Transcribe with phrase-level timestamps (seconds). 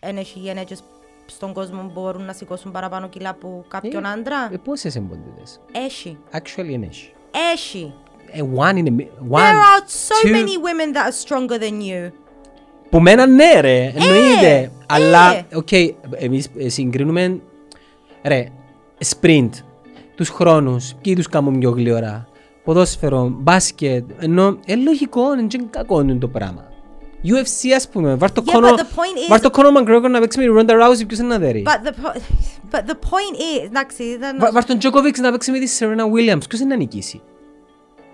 [0.00, 0.80] εν έχει γυναίκες
[1.26, 5.60] στον κόσμο που μπορούν να σηκώσουν παραπάνω κιλά από κάποιον Ε, άντρα; Ε, πόσες εμποντίδες.
[5.72, 6.18] Έχει.
[6.32, 7.12] Actually είναι έχει.
[7.52, 7.94] Έχει.
[8.32, 10.32] Ε, one in a mi- one, There are so two.
[10.32, 12.12] many women that are stronger than you.
[12.90, 14.70] Που μένα ναι ρε, εννοείται.
[14.86, 15.46] Αλλά, ε.
[15.54, 15.68] οκ,
[16.16, 17.40] εμείς ε, συγκρίνουμε,
[18.22, 18.48] ρε,
[19.04, 19.50] sprint,
[20.14, 22.28] τους χρόνους, ποιοι τους κάνουν πιο γλυόρα,
[22.64, 26.68] ποδόσφαιρο, μπάσκετ, ενώ ε, λογικό, είναι και κακό είναι το πράγμα.
[27.23, 30.09] UFC ας πούμε, βάρ το Yeah, Conor- but the point is- βάρ το Conor McGregor
[30.09, 31.63] να παίξει με τη Ronda Rousey, ποιος είναι να δέρει.
[31.67, 32.15] But the, po-
[32.71, 34.37] but the point is, εντάξει, δεν...
[34.39, 37.21] Βα- Βάρ τον Djokovic να παίξει με τη Serena Williams, ποιος είναι να νικήσει.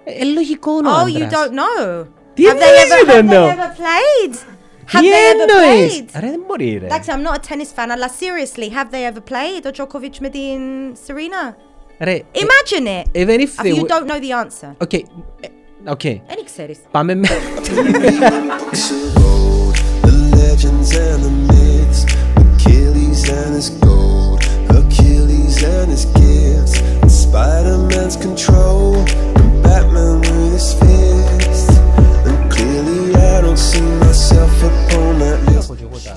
[0.03, 1.31] Ε, ε, λογικό ο Oh, you άντρας.
[1.31, 2.05] don't know.
[2.33, 3.49] Τι have they εννοείς ever, you don't have they know?
[3.55, 4.33] ever played?
[4.93, 5.99] Have Τι they ever εννοείς.
[5.99, 6.19] played?
[6.21, 6.85] Ρε δεν μπορεί ρε.
[6.85, 9.65] Εντάξει, I'm not a tennis fan, αλλά seriously, have they ever played?
[9.65, 10.59] Ο Djokovic με την
[11.07, 11.53] Serena?
[11.99, 13.25] Ρε, ε, Imagine it!
[13.25, 14.75] even if they Αφού you were- don't know the answer.
[14.81, 14.91] Οκ,
[15.85, 16.01] ε, οκ.
[16.01, 16.77] Δεν ξέρεις.
[16.91, 17.27] Πάμε με...
[19.15, 22.01] road, the legends and the myths,
[22.43, 24.39] Achilles and his gold,
[24.79, 28.95] Achilles and his gifts, and Spider-Man's control,
[29.39, 31.69] and Batman with his fist.
[32.27, 33.01] And clearly
[33.33, 35.57] I don't see myself upon that list.
[35.63, 36.15] Έχω και εγώ τα...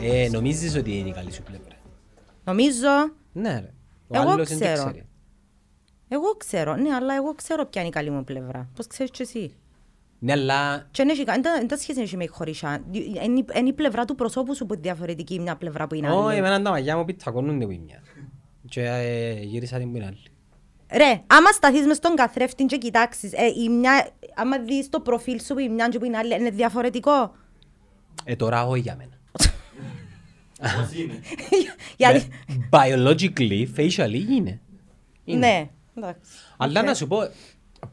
[0.00, 1.74] Ε, νομίζεις ότι είναι η καλή σου πλευρά.
[2.44, 2.88] Νομίζω,
[3.32, 3.72] Ναι ρε.
[4.08, 4.88] Ο Εγώ άλλος δεν το ξέρω.
[4.90, 5.04] ξέρει.
[6.13, 8.69] Εγώ ξέρω, ναι, αλλά εγώ ξέρω ποια είναι η καλή μου πλευρά.
[8.75, 9.55] Πώς ξέρεις και εσύ;
[10.19, 10.77] Ναι, αλλά...
[10.91, 12.83] Και δεν έχει κα- δεν τα σχέση έχει με χωρίσα.
[12.91, 16.09] Είναι η- είναι η πλευρά του προσώπου σου που είναι διαφορετική μια πλευρά που είναι
[16.11, 16.37] Όχι, άλλη.
[16.37, 18.01] εμένα τα μαγιά μου πιτακώνονται που είναι μια.
[18.69, 20.17] Και ε, γύρισα την που είναι άλλη.
[20.91, 25.41] Ρε, άμα σταθείς μες στον καθρέφτη και κοιτάξεις, ε, η μια, άμα δεις το προφίλ
[25.41, 27.35] σου που η μια και που είναι άλλη, είναι διαφορετικό;
[28.23, 29.11] Ε, τώρα όχι για μένα.
[31.97, 34.59] Γιατί, Ε, Biologically, facially είναι.
[35.25, 35.69] ναι, εντάξει.
[36.57, 37.17] Αλλά να σου πω,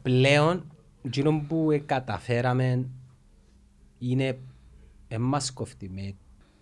[0.01, 0.71] πλέον,
[1.05, 2.87] εκείνο που ε, καταφέραμε
[3.99, 4.39] είναι
[5.07, 6.13] εμάς κοφτεί με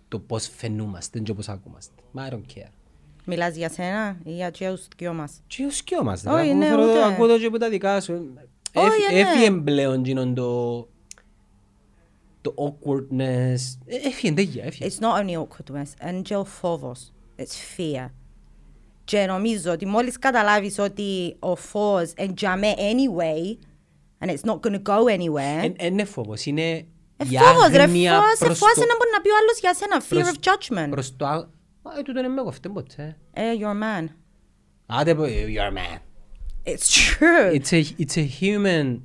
[0.08, 1.94] το πώς φαινούμαστε και πώς ακούμαστε.
[2.12, 2.68] Μα I don't care.
[3.24, 6.66] Μιλάς για σένα ή για τους δυο μας; Και ο σκιό μας, Όχι, ρε, ναι,
[6.66, 7.04] αφού θέλω- ούτε.
[7.04, 8.12] ακούω το και από τα δικά σου.
[8.74, 9.18] Όχι, Έφ- ναι.
[9.20, 10.78] Έφυγε πλέον εκείνον το...
[12.40, 13.56] το awkwardness.
[13.86, 14.90] Ε, Έφυγε, τέτοια, έφυγε.
[14.90, 17.12] It's not only awkwardness, Angel φόβος.
[17.36, 18.08] It's fear.
[19.10, 23.56] Και νομίζω ότι μόλις καταλάβεις ότι ο φως είναι για με anyway,
[24.24, 26.62] and it's not going to go anywhere, Εν- εν Είναι φόβος, είναι
[27.16, 29.34] ε, η φόβος ρε, άγνοια φόβος, ε, προς φόβος το- να μπορεί να πει ο
[29.40, 30.90] άλλος για σένα, fear προς- of judgment.
[30.90, 31.26] Προς το...
[31.26, 31.48] α-
[31.82, 33.16] Α, ε, τούτο δεν με κοφτεί ποτέ.
[33.32, 34.08] Ε, you're a man.
[34.86, 35.98] Άντε πω, you're a man.
[36.64, 37.60] It's true.
[37.60, 38.98] It's a, it's a human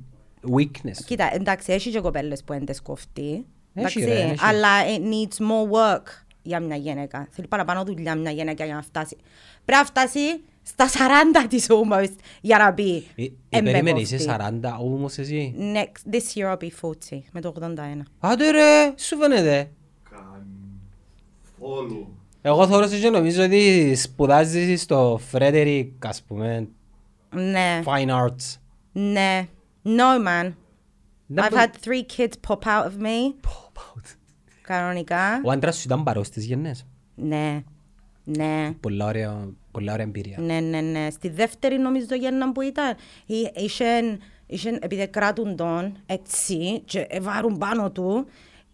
[0.56, 1.04] weakness.
[1.06, 3.46] Κοίτα, εντάξει, έχει και κοπέλες που είναι σκοφτοί.
[3.74, 4.34] Έχει, Εντάξει, ρε, έχει.
[4.40, 6.02] αλλά it needs more work
[6.46, 7.28] για μια γυναίκα.
[7.30, 9.16] Θέλει παραπάνω δουλειά μια γυναίκα για να φτάσει.
[9.64, 12.08] Πρέπει να φτάσει στα 40 της όμως
[12.40, 14.14] για να πει Ε, ε, «Εμ με περίμενε, κόφτει».
[14.14, 18.02] είσαι 40 όμως εσύ; Next, this year I'll be 40, με το 81.
[18.20, 19.70] Άντε ρε, σου φαίνεται.
[21.58, 22.08] Όλου.
[22.42, 26.68] Εγώ θωρώ και νομίζω ότι σπουδάζεις στο Frederick, ας πούμε,
[27.34, 28.56] Ναι, Fine Arts.
[28.92, 29.48] ναι.
[29.84, 30.52] No, man.
[31.26, 33.34] Δεν I've μπο- had three kids pop out of me.
[34.66, 35.40] Κανονικά.
[35.44, 36.86] Ο άντρας σου ήταν παρός στις γεννές.
[37.14, 37.62] Ναι.
[38.24, 38.70] Ναι.
[38.80, 40.36] Πολλά ωραία, πολλά ωραία εμπειρία.
[40.40, 41.10] Ναι, ναι, ναι.
[41.10, 42.94] Στη δεύτερη νομίζω γέννα που ήταν,
[43.26, 48.26] εί- είχεν, είχεν, επειδή κράτουν τον έτσι και βάρουν πάνω του,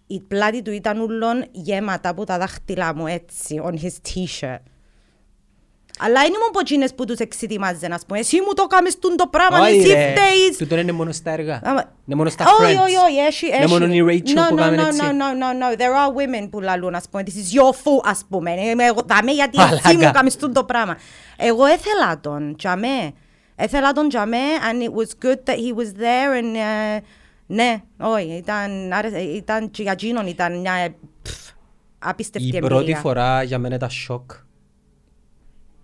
[0.06, 4.58] η πλάτη του ήταν ούλον γέματα από τα δάχτυλα μου έτσι, on his t-shirt.
[5.98, 8.18] Αλλά είναι μόνο από εκείνες που τους εξετοιμάζαν, ας πούμε.
[8.18, 10.10] Εσύ μου το κάμες τούν το πράγμα, Όχι, εσύ ρε.
[10.10, 10.56] φταίεις.
[10.58, 11.60] Τούτο είναι μόνο στα έργα.
[11.64, 12.82] Άμα- Είναι μόνο στα Όχι, Friends.
[12.82, 13.68] όχι, όχι, έχει, Είναι έχει.
[13.68, 15.00] μόνο η Rachel No, που no, κάμεν no, έτσι.
[15.02, 15.76] no, no, no, no.
[15.78, 18.50] There are women που λαλούν, ας πούμε, this is your fault, ας πούμε.
[18.50, 20.06] Είμαι εγώ δαμέ γιατί εσύ Μαλάκα.
[20.06, 20.96] μου κάμεις τούν το πράγμα.
[21.36, 23.12] Εγώ έθελα τον, τζαμέ.
[23.56, 24.36] Έθελα τον τζαμέ
[24.70, 26.54] and it was good that he was there and...
[26.96, 27.00] ε,
[27.46, 31.32] ναι, όχι, ήταν, άρεσε- ήταν και για εκείνον ήταν μια ε, πφ,
[31.98, 32.68] απίστευτη Η εμπειρία.
[32.76, 34.30] πρώτη φορά για μένα ήταν σοκ.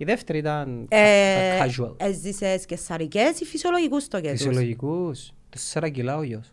[0.00, 1.94] Η δεύτερη ήταν Ε, casual.
[1.97, 4.38] Έζησες και σαρικές ή φυσιολογικούς στόχες τους.
[4.41, 5.31] Φυσιολογικούς.
[5.50, 6.50] Τέσσερα κιλά ο γιος.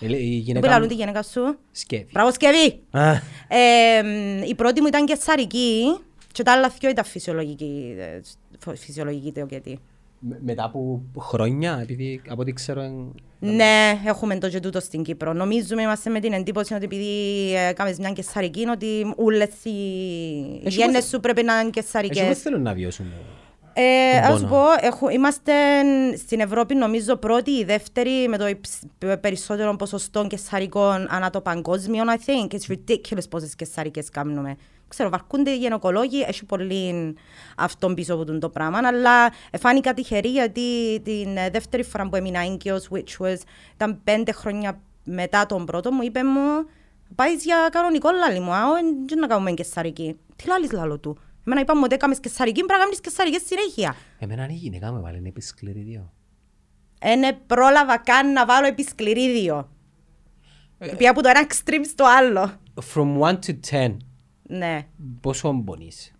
[0.00, 2.08] Ε, λέει, Η Πού γυναίκα λαλούν μου τη γυναίκα σου; σκεύει.
[2.12, 2.80] Μπράβο Σκεύη!
[2.90, 3.10] Α,
[3.48, 5.98] Ε, η πρώτη μου ήταν και σαρική
[6.32, 8.20] και τα άλλα δυο ήταν φυσιολογική, ε,
[8.58, 9.70] φ- φυσιολογική τεοκέτη.
[9.70, 9.78] με-
[10.44, 12.80] Μετά από χρόνια, επειδή από ό,τι ξέρω...
[12.80, 15.32] εν- Ναι, έχουμε το και τούτο στην Κύπρο.
[15.32, 17.06] Νομίζουμε, είμαστε με την εντύπωση ότι επειδή
[17.54, 19.70] ε, κάνεις μια κεσαρική, ότι όλες οι
[20.64, 22.38] Έχει γέννες πως- σου πρέπει να είναι Έτσι πώς κεσαρικές.
[22.42, 23.06] θέλουν να βιώσουν.
[23.76, 25.52] Ε, τον ας σου πόνο; πω, έχω, είμαστε
[26.16, 28.82] στην Ευρώπη νομίζω πρώτη ή δεύτερη με το υψ-
[29.20, 32.54] περισσότερο ποσοστό κεσαρικών ανά το παγκόσμιο, I think.
[32.54, 34.56] It's ridiculous πόσες κεσαρικές κάνουμε.
[34.88, 37.14] Ξέρω, βαρκούνται οι γενοκολόγοι, έχει πολύ
[37.56, 42.16] αυτόν πίσω από τον το πράγμα, αλλά φάνηκα τυχερή γιατί την ε, δεύτερη φορά που
[42.16, 43.36] έμεινα έγκυος, which was,
[43.74, 46.66] ήταν πέντε χρόνια μετά τον πρώτο μου είπε μου
[47.14, 48.64] πάεις για κανονικό λάλη μου, α,
[49.06, 50.16] δεν να κάνουμε κεσαρική.
[50.36, 51.18] Τι λάλης λάλο του.
[51.46, 53.96] Εμένα είπαμε ότι έκαμε κεσαρική, πρέπει να κάνεις κεσαρικές συνέχεια.
[54.18, 56.12] Εμένα η γυναίκα μου έβαλε επί σκληρίδιο.
[57.00, 59.68] Ένε πρόλαβα καν να βάλω επί σκληρίδιο.
[60.78, 62.52] Ε, Πια από το ένα extreme στο άλλο.
[62.94, 63.96] From 1 to 10,
[64.46, 64.86] Ναι.
[65.20, 66.12] πόσο μπονείς.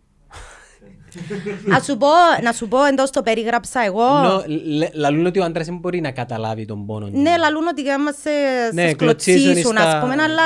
[1.65, 2.07] Να σου πω,
[2.43, 4.09] να σου πω εντός το περίγραψα εγώ.
[4.09, 7.07] Νο, λε- Λαλούν ότι ο άντρας δεν μπορεί να καταλάβει τον πόνο.
[7.09, 7.21] του.
[7.21, 8.31] Ναι, λαλούν ότι άμα σε,
[8.73, 10.43] Ναι, σε κλωτσίζουν σκλωτσίσουν, στα- ας πούμε, αλλά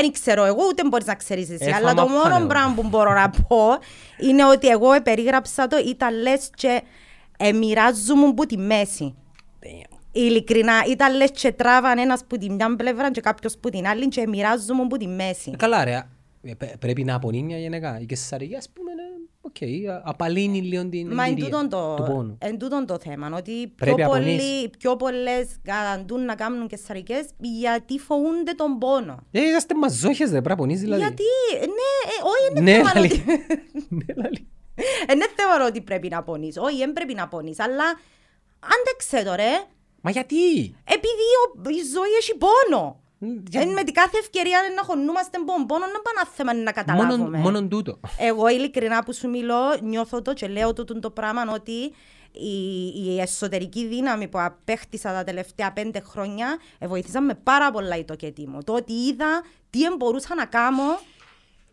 [0.00, 1.64] δεν ξέρω εγώ, ούτε μπορείς να ξέρεις εσύ.
[1.64, 3.58] Ε, αλλά θα το μ' μόνο απάνε, πράγμα που μπορώ να πω
[4.18, 6.82] είναι ότι εγώ περίγραψα το, ήταν λες και
[7.38, 9.14] ε, μοιράζομαι που τη μέση.
[9.62, 9.94] Damn.
[10.12, 14.08] Ειλικρινά, ήταν λες και τράβαν ένας που την μια πλευρά και κάποιος που την άλλη
[14.08, 15.50] και μοιράζομαι που τη μέση.
[15.54, 16.06] Ε, Καλά ρε, ε, πε-
[16.78, 18.00] πρέπει να πονεί μια γυναίκα.
[18.00, 19.02] Η καισαρική ας πούμε, ναι,
[19.40, 22.36] οκ, α- απαλύνει λίγο την Μα εν εμπειρία τούτον το, του πόνου.
[22.40, 24.70] εν τούτον το θέμα, ότι πιο, Πρέπει να πολλοί, πονείς.
[24.78, 29.18] πιο πολλές καταντούν να κάνουν καισαρικές γιατί φοβούνται τον πόνο.
[29.30, 31.02] Ε, είσαστε μαζόχες ρε, πρέπει να πονείς δηλαδή.
[31.02, 31.22] Γιατί,
[31.60, 33.06] ναι, ε, όχι, είναι Ναι, θέμα λαλεί.
[33.12, 33.24] ότι...
[34.06, 34.46] Ναι, λαλεί.
[35.12, 36.56] Είναι θέμα ότι πρέπει να πονείς.
[36.56, 37.84] Όχι, δεν πρέπει να πονείς, αλλά
[38.74, 39.64] άντεξε το ρε,
[40.00, 40.36] Μα γιατί;
[40.84, 43.00] επειδή ο- η ζωή έχει πόνο.
[43.18, 46.58] Μ, για- Ε, με την κάθε ευκαιρία να χωνούμαστε πόνο, πόνο είναι πάνω θέμα να
[46.58, 46.74] Μόνον,
[47.08, 47.38] καταλάβουμε.
[47.38, 48.00] μόνον τούτο.
[48.18, 51.92] Εγώ ειλικρινά που σου μιλώ, νιώθω το και λέω το, το πράγμα ότι
[52.32, 57.96] η, η εσωτερική δύναμη που απέκτησα τα τελευταία πέντε χρόνια ε, βοήθησαν με πάρα πολλά
[57.96, 58.58] η τοκέτη μου.
[58.64, 60.82] Το ότι είδα τι εν μπορούσα να κάνω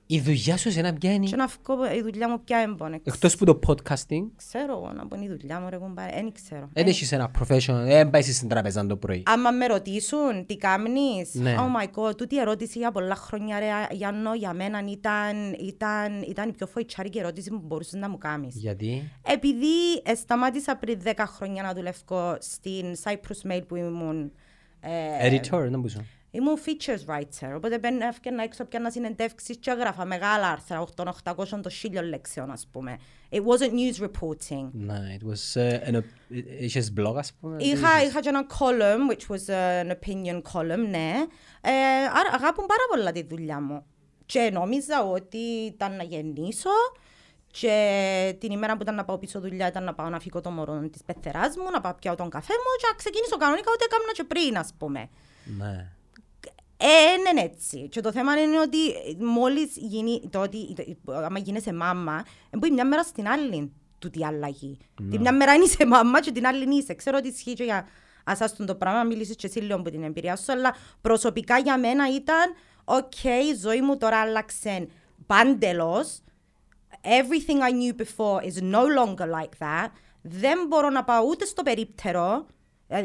[0.06, 1.36] Η δουλειά σου εσένα ποια και είναι.
[1.36, 3.00] να βγω η δουλειά μου πια έμπονε.
[3.04, 6.32] Εκτός που το podcasting, Ξέρω εγώ να πω είναι η δουλειά μου ρε κουμπάρε, δεν
[6.32, 6.70] ξέρω.
[6.74, 9.24] δεν έχεις ένα professional, δεν πάει στην τραπεζά το πρωί.
[9.26, 11.56] Άμα με ρωτήσουν τι κάνεις, Ναι.
[11.58, 16.50] oh my god, τούτη ερώτηση για πολλά χρόνια ρε Γιάννο, για μένα ήταν, ήταν, ήταν
[16.50, 18.56] η πιο φοητσάρικη ερώτηση που μπορούσες να μου κάνεις.
[18.56, 24.32] Γιατί; Επειδή ε, σταμάτησα πριν 10 χρόνια να δουλεύω στην Cyprus Mail που ήμουν
[24.80, 26.06] ε, Editor, δεν μπορούσα.
[26.36, 31.08] Ήμουν features writer, οπότε μπαίνα έφτιανα έξω πια να συνεντεύξεις και έγραφα μεγάλα άρθρα, των
[31.24, 32.98] 800 των 1000 λέξεων ας πούμε.
[33.30, 34.70] It wasn't news reporting.
[34.72, 37.56] Ναι, it was uh, an op- είχες blog ας πούμε.
[37.60, 41.14] Είχα, είχα και ένα column, which was uh, an opinion column, ναι.
[41.62, 41.72] Ε,
[42.14, 43.86] άρα αγάπουν πάρα πολλά τη δουλειά μου.
[44.26, 46.70] Και νόμιζα ότι ήταν να γεννήσω
[47.52, 50.50] και την ημέρα που ήταν να πάω πίσω δουλειά ήταν να πάω να φύγω το
[50.50, 53.84] μωρό της πεθεράς μου, να πάω πιάω τον καφέ μου και να ξεκινήσω κανονικά ό,τι
[53.84, 55.10] έκανα και πριν, ας πούμε.
[55.58, 55.92] Ναι.
[56.86, 57.88] Ε, είναι έτσι.
[57.90, 58.78] Και το θέμα είναι ότι
[59.20, 60.74] μόλις γίνει, το ότι,
[61.06, 62.26] το- άμα γίνεσαι μάμα,
[62.58, 64.78] μπορεί μια μέρα στην άλλη τούτη αλλαγή.
[65.10, 66.94] Τη μια μέρα είσαι μάμα και την άλλη είσαι.
[66.94, 67.88] Ξέρω ότι ισχύει και για
[68.24, 71.78] εσάς τούτον το πράγμα, μιλήσεις και εσύ λίγο από την εμπειρία σου, αλλά προσωπικά για
[71.80, 72.54] μένα ήταν,
[72.84, 74.88] οκ, η ζωή μου τώρα άλλαξε
[75.26, 76.20] παντελώς,
[77.02, 79.88] everything I knew before is no longer like that.
[80.22, 82.46] Δεν μπορώ να πάω ούτε στο περίπτερο, ε, ε,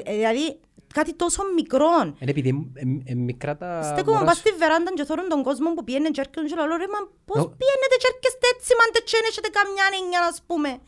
[0.07, 0.61] δηλαδή
[0.95, 2.01] κάτι τόσο μικρό.
[2.05, 4.41] Είναι επειδή είναι- είναι μικρά τα Στέκομαι μωράς πας σου.
[4.49, 7.43] στη βεράντα και θωρούν τον κόσμο που πιένε και έρχονται και λέω ρε μα πώς
[7.43, 10.79] Ο- πιένετε και έρχεστε έτσι μα δεν τσένε έχετε καμιά νύχια ας πούμε.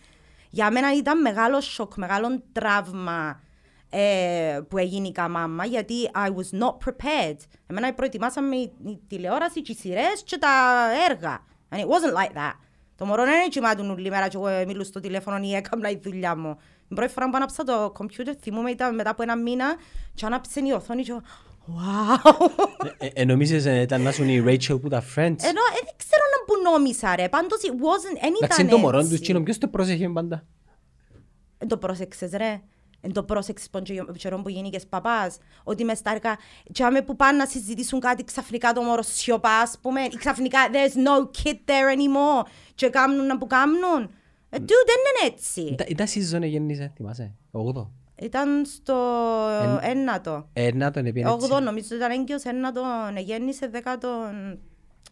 [0.51, 3.41] Για μένα ήταν μεγάλο σοκ, μεγάλο τραύμα
[3.91, 7.37] ε, που έγινε η μάμα γιατί I was not prepared.
[7.67, 10.49] Εμένα προετοιμάσαμε η, η τηλεόραση και οι σειρές και τα
[11.11, 11.45] έργα.
[11.71, 12.55] And it wasn't like that.
[12.97, 16.37] Το μωρό δεν κοιμάτουν όλη μέρα και εγώ μιλούσα στο τηλέφωνο ή έκανα η δουλειά
[16.37, 16.59] μου.
[16.91, 19.77] Την πρώτη φορά που άναψα το κομπιούτερ θυμούμαι ήταν μετά από ένα μήνα
[20.15, 21.23] και άναψε η οθόνη και εγώ,
[21.67, 22.51] wow.
[22.99, 25.41] Ε, ε, νομίζεις ε, ήταν να σου είναι η Rachel που τα Friends.
[25.41, 28.71] Ενώ ε, δεν ξέρω να που νόμισα ρε, πάντως it wasn't, εν Εντάξει, ήταν είναι
[28.71, 29.09] το μωρό έτσι.
[29.09, 30.45] του εκείνο, ποιος το πρόσεχε πάντα.
[31.59, 32.61] Εν το πρόσεξες ρε.
[33.01, 33.83] Εν το πρόσεξες πον
[34.17, 35.39] καιρό που γίνηκες παπάς.
[35.65, 36.39] Ότι μες τα έργα,
[36.73, 40.01] τζάμε που πάνε να συζητήσουν κάτι ξαφνικά το μωρό σιωπά, ας πούμε.
[40.01, 42.47] Ή ξαφνικά there's no kid there anymore.
[42.75, 44.11] Και κάμνουν να που κάμνουν.
[44.53, 45.61] Ε, Dude, δεν είναι έτσι.
[45.61, 47.91] Ήταν- Ήταν season γεννήσε, θυμάσαι, 8.
[48.23, 48.97] Ήταν στο
[49.81, 50.49] ένατο.
[50.53, 51.49] Ε, να τον έπιανε έτσι.
[51.53, 52.81] 8 νομίζω ήταν έγκυος ένατο,
[53.25, 54.59] γέννησε δέκατον.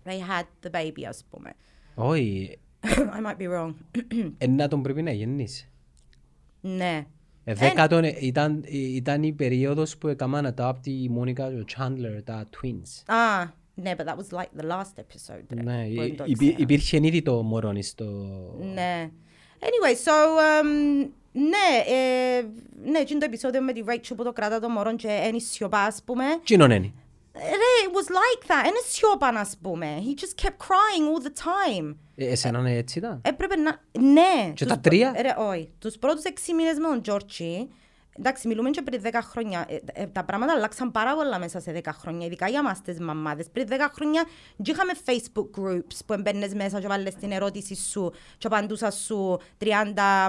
[0.04, 1.50] They had the baby, ας πούμε.
[1.94, 2.58] Όχι,
[3.16, 3.74] I might be wrong.
[4.38, 5.68] ε, να τον πρέπει να γεννήσει.
[6.60, 7.06] ναι.
[7.44, 11.64] Ε, Δέκατον ε, ήταν, ε, ήταν η περίοδος που έκαναν adopt η Μόνικα και ο
[11.76, 13.12] Chandler, τα twins.
[13.14, 15.42] Α, ναι, but that was like the last episode.
[15.54, 16.56] ρε, Ναι, που δεν το υ- υπή- ήξερα.
[16.62, 18.04] υπήρχε ήδη το μωρό στο...
[18.74, 19.10] Ναι.
[19.60, 22.42] Anyway, so, um, ναι, ε,
[22.90, 25.78] ναι, εκείνο το επεισόδιο με τη Rachel που το κρατά το μωρό και είναι σιωπά,
[25.80, 26.24] ας πούμε.
[26.42, 26.92] Κοινόν είναι.
[27.34, 30.02] Ρε, it was like that, είναι σιωπά, ας πούμε.
[30.04, 31.94] He just kept crying all the time.
[32.16, 33.80] Ε, Εσένα είναι έτσι ήταν; Έπρεπε να...
[34.00, 34.52] Ναι.
[34.54, 35.72] Και τους τα τρία; προ- Ρε, όχι.
[35.78, 37.68] Τους πρώτους έξι μήνες με τον Τζόρτσι,
[38.18, 39.66] εντάξει, μιλούμε και πριν 10 χρόνια.
[39.68, 43.00] Ε, ε, τα πράγματα αλλάξαν πάρα πολλά μέσα σε 10 χρόνια, ειδικά για εμάς τις
[43.00, 43.46] μαμάδες.
[43.52, 44.24] Πριν 10 χρόνια
[44.62, 49.40] και είχαμε Facebook groups που έμπαινες μέσα και βάλες την ερώτηση σου και απαντούσα σου
[49.58, 49.64] 30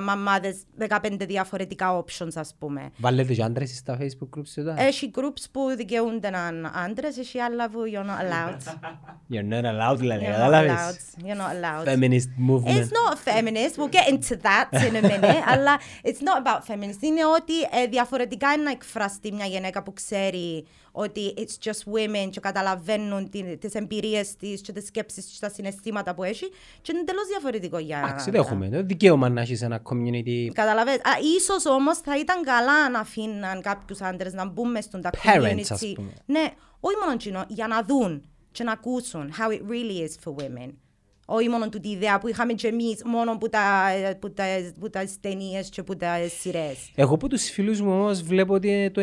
[0.02, 2.90] μαμάδες, 15 διαφορετικά options ας πούμε.
[2.98, 4.74] Βάλετε και άντρες στα facebook groups εδώ.
[4.78, 8.58] Έχει groups που δικαιούνται να είναι άντρες, έχει άλλα που you're not allowed.
[9.34, 11.26] You're not allowed δηλαδή, You're not κατάλαβες; allowed.
[11.26, 11.86] You're not allowed.
[11.86, 12.78] Feminist movement.
[12.78, 13.74] It's not feminist.
[13.78, 15.44] We'll get into that in a minute.
[15.54, 17.02] αλλά it's not about feminist.
[17.02, 22.30] Είναι ότι ε, διαφορετικά είναι να εκφραστεί μια γυναίκα που ξέρει ότι it's just women
[22.30, 26.50] και καταλαβαίνουν τι- τις εμπειρίες της και τις σκέψεις και τα συναισθήματα που έχει
[26.82, 28.70] και είναι τελώς διαφορετικό για Εντάξει, δεν έχουμε.
[28.70, 30.96] Το δικαίωμα να έχεις ένα community Καταλαβες.
[30.96, 35.10] Α, ίσως όμως θα ήταν καλά να αφήναν κάποιους άντρες να μπουν μες στον τα
[35.24, 35.66] Parents, community.
[35.70, 36.12] ας πούμε.
[36.26, 40.44] Ναι, όχι μόνο εκείνο, για να δουν και να ακούσουν how it really is for
[40.44, 40.70] women.
[41.32, 43.62] Όχι μόνο του τη ιδέα που είχαμε και εμείς μόνο που τα,
[44.20, 44.44] που τα,
[44.80, 46.92] που τα ταινίες και που τα σειρές.
[46.96, 49.02] Εγώ από τους φίλους μου όμως βλέπω ότι το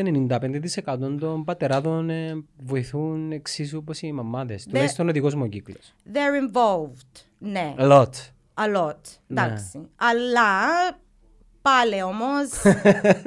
[0.85, 4.65] 95% των πατεράδων ε, βοηθούν εξίσου όπως οι μαμάδες.
[4.65, 5.95] Τουλάχιστον ο δικός μου κύκλος.
[6.13, 7.25] They're involved.
[7.39, 8.11] Ναι, A lot.
[8.55, 9.01] a lot.
[9.27, 9.43] Ναι.
[9.43, 9.89] Εντάξει.
[9.97, 10.51] Αλλά
[11.63, 12.49] πάλι όμως,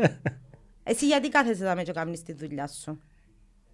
[0.83, 2.99] εσύ γιατί κάθεσαι εδώ και κάνεις τη δουλειά σου;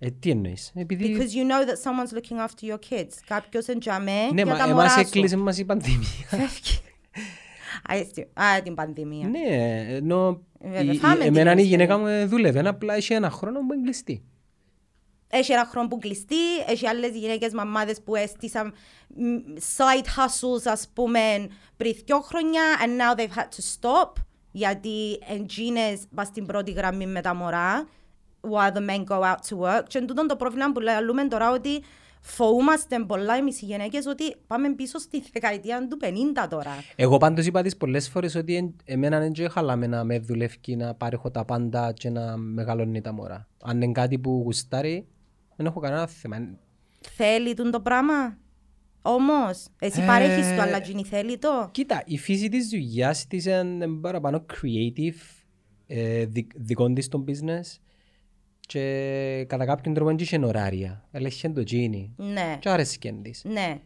[0.06, 1.18] Ε, τι εννοείς; Επειδή...
[1.18, 3.10] Because you know that someone's looking after your kids.
[3.28, 5.00] Κάποιος εντιαμέ Ναι, για μα τα εμάς μωρά σου.
[5.00, 6.08] έκλεισε μας η πανδημία.
[6.28, 6.80] Φεύγει.
[7.92, 8.22] Α, έτσι.
[8.34, 9.28] Α, την πανδημία.
[9.28, 9.40] ναι,
[9.96, 11.66] ενώ Βέβαια, η- η- φάμε την εμένα η ουσία.
[11.68, 14.24] γυναίκα μου ε, δούλευε, απλά είχε ένα χρόνο που είναι κλειστή.
[15.28, 16.36] Έχει ένα χρόνο που κλειστεί,
[16.68, 18.74] έχει άλλες γυναίκες μαμάδες που έστησαν
[19.16, 19.24] μ,
[19.78, 21.20] side hustles, ας πούμε,
[21.78, 24.12] πριν δυο χρόνια, and now they've had to stop,
[24.52, 27.88] γιατί εντζίνες πας στην πρώτη γραμμή με τα μωρά,
[28.52, 29.84] while the men go out to work.
[29.88, 31.82] Και τούτο το πρόβλημα που λέμε τώρα ότι
[32.22, 36.72] φοβούμαστε πολλά εμείς οι γυναίκες ότι πάμε πίσω στη δεκαετία του 50 τώρα.
[36.96, 40.76] Εγώ πάντως είπα τις πολλές φορές ότι εν- εμένα δεν και χαλάμε να με δουλεύει
[40.76, 43.48] να παρέχω τα πάντα και να μεγαλώνει τα μωρά.
[43.64, 45.08] Αν είναι κάτι που γουστάρει,
[45.56, 46.38] δεν έχω κανένα θέμα.
[47.16, 48.38] Θέλει τούν το πράγμα;
[49.02, 53.46] Όμως, εσύ Ε, παρέχεις το, αλλά εκείνη θέλει το; Κοίτα, η φύση της δουλειάς της
[53.46, 55.44] είναι παραπάνω creative,
[55.88, 57.78] ε, δι- δικών της το business
[58.68, 61.04] και κατά κάποιον τρόπο δεν είχε ωράρια.
[61.12, 62.14] Έλεγχε το τζίνι.
[62.18, 63.42] Ναι, Και άρεσκε της.
[63.46, 63.80] ναι.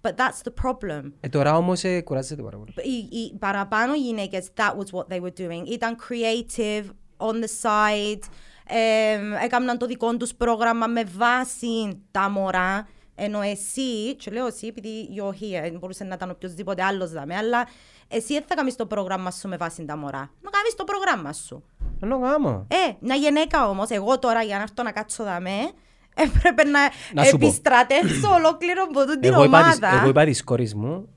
[0.00, 1.12] But that's the problem.
[1.20, 2.72] Ε, τώρα όμως ε, κουράζεται πάρα πολύ.
[2.76, 5.66] Οι, οι παραπάνω γυναίκες, that was what they were doing.
[5.70, 6.84] Ήταν creative,
[7.16, 8.20] on the side,
[8.66, 12.88] εμ, έκαναν το δικό τους πρόγραμμα με βάση τα μωρά.
[13.18, 17.66] Ενώ εσύ, και λέω εσύ επειδή you're here, μπορούσε να ήταν οποιοδήποτε άλλος δάμε, αλλά
[18.08, 20.18] εσύ δεν θα κάνεις το πρόγραμμα σου με βάση τα μωρά.
[20.40, 21.64] Να κάνεις το πρόγραμμα σου.
[22.00, 22.66] Ενώ γάμο.
[22.70, 25.58] Ε, μια γυναίκα όμως, εγώ τώρα για να έρθω να κάτσω δαμέ,
[26.24, 26.80] έπρεπε να,
[27.14, 27.46] Να σου πω.
[27.46, 30.00] επιστρατεύσω ολόκληρο από τούτη την Εγώ είπα, της, ομάδα.
[30.00, 31.08] εγώ είπα της κόρης μου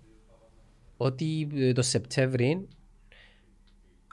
[0.98, 2.68] ότι ε, το Σεπτέμβρη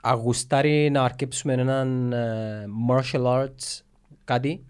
[0.01, 3.81] αγουστάρει να αρκέψουμε έναν ε, martial arts
[4.23, 4.65] κάτι.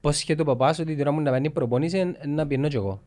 [0.00, 0.08] Μμ.
[0.08, 3.02] Υπόσχεται ο παπάς ότι τώρα μου να παίρνει προπόνηση ε, να πιένω κι εγώ.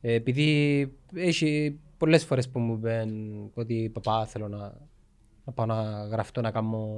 [0.00, 4.58] Ε, επειδή έχει πολλές φορές που μου είπαν ότι παπά θέλω να,
[5.44, 6.88] να πάω να γραφτώ να κάνω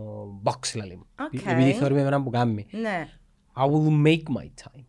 [0.42, 1.06] box λαλεί μου.
[1.20, 1.46] Οκ.
[1.46, 2.66] Επειδή θεωρούμε εμένα που κάνει.
[2.70, 3.08] Ναι.
[3.56, 4.84] I will make my time.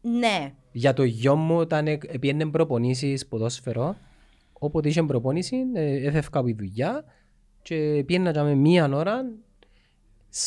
[0.00, 0.54] Ναι.
[0.72, 3.96] Για το γιο μου όταν ε- πήγαινε προπονήσεις ποδόσφαιρο,
[4.52, 7.04] όποτε είχε προπονήσει, ε, έφευκα από τη δουλειά
[7.62, 9.24] και πήγαινα τζιαμέ μία ώρα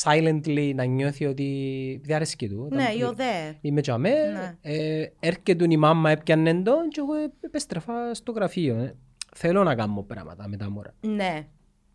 [0.04, 2.68] silently να νιώθει ότι δεν αρέσκει του.
[2.72, 3.56] Ναι, Όταν- you're there.
[3.62, 4.56] Είμαι τζιαμέ, Ναι.
[4.62, 8.76] ε, έρχεται η μάμα έπιανε τον και εγώ επέστρεφα στο γραφείο.
[8.76, 8.96] ε.
[9.36, 10.94] Θέλω να κάνω πράγματα με τα μωρά.
[11.02, 11.48] Ναι.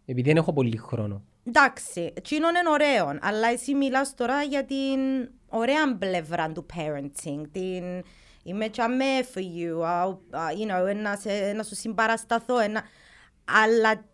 [0.04, 1.22] Επειδή δεν έχω πολύ χρόνο.
[1.44, 7.84] Εντάξει, εκείνο είναι ωραίο, αλλά εσύ μιλάς τώρα για την ωραία πλευρά του parenting, την
[8.44, 12.82] είμαι τσαμέ for you, α, α, you know, να, σε, να σου συμπαρασταθώ, ένα...
[13.64, 14.04] αλλά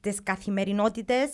[0.00, 1.30] τις καθημερινότητες,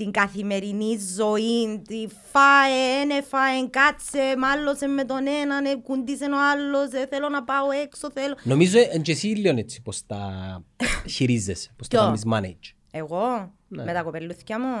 [0.00, 6.48] την καθημερινή ζωή, τη φάε, ναι φάε, κάτσε, μάλωσε με τον έναν, ε, κουντίσε ο
[6.52, 8.34] άλλος, ε, θέλω να πάω έξω, θέλω...
[8.42, 10.62] Νομίζω ε, και εσύ λίγο έτσι πώς τα
[11.14, 12.74] χειρίζεσαι, πώς τα Ποιο; κάνεις manage.
[12.90, 13.84] Εγώ, Ναι.
[13.84, 14.74] με τα κοπελούθια μου,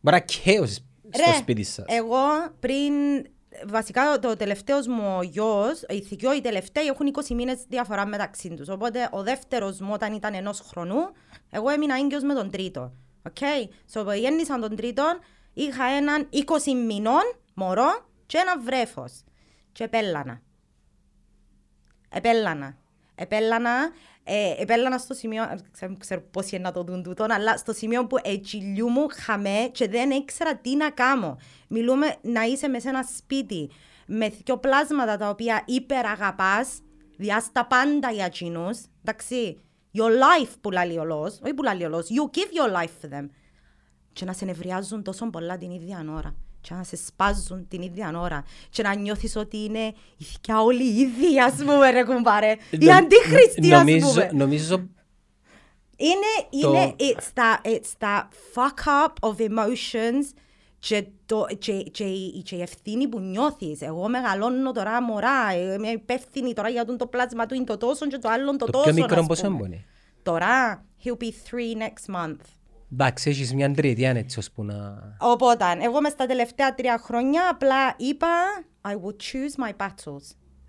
[0.00, 0.70] Μπορεί να χάος
[1.10, 1.84] στο Ρε, σπίτι σας.
[1.88, 2.16] Εγώ
[2.60, 2.92] πριν.
[3.66, 8.68] Βασικά το τελευταίος μου γιος, οι δκυο, οι τελευταίοι έχουν 20 μήνες διαφορά μεταξύ τους.
[8.68, 10.96] Οπότε ο δεύτερος μου όταν ήταν ενός χρονού,
[11.50, 12.92] εγώ έμεινα έγκυος με τον τρίτο.
[13.26, 13.36] Ok;
[13.92, 15.18] So, που γέννησα τον τρίτον,
[15.52, 17.22] είχα έναν 20 μηνών
[17.54, 19.24] μωρό και ένα βρέφος.
[19.72, 20.40] Και επέλανα.
[22.08, 22.76] Επέλανα.
[23.14, 23.90] Επέλανα,
[24.24, 27.72] ε, επέλανα στο σημείο, ε, ξέρω, ξέρω πώς είναι να το δουν τούτον, αλλά στο
[27.72, 31.36] σημείο που ετσιλιού μου χαμέ και δεν ήξερα τι να κάνω.
[31.68, 33.70] Μιλούμε να είσαι μέσα σε ένα σπίτι
[34.06, 36.80] με δυο πλάσματα τα οποία υπεραγαπάς,
[37.16, 39.62] διάς τα πάντα για εκείνους, εντάξει,
[39.98, 43.06] your life που λέει ο λόγος, όχι που λέει ο λόγος, you give your life
[43.06, 43.28] for them.
[44.12, 46.34] και να σε νευριάζουν τόσο πολλά την ίδια ώρα.
[46.60, 48.44] Και να σε σπάζουν την ίδια ώρα.
[48.70, 52.56] Και να νιώθεις ότι είναι η θηκιά όλοι οι ίδιοι ας πούμε ρε κουμπάρε.
[52.70, 54.30] Οι Νομ- αντίχριστοι ας νομίζω- πούμε.
[54.32, 54.74] Νομίζω
[55.96, 58.22] είναι, Το- είναι it's that, it's that
[58.54, 60.24] fuck up of emotions
[60.88, 63.80] και, το, και, και, η- και η ευθύνη που νιώθεις.
[63.80, 67.76] Εγώ μεγαλώνω τώρα μωρά, ε, είμαι υπεύθυνη τώρα για τον το πλάσμα του είναι το
[67.76, 68.84] τόσο και το άλλο το, το τόσο.
[68.84, 69.54] πιο μικρό ας πόσο πούμε.
[69.56, 69.84] έμπονε.
[70.22, 72.36] Τώρα, he'll be three next month.
[72.92, 74.74] Εντάξει, έχεις μια τριετία έτσι ώσπου να...
[75.20, 78.26] Οπότε, εγώ μες στα τελευταία τρία χρόνια απλά είπα
[78.82, 80.22] I will choose my battles.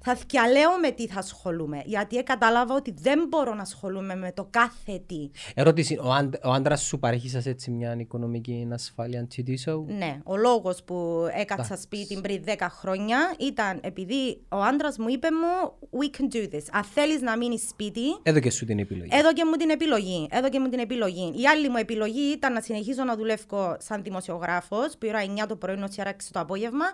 [0.08, 1.82] Θα θυκιαλέω με τι θα ασχολούμαι.
[1.86, 5.30] Γιατί κατάλαβα ότι δεν μπορώ να ασχολούμαι με το κάθε τι.
[5.54, 9.84] Ερώτηση, ο, άντ, ο άντρας σου παρέχει σας έτσι μια οικονομική ασφάλεια to do so?
[9.88, 11.84] Ναι, ο λόγος που έκατσα Εντάξει.
[11.84, 16.64] σπίτι πριν 10 χρόνια ήταν επειδή ο άντρας μου είπε μου We can do this.
[16.72, 19.10] Αν θέλεις να μείνεις σπίτι, Έδωκε σου την επιλογή.
[19.12, 20.28] έδωκε μου την επιλογή.
[20.32, 21.34] Έδωκε μου την επιλογή.
[21.36, 25.56] Η άλλη μου επιλογή ήταν να συνεχίσω να δουλεύω σαν δημοσιογράφος, που ώρα 9 το
[25.56, 26.86] πρωί, ως η ώρα 6 το απόγευμα,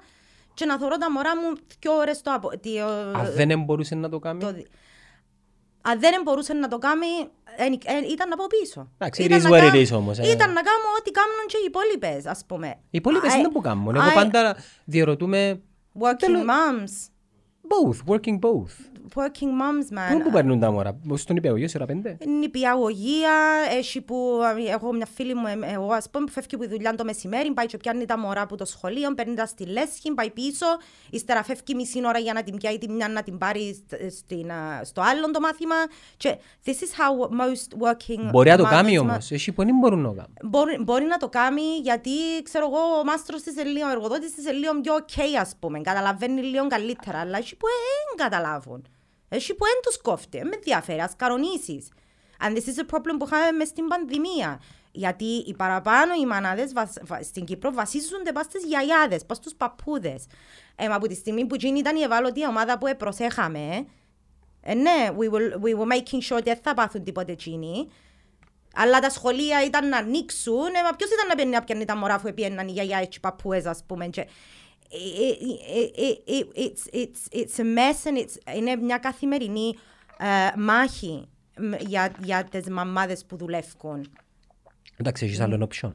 [0.54, 3.20] και να θωρώ τα μωρά μου δύο ώρε το απόγευμα.
[3.20, 4.68] Αν δεν μπορούσε να το κάνει, το δι-
[5.82, 7.06] Αν δεν μπορούσε να το κάνει,
[7.58, 8.92] εν- εν- ήταν να πω πίσω.
[8.98, 10.22] Εντάξει, it Ήταν is να what it κα- is όμως, ε.
[10.32, 12.68] Ήταν να κάνω ό,τι κάνουν και οι υπόλοιπες, ας πούμε.
[12.68, 13.96] οι υπόλοιπες I- δεν που κάνουν.
[13.96, 14.56] Εγώ I- πάντα
[14.86, 15.62] διαρωτούμε
[16.00, 17.10] Working moms.
[17.72, 18.91] both, working both.
[19.16, 20.24] Working moms, Πού man.
[20.24, 23.32] που παίρνουν τα μωρά, στον υπηαγωγείο σε ώρα πέντε; Νηπιαγωγία,
[23.78, 24.40] έχει που
[24.72, 27.52] έχω μια φίλη μου, ε, εγώ ας πούμε, που φεύγει από τη δουλειά το μεσημέρι,
[27.54, 30.66] πάει και πιάνει τα μωρά από το σχολείο, παίρνει τα στη λέσχη, πάει πίσω,
[31.10, 34.52] ύστερα φεύγει μισή ώρα για να την πιάει τη μια να την πάρει στ- στην,
[34.52, 35.76] α, στο άλλο το μάθημα.
[36.18, 39.64] Και this is how most working Μπορεί να το mothers κάνει ma- όμως, έχει που
[39.66, 40.34] δεν μπορούν να το κάνουν.
[40.44, 42.12] Μπορεί, μπορεί να το κάνει γιατί
[42.44, 45.56] ξέρω εγώ ο μάστρος της είναι λίγο, ο εργοδότης της είναι λίγο πιο ok ας
[45.60, 48.86] πούμε, καταλαβαίνει λίγο καλύτερα, αλλά έχει που δεν καταλάβουν.
[49.34, 51.90] Έχει που δεν τους κόφτει, δεν με ενδιαφέρει, ας κανονίσεις.
[52.44, 54.62] And this is a problem που είχαμε μες στην πανδημία.
[54.92, 59.54] Γιατί οι παραπάνω οι μανάδες βασ- βα- στην Κύπρο βασίζονται πας στις γιαγιάδες, πας στους
[59.56, 60.26] παππούδες.
[60.76, 63.86] Ε, μα από τη στιγμή που εκείνη ήταν η ευάλωτη ομάδα που προσέχαμε,
[64.62, 67.88] ε, ναι, we were, we were making sure ότι δεν θα πάθουν τίποτε εκείνοι.
[68.76, 70.66] Αλλά τα σχολεία ήταν να ανοίξουν.
[70.66, 73.16] Ε, μα ποιος ήταν να παίρνει να πιάνει τα μωρά που έπαιρναν οι γιαγιάδες και
[73.18, 74.08] οι παππούες, ας πούμε.
[74.08, 74.30] Και, ε, ε, ε, ε, ε,
[76.56, 79.76] it's, it's, it's a mess and it's, είναι μια καθημερινή
[80.18, 81.28] ε, μάχη
[81.58, 84.12] μ, για, για τις μαμάδες που δουλεύουν.
[84.98, 85.92] Εντάξει, έχεις άλλο option.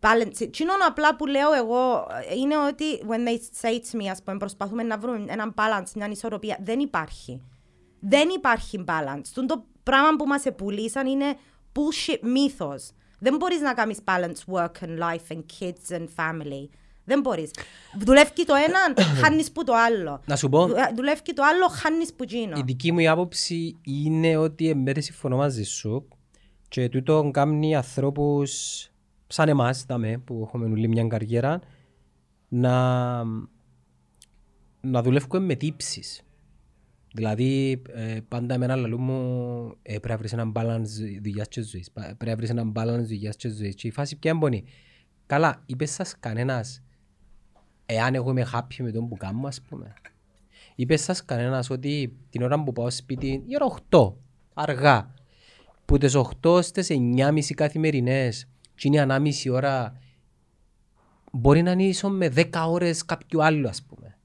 [0.00, 0.36] Balance.
[0.36, 4.22] Τι είναι απλά που λέω εγώ ε, είναι ότι when they say to me, ας
[4.22, 6.58] πούμε, προσπαθούμε να βρούμε έναν balance, μια ισορροπία.
[6.60, 7.42] Δεν υπάρχει.
[8.00, 9.26] Δεν υπάρχει balance.
[9.34, 11.36] Τούν το πράγμα που μας πουλήσαν είναι
[11.72, 12.90] bullshit μύθος.
[13.18, 16.68] Δεν μπορείς να κάνεις balance work and life and kids and family.
[17.04, 17.50] Δεν μπορείς.
[17.98, 20.20] Δουλεύει το ένα, χάνεις που το άλλο.
[20.26, 22.56] Να σου πω, Δου- Δουλεύει το άλλο, χάνεις που εκείνο.
[22.58, 26.08] η δική μου άποψη είναι ότι εμπέτε συμφωνώ μαζί σου
[26.68, 28.52] και τούτο κάνει ανθρώπους
[29.26, 31.60] σαν εμάς, δάμε, που έχουμε όλη μια καριέρα,
[32.48, 33.24] να,
[34.80, 36.22] να δουλεύουμε με τύψεις.
[37.14, 39.20] Δηλαδή, ε, πάντα εμένα λαλού μου
[39.82, 41.90] ε, πρέπει να βρεις έναν balance δουλειάς και ζωής.
[41.90, 43.74] Πα- Πρέπει να βρεις έναν balance δουλειάς και ζωής.
[43.74, 44.64] Και η φάση ποια έμπονη.
[45.26, 46.82] Καλά, είπες σας κανένας
[47.86, 49.94] εάν εγώ είμαι happy με τον που κάνω, ας πούμε.
[50.74, 54.14] Είπε σας κανένας ότι την ώρα που πάω σπίτι, η ώρα 8,
[54.54, 55.14] αργά,
[55.84, 59.98] που τις 8 στις 9.30 καθημερινές, και είναι ανάμιση ώρα,
[61.32, 64.18] μπορεί να είναι ίσο με 10 ώρες κάποιου άλλου, ας πούμε.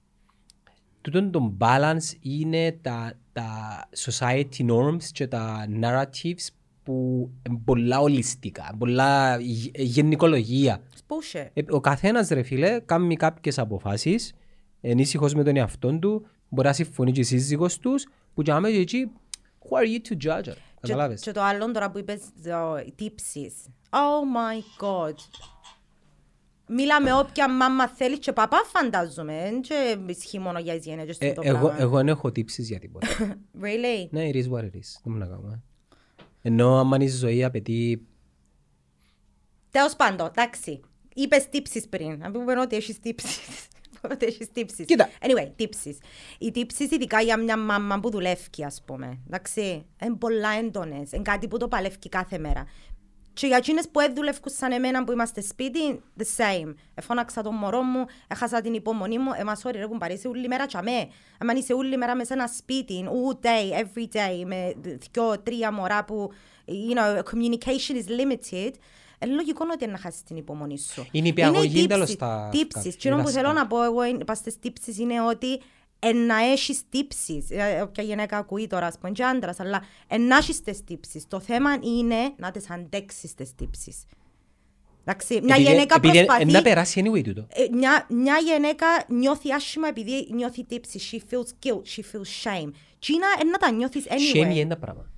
[1.01, 3.49] Τούτον το balance είναι τα, τα
[3.95, 6.47] society norms και τα narratives
[6.89, 10.81] που είναι πολλά ολιστικά, πολλά γε- γενικολογία.
[10.93, 11.47] It's bullshit.
[11.53, 14.33] Ε, Ο καθένας ρε φίλε κάνει κάποιες αποφάσεις
[14.81, 18.71] ενήσυχος με τον εαυτό του μπορεί να συμφωνεί και η σύζυγος τους που και άμα
[18.71, 19.11] και εκεί
[19.59, 22.77] who are you to judge her Και, καταλάβες; και το άλλο τώρα που είπες, το,
[22.87, 23.53] οι τύψεις.
[23.89, 25.13] Oh my god.
[26.67, 29.33] Μίλα με όποια μάμα θέλει και παπά φαντάζομαι.
[29.63, 31.81] Δεν ισχύει μόνο για τις γένες Ε, το εγώ, πράγμα.
[31.81, 33.07] εγώ δεν έχω τύψεις για τίποτα
[33.63, 34.07] Really?
[34.09, 35.63] ναι it is what it is δεν μου να κάνουμε
[36.41, 38.07] ενώ άμα η ζωή απαιτεί
[39.71, 40.79] Τέλος πάντων, εντάξει.
[41.13, 42.17] Είπες τύψεις πριν.
[42.17, 43.67] Να πούμε ότι έχεις τύψεις.
[44.11, 44.85] Ότι έχεις τύψεις.
[44.85, 45.09] Κοίτα.
[45.21, 45.97] Anyway, τύψεις.
[46.39, 49.19] Οι τύψεις ειδικά για μια μάμα που δουλεύει, ας πούμε.
[49.27, 49.85] Εντάξει.
[50.03, 51.11] Είναι πολλά έντονες.
[51.11, 52.65] Είναι κάτι που το παλεύει κάθε μέρα.
[53.39, 56.73] Και για εκείνες που δεν δουλεύουν σαν εμένα που είμαστε σπίτι, the same.
[56.95, 60.47] Εφώναξα τον μωρό μου, έχασα την υπομονή μου, ε, μα sorry ρε κουμπάρι, είσαι όλη
[60.47, 61.07] μέρα τσαμέ.
[61.37, 64.73] Αν είσαι όλη μέρα μέσα σε ένα σπίτι, all day, every day, με
[65.11, 66.31] δυο, τρία μωρά που,
[66.67, 68.71] you know, communication is limited,
[69.19, 71.05] ε, λογικό είναι ότι να χάσεις την υπομονή σου.
[71.11, 72.71] Είναι η υπηαγωγή τύψεις, τέλος τα- Τύψεις.
[72.73, 73.53] τα- Τι που θέλω διδάσκαλα.
[73.53, 75.61] να πω εγώ είναι- πας στις τύψεις είναι ότι
[75.99, 77.49] ε, να έχεις τύψεις.
[77.49, 81.27] Ε, Όποια γυναίκα ακούει τώρα, ας πούμε, και άντρας, αλλά ε, να έχεις τις τύψεις.
[81.27, 84.03] Το θέμα είναι να τις αντέξεις τις τύψεις.
[85.05, 86.41] Εντάξει, μια Επειδή- γυναίκα επειδή προσπαθεί...
[86.41, 87.47] εν- να περάσει anyway τούτο.
[87.49, 90.99] Ε, μια, μια γυναίκα νιώθει άσχημα επειδή νιώθει τύψη.
[91.11, 92.69] She feels guilt, she feels shame.
[92.99, 94.37] Τι είναι να τα νιώθεις anyway.
[94.37, 95.09] Shame είναι τα πράγματα.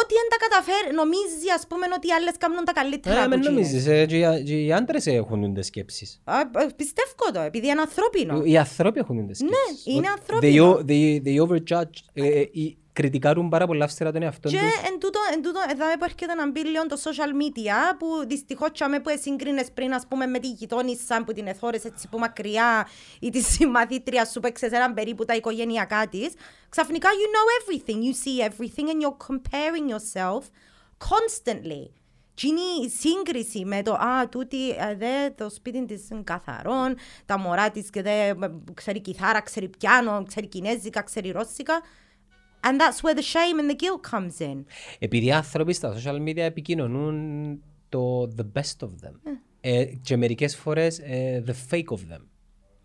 [0.00, 3.28] Ότι δεν τα καταφέρει, νομίζει ας πούμε ότι οι άλλες κάνουν τα καλύτερα Ε, από
[3.28, 3.52] με εκείνες.
[3.52, 6.20] νομίζεις, ε, και οι- και οι άντρες έχουν τις σκέψεις.
[6.24, 8.34] Α, ε, Πιστεύω το, επειδή είναι ανθρώπινο.
[8.44, 9.86] Οι άνθρωποι έχουν τις σκέψεις.
[9.86, 10.42] Ναι, είναι Ότι ανθρώπινο.
[10.44, 14.56] They, o- they, they overjudge, ε, ε, οι- κριτικάρουν πάρα πολλά αυστηρά τον εαυτό Και
[14.58, 14.88] τους.
[14.88, 18.70] εν τούτο, εν τούτο, εδώ που έρχεται να μπει λίγο το social media που δυστυχώς
[18.72, 22.88] τσάμε που σύγκρινες πριν ας πούμε με τη γειτόνισσα που την εθώρες έτσι που μακριά
[23.20, 26.32] ή τη συμμαθήτρια σου που ξέρεις περίπου τα οικογενειακά της
[26.68, 30.42] ξαφνικά you know everything, you see everything and you're comparing yourself
[31.08, 31.90] constantly.
[32.34, 36.94] Τι είναι η σύγκριση με το «Α, τούτη, ε, δε, το σπίτι της είναι καθαρό,
[37.26, 38.34] τα μωρά της και δε, ε,
[38.74, 41.82] ξέρει κιθάρα, ξέρει πιάνο, ξέρει κινέζικα, ξέρει ρώσικα».
[42.65, 44.65] And that's where the shame and the guilt comes in.
[44.99, 49.37] Επειδή οι άνθρωποι στα social media επικοινωνούν το the best of them.
[49.61, 52.21] Ε, και μερικές φορές ε, the fake of them.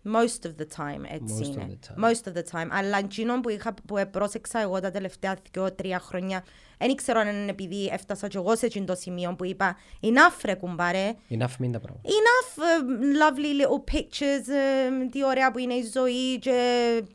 [0.04, 1.78] Most of the time, έτσι Most of είναι.
[1.80, 2.04] the time.
[2.10, 2.68] Most of the time.
[2.70, 6.44] Αλλά εκείνο που, είχα, που πρόσεξα εγώ τα τελευταία δύο-τρία χρόνια,
[6.78, 10.40] δεν ξέρω αν είναι επειδή έφτασα και εγώ σε εκείνο το σημείο που είπα «Enough
[10.44, 12.08] ρε κουμπάρε, Enough μην τα πράγματα.
[12.08, 12.82] enough uh,
[13.22, 16.56] lovely little pictures, uh, τι ωραία που είναι η ζωή και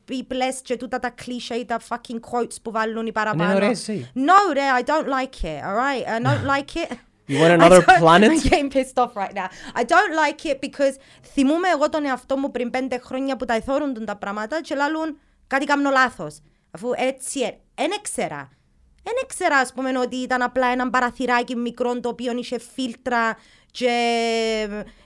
[0.09, 3.43] οι πλές και τούτα τα κλίσια ή τα fucking quotes που βάλουν οι παραπάνω».
[3.43, 4.09] Είναι ωραίες ζωή.
[4.15, 6.05] No ρε, I don't like it, alright?
[6.21, 6.97] I don't like it.
[7.29, 8.31] You want another I don't- planet?
[8.31, 9.47] I'm getting pissed off right now.
[9.75, 10.95] I don't like it because
[11.33, 15.19] θυμούμαι εγώ τον εαυτό μου πριν πέντε χρόνια που τα εθώρουν τα πράγματα και λάλλουν
[15.47, 16.39] κάτι κάνω λάθος.
[16.71, 17.39] Αφού έτσι,
[17.75, 18.49] δεν έξερα.
[19.03, 23.37] Δεν έξερα, ας πούμε, ότι ήταν απλά ένα παραθυράκι μικρό το οποίο είχε φίλτρα
[23.71, 23.91] και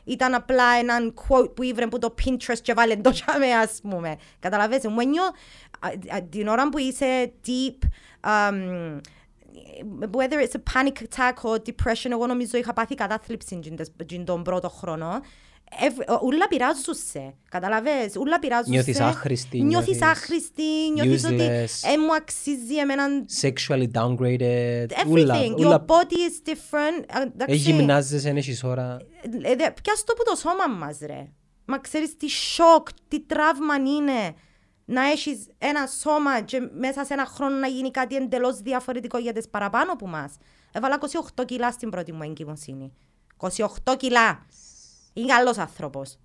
[0.03, 4.15] ήταν απλά έναν quote που ήβρε που το Pinterest και βάλε το τζάμε, ας πούμε.
[4.39, 5.33] Καταλαβαίνετε, when you're,
[5.79, 7.87] α- α- την ώρα που είσαι deep,
[8.29, 8.99] um,
[10.17, 14.25] whether it's a panic attack or depression, εγώ νομίζω είχα πάθει κατάθλιψη τζιν τες- τζιν
[14.25, 15.19] τον πρώτο χρόνο.
[15.79, 19.03] Every- ούλα πειράζουν σε, καταλαβες, ούλα πειράζουν Νιώθεις σε.
[19.03, 21.89] άχρηστη, Νιώθεις νιώθεις άχρηστη, νιώθεις ότι useless.
[21.93, 24.85] ε, μου αξίζει εμέναν Sexually downgraded.
[25.05, 25.51] everything.
[25.51, 25.85] Your Ούλα.
[25.87, 27.05] body is different.
[27.17, 27.55] Α, Ε, εντάξει.
[27.55, 28.97] γυμνάζεσαι, εν έχεις ώρα.
[29.41, 31.27] Ε, δε- Πιάσ' το που το σώμα μας ρε.
[31.65, 34.33] Μα ξέρεις τι σοκ, τι τραύμα είναι
[34.91, 39.33] να έχεις ένα σώμα και μέσα σε ένα χρόνο να γίνει κάτι εντελώς διαφορετικό για
[39.33, 40.37] τις παραπάνω που μας.
[40.71, 40.99] Έβαλα
[41.35, 42.93] 28 κιλά στην πρώτη μου εγκυμοσύνη.
[43.37, 44.45] 28 κιλά.
[45.13, 46.17] Είναι καλός άνθρωπος.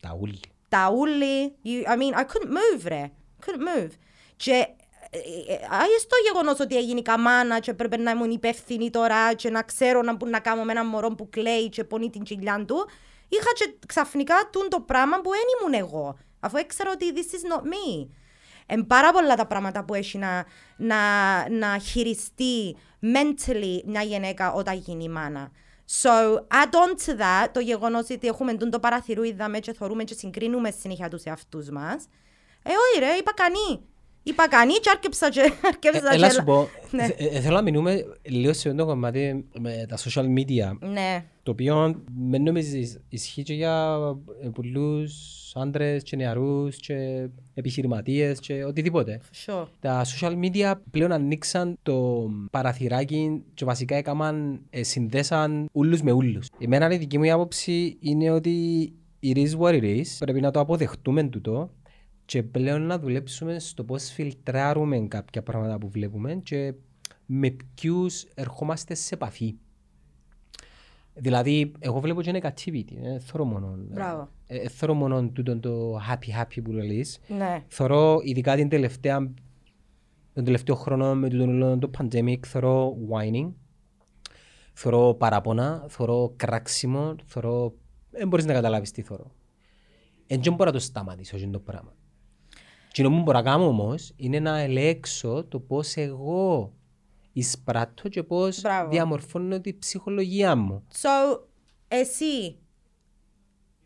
[0.00, 0.40] Τα ούλη.
[0.68, 3.10] Τα ούλη, you, I mean, I couldn't move ρε.
[3.46, 3.90] Couldn't move.
[4.36, 4.66] Και
[5.10, 5.18] ε,
[5.52, 9.62] ε, άγιες το γεγονός ότι έγινε καμάνα και πρέπει να ήμουν υπεύθυνη τώρα και να
[9.62, 12.88] ξέρω να, που να κάνω με ένα μωρό που κλαίει και πονεί την κοιλιά του,
[13.28, 16.16] είχα και ξαφνικά τούν το πράγμα που δεν ήμουν εγώ.
[16.44, 18.06] Αφού έξερα ότι this is not me.
[18.66, 20.44] Εν πάρα πολλά τα πράγματα που έχει να,
[20.76, 20.96] να,
[21.50, 25.50] να χειριστεί mentally μια γυναίκα όταν γίνει μάνα.
[26.02, 30.14] So, add on to that, το γεγονός ότι έχουμε τούν το παραθυρούιδαμε και θωρούμε και
[30.14, 32.04] συγκρίνουμε συνέχεια τους εαυτούς μας.
[32.62, 33.80] Ε, όχι ρε, είπα κανεί.
[34.22, 35.40] Είπα κανεί και άρκεψα και...
[35.62, 37.06] Ε, άρκεψα Έλα και- σου πω, Ναι.
[37.06, 40.76] θε- ε, θέλω να μείνουμε λίγο σε αυτό το κομμάτι με τα social media.
[40.80, 43.98] Ναι, Το οποίο με νομίζεις ισχύει και για
[44.42, 45.12] ε, πολλούς
[45.54, 49.20] άντρες και νεαρούς και επιχειρηματίες και οτιδήποτε.
[49.46, 49.66] sure.
[49.80, 56.48] Τα social media πλέον ανοίξαν το παραθυράκι και βασικά έκαναν, ε, συνδέσαν ούλους με ούλους.
[56.58, 60.04] Εμένα η δική μου άποψη είναι ότι it is what it is.
[60.18, 61.70] Πρέπει να το αποδεχτούμε τούτο
[62.24, 66.74] και πλέον να δουλέψουμε στο πώς φιλτράρουμε κάποια πράγματα που βλέπουμε και
[67.26, 69.54] με ποιους ερχόμαστε σε επαφή.
[71.14, 74.28] Δηλαδή, εγώ βλέπω και negativity, ε, θέλω μόνο, Μπράβο.
[74.46, 77.20] ε, ε, θέλω μόνο τούτο το happy happy που λες.
[77.28, 77.64] Ναι.
[77.68, 79.32] Θωρώ ειδικά την τελευταία,
[80.32, 83.50] τον τελευταίο χρόνο με το, το, το pandemic, θωρώ whining,
[84.72, 87.74] θωρώ παράπονα, θωρώ κράξιμο, θωρώ...
[88.10, 89.30] Δεν μπορείς να καταλάβεις τι θωρώ.
[90.26, 91.94] Εν δεν μπορώ να το σταματήσω αυτό το πράγμα.
[92.92, 96.72] Τι που μπορώ να κάνω όμως είναι να ελέγξω το πώς εγώ
[97.32, 98.90] εισπράττω και πώς Μπράβο.
[98.90, 100.86] διαμορφώνω τη ψυχολογία μου.
[101.02, 101.38] So,
[101.88, 102.56] εσύ,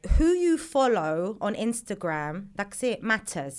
[0.02, 3.54] who you follow on Instagram, εντάξει, matters.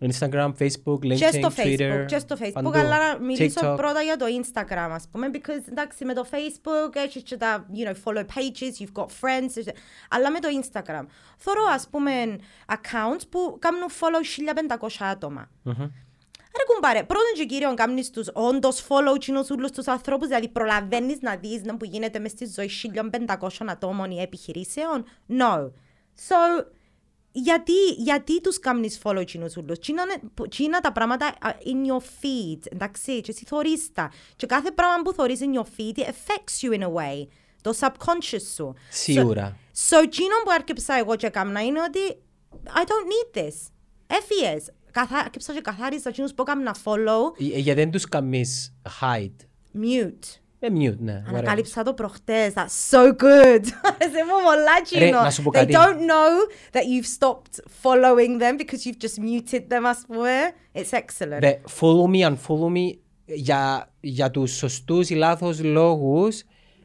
[0.00, 2.70] Instagram, Facebook, Και LinkedIn, στο Twitter, Facebook, και στο Facebook, παντού.
[2.78, 3.76] αλλά να μιλήσω TikTok.
[3.76, 7.88] πρώτα για το Instagram, ας πούμε, because, εντάξει, με το Facebook έχεις και τα, you
[7.88, 9.72] know, follow pages, you've got friends, έχεις-
[10.10, 11.04] αλλά με το Instagram.
[11.36, 12.12] Θωρώ, ας πούμε,
[12.66, 15.50] accounts που κάνουν follow 1500 άτομα.
[16.56, 21.20] Ρε κουμπάρε, πρώτον και κύριον κάνεις τους όντως follow κοινούς όλους τους ανθρώπους, δηλαδή προλαβαίνεις
[21.20, 25.70] να δεις να που γίνεται μες στη ζωή 1500 ατόμων ή επιχειρήσεων; No.
[26.28, 26.64] So,
[27.32, 29.78] γιατί, γιατί τους κάνεις follow κοινούς όλους.
[29.78, 34.12] Τι είναι τα πράγματα α, in your feed, εντάξει, και εσύ θωρείς τα.
[34.36, 37.26] Και κάθε πράγμα που θωρείς in your feed, it affects you in a way.
[37.62, 38.74] Το subconscious σου.
[38.90, 39.56] Σίγουρα.
[39.88, 42.22] So, εκείνο που άρκεψα εγώ και έκανα είναι ότι
[42.66, 43.54] I don't need this.
[44.06, 44.72] Έφυγες.
[44.92, 45.18] Καθα...
[45.18, 49.44] Άρκεψα και καθάρισα εκείνους που έκανα follow, Ε, Γιατί δεν τους καμείς hide.
[49.82, 50.36] mute.
[50.64, 51.22] Ε, mute, ναι.
[51.26, 51.28] whatever.
[51.28, 52.52] Ανακάλυψα το προχτές.
[52.56, 53.64] That's so good.
[53.88, 55.20] Άρεσε μου πολλά Ρε, εκείνο.
[55.22, 55.72] να σου πω They κάτι.
[55.76, 60.30] don't know that you've stopped following them because you've just muted them, ας πούμε.
[60.72, 61.38] It's excellent.
[61.40, 66.42] Ρε, follow me, unfollow me για, για τους σωστούς ή λάθος λόγους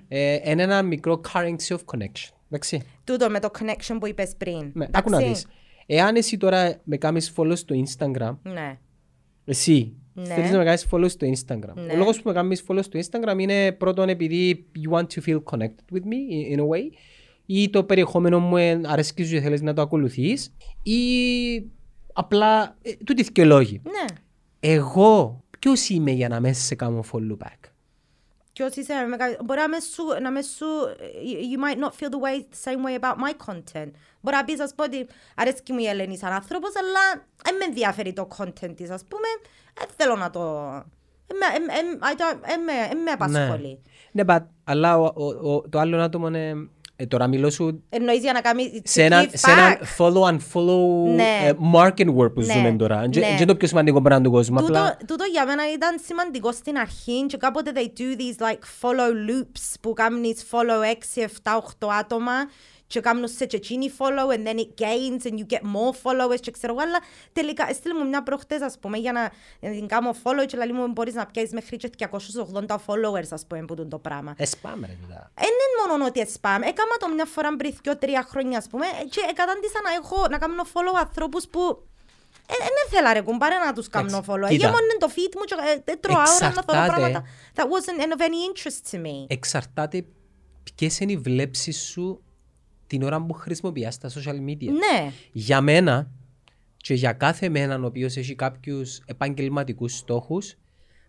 [0.07, 2.29] ε, είναι ένα μικρό currency of connection.
[2.51, 2.81] Εντάξει.
[3.03, 4.71] Τούτο με το connection που είπες πριν.
[4.73, 5.33] Με, άκου να Εντάξει.
[5.33, 5.45] δεις.
[5.89, 8.79] Εάν εσύ τώρα με κάνεις follow στο Instagram, Ναι.
[9.45, 10.25] εσύ Ναι.
[10.33, 11.73] θέλεις να με κάνεις follow στο Instagram.
[11.75, 11.93] Ναι.
[11.93, 15.43] Ο λόγος που με κάνεις follow στο Instagram είναι πρώτον επειδή you want to feel
[15.43, 16.91] connected with me in a way
[17.45, 20.99] ή το περιεχόμενο μου ε, αρέσκει σου και θέλεις να το ακολουθείς ή
[22.13, 23.81] απλά ε, τούτοι και λόγοι.
[23.83, 24.15] Ναι.
[24.59, 27.69] Εγώ ποιος είμαι για να μέσα σε κάνω follow back;
[28.57, 30.65] Και όσοι είσαι, με κα- μπορεί να με σου, να με σου,
[31.29, 33.91] you, you might not feel the way, the same way about my content.
[34.21, 37.63] Μπορεί να πεις, ας πω, ότι αρέσκει μου η Ελένη σαν άνθρωπος, αλλά δεν με
[37.65, 39.27] ενδιαφέρει το content της, ας πούμε.
[39.77, 40.41] Δεν θέλω να το...
[41.29, 43.81] Εν με- εν- εν- I don't- εν με- εν με απασχολεί.
[44.11, 46.69] Ναι, but, αλλά ο, ο, ο, το άλλο άτομο είναι...
[46.99, 49.81] Ε, τώρα μιλώ σου Εννοείς για να κάνει to σε ένα, give σε ένα back.
[49.97, 51.39] follow and follow Ναι.
[51.47, 52.53] ε, market word που Ναι.
[52.53, 52.99] ζούμε τώρα.
[52.99, 53.27] Δεν Ναι.
[53.27, 54.59] είναι το πιο σημαντικό πράγμα του κόσμου.
[54.59, 58.59] Απλά Τούτο, τούτο για μένα ήταν σημαντικό στην αρχή και κάποτε they do these like
[58.81, 60.83] follow loops που κάνεις follow
[61.15, 62.31] 6, 7, 8 άτομα
[62.87, 66.39] και κάνουν σε και εκείνοι follow and then it gains and you get more followers
[66.39, 66.99] και ξέρω εγώ αλλά
[67.33, 69.21] τελικά έστειλε μου μια προχτές ας πούμε για να,
[69.59, 73.45] να την κάνω follow και λέει μου μπορείς να πιάσεις μέχρι και 280 followers ας
[73.47, 74.33] πούμε που τούν το πράγμα.
[74.37, 75.31] ε, σπάμε ρε τούτα.
[75.35, 76.59] Δεν είναι μόνο ότι spam.
[76.71, 80.37] Έκανα το μια φορά πριν δύο τρία χρόνια, ας πούμε, και κατάντησα να έχω, να
[80.37, 81.83] κάνω follow ανθρώπους που
[82.47, 84.47] δεν ήθελα ρε κουμπάρε να τους κάνω Εντάξει, follow.
[84.49, 84.65] κοίτα.
[84.65, 86.87] Γέμονε το feed μου και ε, δεν τρώω ώρα να θωρώ Εξαρτάται.
[86.87, 87.23] πράγματα.
[87.55, 89.25] That wasn't of any interest to me.
[89.27, 90.05] Εξαρτάται
[90.75, 92.21] ποιες είναι οι βλέψεις σου
[92.87, 94.69] την ώρα που χρησιμοποιάς τα social media.
[94.71, 96.11] Ναι, Για μένα
[96.77, 100.55] και για κάθε μένα ο οποίος έχει κάποιους επαγγελματικούς στόχους,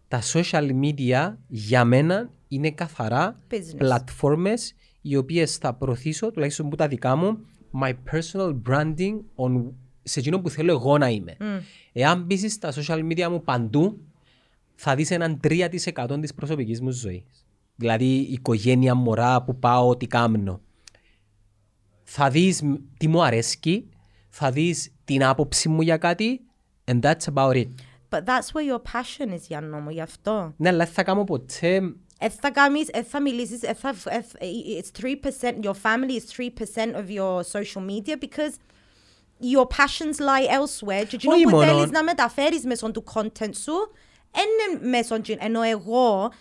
[0.09, 3.77] τα social media για μένα είναι καθαρά Business.
[3.77, 7.39] πλατφόρμες οι οποίες θα προωθήσω, τουλάχιστον που τα δικά μου,
[7.83, 9.71] my personal branding on,
[10.03, 11.37] σε εκείνο που θέλω εγώ να είμαι.
[11.93, 14.01] Εάν μπεις στα social media μου παντού,
[14.75, 17.47] θα δεις έναν 3% της προσωπικής μου ζωής.
[17.77, 20.61] Δηλαδή η οικογένεια, μωρά, που πάω, τι κάμνω
[22.11, 23.89] θα δεις μ- τι μου αρέσκει,
[24.29, 26.41] θα δεις την άποψη μου για κάτι
[26.85, 27.67] and that's about it.
[28.11, 30.55] but that's where your passion is, Γιάννο μου, γι' αυτό.
[30.57, 31.81] Ναι, αλλά δεν θα κάνω ποτέ...
[32.21, 34.47] Ε, θα κάνεις, ε, θα μιλήσεις, ε, θα, ε, ε,
[34.81, 38.55] it's 3%, your family is 3% of your social media because
[39.55, 41.65] your passions lie elsewhere και εκείνο Όχι που μόνο.
[41.65, 43.73] θέλεις να μεταφέρεις μέσω του content σου;
[44.39, 46.33] Είναι μέσω εκείνου, ενώ εγώ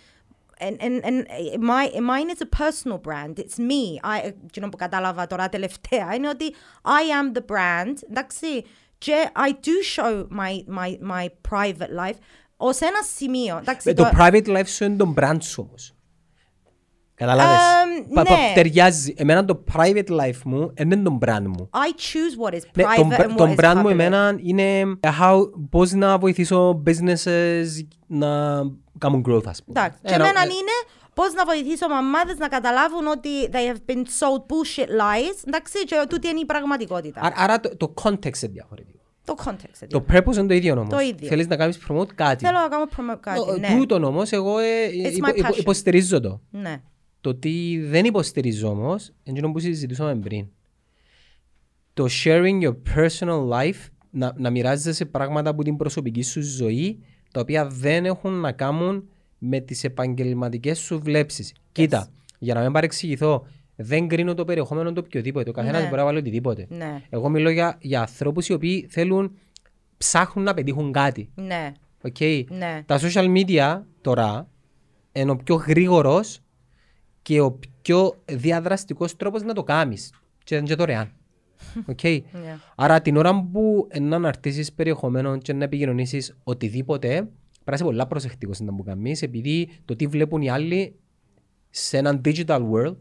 [0.59, 1.17] and, and, and
[1.61, 3.39] my, mine is a personal brand.
[3.39, 3.99] It's me.
[4.03, 7.93] I, εκείνο που κατάλαβα τώρα τελευταία είναι ότι I am the brand.
[8.09, 8.63] Εντάξει.
[8.97, 12.17] Και I do show my, my, my private life
[12.57, 13.57] ως ένα σημείο.
[13.57, 15.93] Εντάξει, Ε, Το private life σου είναι το brand σου όμως.
[17.18, 17.58] Καταλάβες;
[18.06, 18.52] Εμ, Πα- πα- ναι.
[18.54, 19.14] Ταιριάζει.
[19.16, 21.70] Εμένα το private life μου είναι το brand μου.
[21.72, 23.90] I choose what is Ναι, private το, and what το is brand μου public.
[23.90, 27.64] εμένα είναι how, πώς να βοηθήσω businesses
[28.06, 28.28] να
[28.98, 29.80] κάνουν growth ας πούμε.
[29.80, 29.98] Εντάξει.
[30.02, 33.98] Και Ένα- εμένα ε, είναι πώς να βοηθήσω μαμάδες να καταλάβουν ότι they have been
[34.02, 35.42] sold bullshit lies.
[35.46, 37.20] Εντάξει, και τούτη είναι η πραγματικότητα.
[37.22, 38.98] Άρα, άρα το, το context είναι διαφορετικό.
[39.24, 39.86] το context.
[39.88, 40.88] Το purpose είναι το ίδιο όμως.
[40.88, 41.28] Το ίδιο.
[41.28, 42.44] Θέλεις να κάνεις promote κάτι.
[42.44, 43.40] Θέλω να κάνω promote κάτι.
[43.40, 43.68] Ο- ναι.
[43.78, 44.64] Τούτον όμως εγώ ε,
[45.08, 45.58] It's υπο- my υπο- passion.
[45.58, 46.40] υποστηρίζω το.
[46.50, 46.80] ναι.
[47.20, 50.46] Το τι δεν υποστηρίζω όμως, είναι εκείνο που συζητούσαμε πριν.
[51.94, 56.98] Το sharing your personal life, να, να μοιράζεσαι πράγματα από την προσωπική σου ζωή,
[57.32, 61.54] τα οποία δεν έχουν να κάνουν με τις επαγγελματικές σου βλέψεις.
[61.72, 65.50] Κοίτα, για να μην παρεξηγηθώ, δεν κρίνω το περιεχόμενο το οποιοδήποτε.
[65.50, 65.86] Ο καθένας Ναι.
[65.86, 66.66] μπορεί να βάλει οτιδήποτε.
[66.68, 67.02] Ναι.
[67.08, 69.36] Εγώ μιλώ για, για ανθρώπους οι οποίοι θέλουν,
[69.98, 71.30] ψάχνουν να πετύχουν κάτι.
[71.34, 71.72] Ναι.
[72.02, 72.44] Okay.
[72.48, 72.82] Ναι.
[72.86, 74.48] Τα social media τώρα
[75.12, 76.40] είναι ο πιο γρήγορος
[77.28, 80.12] και ο πιο διαδραστικός τρόπος να το κάνεις.
[80.44, 81.12] Και είναι και δωρεάν.
[81.92, 82.20] Okay.
[82.32, 82.58] Ναι.
[82.76, 87.30] Άρα την ώρα που να αναρτήσει περιεχομένο και να επικοινωνήσεις οτιδήποτε, πρέπει
[87.64, 90.94] να είσαι πολλά προσεκτικός να που κάνεις, επειδή το τι βλέπουν οι άλλοι
[91.70, 92.96] σε έναν digital world,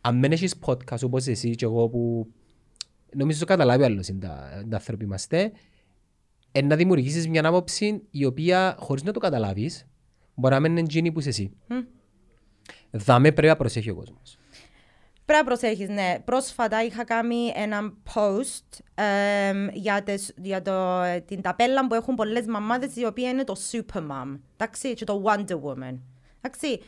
[0.00, 2.26] αν δεν έχεις podcast όπως εσύ και εγώ που
[3.14, 5.52] νομίζω το καταλάβει άλλος είναι τα, τα άνθρωποι είμαστε,
[6.52, 9.86] ε, να δημιουργήσεις μια άποψη η οποία χωρίς να το καταλάβεις
[10.34, 11.52] μπορεί να μην είναι εκείνη που είσαι εσύ.
[12.90, 14.38] Δάμε πρέπει να προσέχει ο κόσμος.
[15.24, 16.18] Πρέπει να προσέχεις, ναι.
[16.24, 22.46] Πρόσφατα είχα κάνει ένα post εμ, για, τες- για το, την ταπέλα που έχουν πολλές
[22.46, 24.38] μαμάδες η οποία είναι το Supermom.
[24.56, 25.98] Εντάξει, και το Wonder Woman.
[26.40, 26.80] Εντάξει.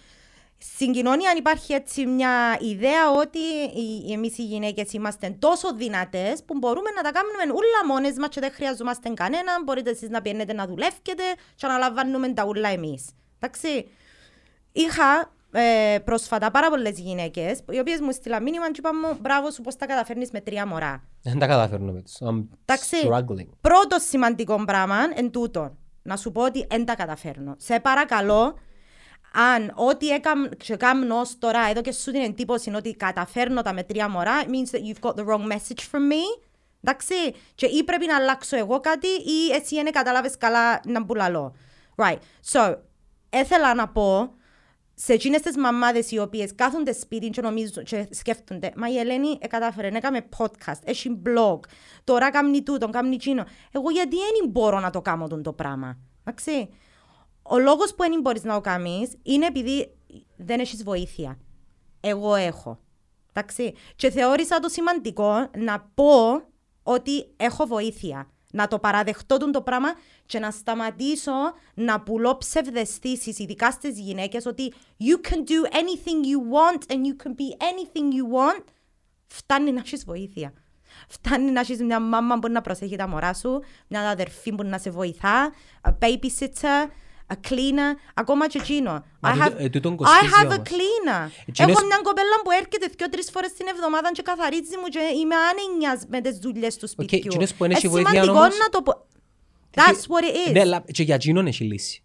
[0.60, 3.38] στην κοινωνία υπάρχει έτσι μια ιδέα ότι
[3.80, 8.28] οι- εμείς οι γυναίκες είμαστε τόσο δυνατές που μπορούμε να τα κάνουμε όλα μόνες μας
[8.28, 9.62] και δεν χρειαζόμαστε κανέναν.
[9.64, 11.14] Μπορείτε εσείς να πιένετε να δουλεύετε
[11.54, 13.08] και να λαμβάνουμε τα ούλα εμείς.
[13.38, 13.88] Εντάξει.
[14.72, 19.50] Είχα ε, πρόσφατα πάρα πολλές γυναίκες, οι οποίες μου στείλαν μήνυμα και είπαν μου μπράβο
[19.50, 21.02] σου πώς τα καταφέρνεις με τρία μωρά.
[21.22, 22.14] Δεν τα καταφέρνω με τους.
[22.20, 22.96] I'm Εντάξει.
[23.04, 23.48] struggling.
[23.60, 25.76] Πρώτο σημαντικό πράγμα εν τούτο.
[26.02, 27.54] Να σου πω ότι δεν τα καταφέρνω.
[27.58, 28.58] Σε παρακαλώ,
[29.32, 33.72] αν ό,τι έκαμ, και κάμνω ως τώρα εδώ και σου την εντύπωση ότι καταφέρνω τα
[33.72, 36.46] με τρία μωρά, it means that you've got the wrong message from me.
[36.82, 37.14] Εντάξει,
[37.54, 41.54] και ή πρέπει να αλλάξω εγώ κάτι ή εσύ δεν κατάλαβες καλά να μπουλαλώ.
[41.96, 42.18] Right,
[42.52, 42.76] so,
[43.30, 44.32] έθελα να πω
[45.00, 49.38] σε εκείνες τις μαμάδες οι οποίες κάθονται σπίτι και νομίζουν και σκέφτονται «Μα η Ελένη
[49.40, 51.58] ε, κατάφερε, έκαμε podcast, έχει blog,
[52.04, 53.44] τώρα κάνει τούτο, κάνει εκείνο».
[53.72, 55.98] Εγώ γιατί δεν μπορώ να το κάνω τον το πράγμα.
[56.24, 56.68] Εντάξει.
[57.42, 59.96] Ο λόγος που δεν μπορείς να το κάνεις είναι επειδή
[60.36, 61.38] δεν έχεις βοήθεια.
[62.00, 62.78] Εγώ έχω.
[63.32, 63.74] Εντάξει.
[63.96, 66.42] Και θεώρησα το σημαντικό να πω
[66.82, 68.30] ότι έχω βοήθεια.
[68.52, 69.88] Να το παραδεχτώ τον το πράγμα
[70.26, 71.32] και να σταματήσω
[71.74, 77.26] να πουλώ ψευδεστήσεις, ειδικά στις γυναίκες, ότι you can do anything you want and you
[77.26, 78.64] can be anything you want.
[79.26, 80.52] Φτάνει να έχεις βοήθεια.
[81.08, 84.78] Φτάνει να έχεις μια μάμα που να προσέχει τα μωρά σου, μια αδερφή που να
[84.78, 86.88] σε βοηθά, a babysitter,
[87.34, 89.04] a cleaner, ακόμα και εκείνο.
[89.20, 90.56] Μα I τούτο- have, ε, τούτον I κοστίζει have a όμως.
[90.70, 91.30] cleaner.
[91.46, 95.34] Εκείνος- Έχω μια κοπέλα που έρχεται δύο-τρεις φορές την εβδομάδα και καθαρίζει μου και είμαι
[95.50, 97.18] άνενιας με τις δουλειές του σπιτιού.
[97.24, 99.06] εκείνος που δεν Ε, έχει βοήθεια σημαντικό όμως- να το πω.
[99.74, 100.52] That's what it is.
[100.52, 102.02] Ναι, αλλά και για εκείνον έχει λύση.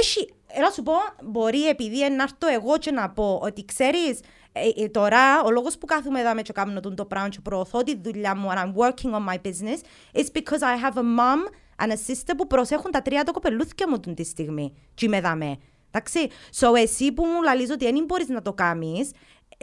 [0.00, 0.92] Έχει, έλα σου πω,
[1.24, 4.20] μπορεί επειδή να έρθω εγώ και να πω ότι ξέρεις,
[4.52, 7.38] ε, ε, τώρα ο λόγος που κάθομαι εδώ με και κάνω τον το πράγμα και
[7.42, 9.80] προωθώ τη δουλειά μου and I'm working on my business
[10.20, 11.40] is because I have a mom
[11.78, 15.20] and a sister που προσέχουν τα τρία τα κοπελούθια μου τον τη στιγμή και είμαι
[15.20, 15.58] δαμέ.
[15.90, 19.10] Εντάξει, so εσύ που μου λαλείς ότι δεν μπορείς να το κάνεις,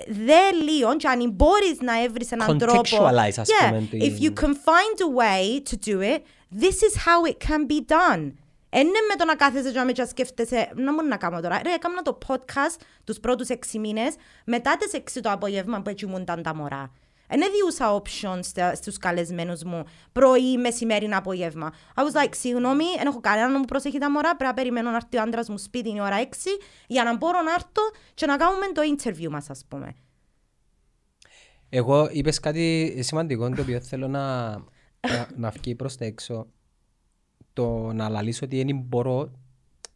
[0.07, 4.21] δε λίγο και αν μπορείς να έβρεις έναν τρόπο Contextualize, ας yeah, πούμε, την- if
[4.23, 6.19] you can find a way to do it,
[6.61, 8.31] this is how it can be done.
[8.75, 11.61] Είναι με το να κάθεσαι και να με και σκέφτεσαι, να μου να κάνω τώρα.
[11.63, 16.05] Ρε, έκανα το podcast τους πρώτους έξι μήνες, μετά τις έξι το απόγευμα που έτσι
[16.05, 16.91] ήμουν τα μωρά.
[17.37, 21.73] Δεν διούσα options στα- στους καλεσμένους μου πρωί, μεσημέρι, απόγευμα.
[21.95, 24.89] I was like, συγγνώμη, δεν έχω κανένα να μου προσέχει τα μωρά, πρέπει να περιμένω
[24.89, 26.49] να έρθει ο άντρας μου σπίτι η ώρα έξι
[26.87, 27.81] για να μπορώ να έρθω
[28.13, 29.93] και να κάνουμε το interview μας, ας πούμε.
[31.69, 34.49] Εγώ είπες κάτι σημαντικό το οποίο θέλω να,
[34.99, 36.47] να, να βγει προς τα έξω.
[37.53, 39.31] Το να λαλήσω ότι δεν μπορώ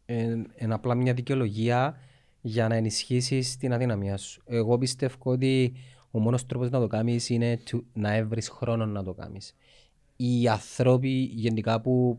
[0.06, 1.98] είναι απλά μια δικαιολογία
[2.40, 4.42] για να ενισχύσεις την αδυναμία σου.
[4.46, 5.72] Εγώ πιστεύω ότι
[6.10, 9.54] ο μόνος τρόπος να το κάνεις είναι to- να έβρεις χρόνο να το κάνεις.
[10.16, 12.18] Οι άνθρωποι γενικά που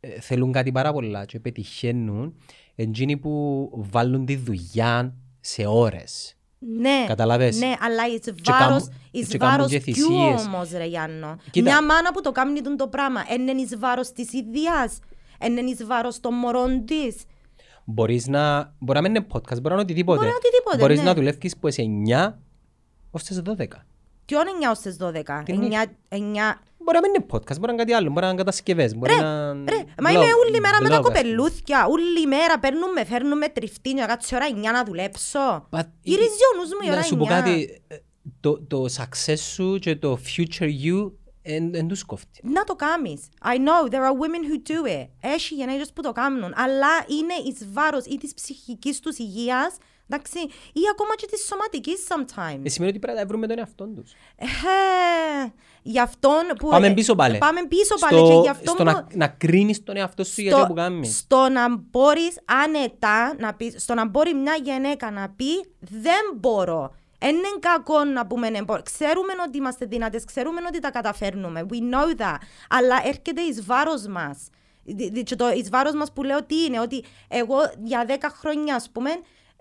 [0.00, 2.34] ε, θέλουν κάτι πάρα πολλά και πετυχαίνουν,
[2.74, 6.36] εκείνοι που βάλουν τη δουλειά σε ώρες.
[6.78, 10.46] Ναι, Καταλάβες; ναι, αλλά εις Και βάρος, κάμουν- εις και κάμουν βάρος και ποιου θυσίες.
[10.46, 11.36] όμως ρε Γιάννο.
[11.50, 11.70] Κοίτα.
[11.70, 14.98] Μια μάνα που το κάνει τον το πράγμα, είναι εις βάρος της ιδείας,
[15.46, 17.16] είναι εις βάρος των μωρών της.
[17.84, 18.74] Μπορείς να...
[18.78, 20.16] Μπορεί να μην είναι podcast, μπορεί να είναι οτιδήποτε.
[20.18, 21.04] Μπορεί να είναι οτιδήποτε, Μπορείς ναι.
[21.04, 22.38] να δουλεύεις που είσαι 9
[23.14, 23.52] ως τις 12.
[24.24, 25.64] Ποιον 9 ως τις 12, Την 9,
[26.08, 26.16] 9...
[26.78, 29.14] Μπορεί να μην είναι podcast, μπορεί να είναι κάτι άλλο, μπορεί να είναι κατασκευές, μπορεί
[29.14, 29.52] Ρε, να...
[29.52, 31.18] ρε, μα blog- είμαι όλη μέρα με τα blog, ας πούμε.
[31.18, 35.68] κοπελούθια, όλη μέρα παίρνουμε, φέρνουμε τριφτή να κάτσω ώρα 9 να δουλέψω.
[35.70, 37.28] But- Γυρίζει ο νους μου η Να ώρα σου πω 9.
[37.28, 37.96] κάτι, ε,
[38.40, 41.10] το, το success σου και το future you
[41.70, 42.40] δεν τους κόφτει.
[42.42, 43.20] Να το κάνεις.
[43.44, 45.08] I know, there are women who do it.
[45.20, 46.52] Έχει γενέγες που το κάνουν.
[46.56, 49.76] Αλλά είναι εις βάρος ή της ψυχικής τους υγείας,
[50.08, 50.38] εντάξει,
[50.72, 52.60] ή ακόμα και της σωματικής sometimes.
[52.62, 54.12] Ε, σημαίνει ότι πρέπει να βρούμε τον εαυτό τους.
[54.36, 54.46] Ε,
[55.82, 56.68] γι' αυτόν που...
[56.68, 57.34] Πάμε πίσω πάλι.
[57.34, 58.90] Ε, Πάμε πίσω πάλι Στο- και γι' αυτό στο που...
[58.90, 61.16] να, να κρίνεις τον εαυτό σου για αυτό που κάνεις.
[61.18, 66.94] στο να μπορείς άνετα, να πεις, στο να μπορεί μια γυναίκα να πει δεν μπορώ.
[67.18, 68.82] Δεν είναι κακό να πούμε ναι, μπορώ.
[68.82, 71.66] Ξέρουμε ότι είμαστε δυνατές, ξέρουμε ότι τα καταφέρνουμε.
[71.70, 72.36] We know that.
[72.68, 74.38] Αλλά έρχεται εις βάρος μας.
[74.84, 78.12] Δι- δι- Και το εις βάρος μας που λέω τι είναι, ότι εγώ για 10
[78.38, 79.10] χρόνια, ας πούμε,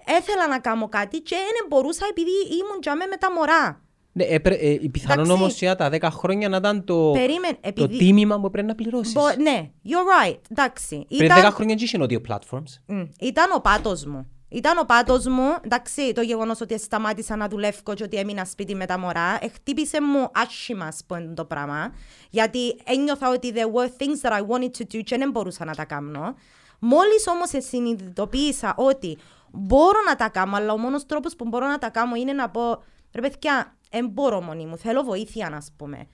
[0.06, 3.82] έθελα να κάνω κάτι και δεν μπορούσα επειδή ήμουν τζαμέ με τα μωρά.
[4.16, 5.42] Ναι, έπρε, ε, η πιθανόν Εντάξει.
[5.42, 7.98] όμως για τα 10 χρόνια να ήταν το, Περίμενε, το επειδή...
[7.98, 9.14] τίμημα που πρέπει να πληρώσεις.
[9.14, 11.06] Μπο- ναι, you're right, εντάξει.
[11.18, 12.74] Πριν 10 χρόνια δεν είχε νότιο platforms.
[12.86, 14.28] Μμ, Ήταν ο πάτος μου.
[14.50, 18.76] Ήταν ο πάτος μου, εντάξει, το γεγονός ότι σταμάτησα να δουλεύω και ότι έμεινα σπίτι
[18.76, 21.94] με τα μωρά, χτύπησε μου άσχημα, ας πούμε, το πράγμα,
[22.30, 25.74] γιατί ένιωθα ότι there were things that I wanted to do και δεν μπορούσα να
[25.76, 26.36] τα κάνω.
[26.80, 29.18] Μόλις όμως συνειδητοποίησα ότι
[29.54, 32.50] μπορώ να τα κάνω, αλλά ο μόνος τρόπος που μπορώ να τα κάνω είναι να
[32.50, 32.84] πω,
[33.14, 36.08] ρε παιδιά, δεν μπορώ μόνη μου, θέλω βοήθεια, να πούμε.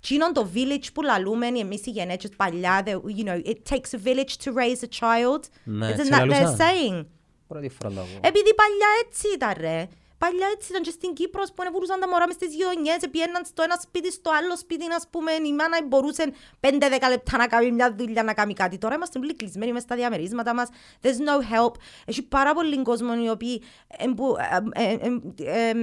[0.00, 3.92] Τι είναι το village που λαλούμε εμείς οι γενέτσες παλιά, the, you know, it takes
[3.92, 5.40] a village to raise a child.
[5.64, 6.56] Ναι, Isn't έτσι that their λαλούσαν.
[6.58, 7.06] saying?
[7.48, 8.20] Πρώτη φορά το ακούω.
[8.20, 9.88] Επειδή παλιά έτσι ήταν ρε.
[10.18, 13.62] Παλιά έτσι ήταν και στην Κύπρο που βουρούσαν τα μωρά μες στις γειτονιές, πιέναν στο
[13.62, 17.94] ένα σπίτι, στο άλλο σπίτι, ας πούμε, η μάνα μπορούσε 5-10 λεπτά να κάνει μια
[17.98, 18.78] δουλειά, να κάνει κάτι.
[18.78, 20.68] Τώρα είμαστε πολύ κλεισμένοι μες στα διαμερίσματα μας.
[21.02, 21.74] There's no help.
[22.04, 24.36] Έχει πάρα πολύ κόσμο οι οποίοι εμ, που,
[24.74, 25.74] ε, ε, ε, ε, ε,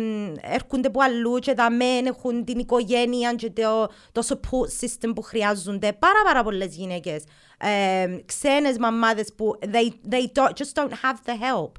[0.42, 5.22] έρχονται από αλλού και τα μεν έχουν την οικογένεια και το, το support system που
[5.22, 5.94] χρειάζονται.
[5.94, 7.24] Πάρα πάρα πολλές γυναίκες.
[7.58, 11.72] Ε, ξένες μαμάδες που they, they don't, just don't have the help.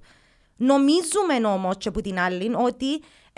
[0.56, 2.86] Νομίζουμε όμως και από την άλλη ότι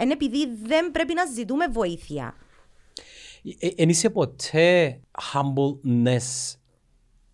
[0.03, 2.35] είναι επειδή δεν πρέπει να ζητούμε βοήθεια.
[3.59, 5.01] Ε, Εν είσαι ποτέ
[5.33, 6.57] humbleness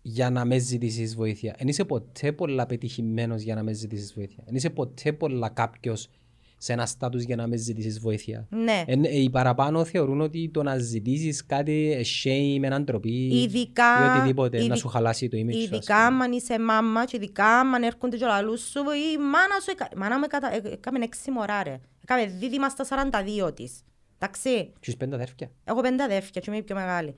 [0.01, 4.43] για να μες ζητήσεις βοήθεια; Εν είσαι ποτέ πολλά πετυχημένος για να μες ζητήσεις βοήθεια;
[4.47, 6.09] Εν είσαι ποτέ πολλά κάποιος
[6.57, 8.47] σε ένα στάτους για να με ζητήσεις βοήθεια.
[8.49, 8.83] Ναι.
[8.87, 13.83] Εν, ε, οι παραπάνω θεωρούν ότι το να ζητήσεις κάτι ε, shame, έναν τροπή Ειδικά,
[14.15, 15.57] ή οτιδήποτε, να ειδι- σου χαλάσει το image σου.
[15.59, 16.23] ας Ειδικά πούμε.
[16.23, 19.97] αν είσαι μάμα και ειδικά αν έρχονται και λαλούς σου η μάνα σου εκα- η
[19.97, 21.79] μάνα μου εκα- ε- έκαμε έξι μωρά ρε.
[22.03, 23.79] Έκαμε δίδυμα στα 42 της.
[24.19, 24.49] Εντάξει.
[24.49, 25.51] Και έχεις πέντε αδέρφια.
[25.63, 27.15] Έχω πέντε αδέρφια και είμαι η πιο μεγάλη.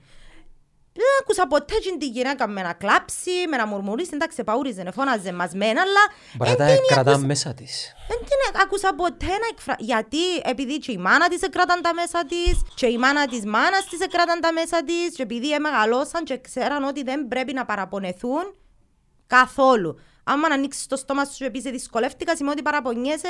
[1.00, 5.34] Δεν άκουσα ποτέ την τη γυναίκα με να κλάψει, με να μουρμουρίσει, εντάξει, παούριζε, φώναζε
[5.34, 6.04] μας μένα, αλλά
[6.38, 7.94] Μπορεί να εν τα την κρατά άκουσα- μέσα της.
[8.08, 9.76] δεν την άκουσα ποτέ να εκφρα...
[9.80, 13.86] Γιατί, επειδή και η μάνα της εκράταν τα μέσα της και η μάνα της μάνας
[13.90, 18.56] της εκράταν τα μέσα της και επειδή μεγαλώσαν και ξέραν ότι δεν πρέπει να παραπονεθούν
[19.28, 20.00] καθόλου.
[20.24, 23.28] Άμα να ανοίξεις το στόμα σου και πεις «Ε, δυσκολεύτηκα, σημαίνει ότι παραπονιέσαι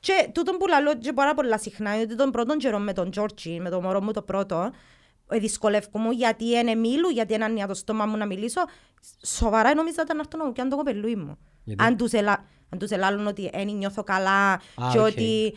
[0.00, 3.10] και τούτον που λαλώ και πάρα πολλά συχνά είναι ότι τον πρώτον καιρό με τον
[3.10, 4.70] Τζόρτσι, με τον μωρό μου το πρώτο, ε,
[5.30, 8.60] δυσκολεύκουμουν τζιαι εν εμίλουν, τζιαι εν άνοια το στόμα μου να μιλήσω.
[9.24, 11.38] Σοβαρά νόμιζα ότι να έρτουν να μου πιάσουν το κοπελούι μου.
[11.64, 12.44] Γιατί; Αν τους, ελα...
[12.72, 14.60] αν τους ελάλουν ότι δεν νιώθω καλά Α,
[14.92, 15.04] και οκ.
[15.06, 15.54] ότι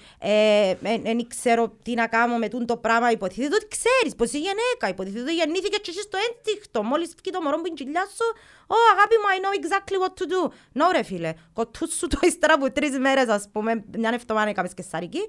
[1.03, 4.87] δεν ξέρω τι να κάνω με τούτο το πράγμα, υποτίθεται ότι ξέρεις πως είσαι γυναίκα,
[4.89, 8.25] υποτίθεται ότι γεννήθηκες και εσύ στο ένστικτο, μόλις βγει το μωρό που την κοιλιά σου,
[8.67, 10.51] «Ω, αγάπη μου, I know exactly what to do».
[10.81, 14.73] No ρε φίλε, κοτούς σου το ύστερα από τρεις μέρες, ας πούμε, μια εβδομάδα έκαμες
[14.73, 15.21] και σαρική,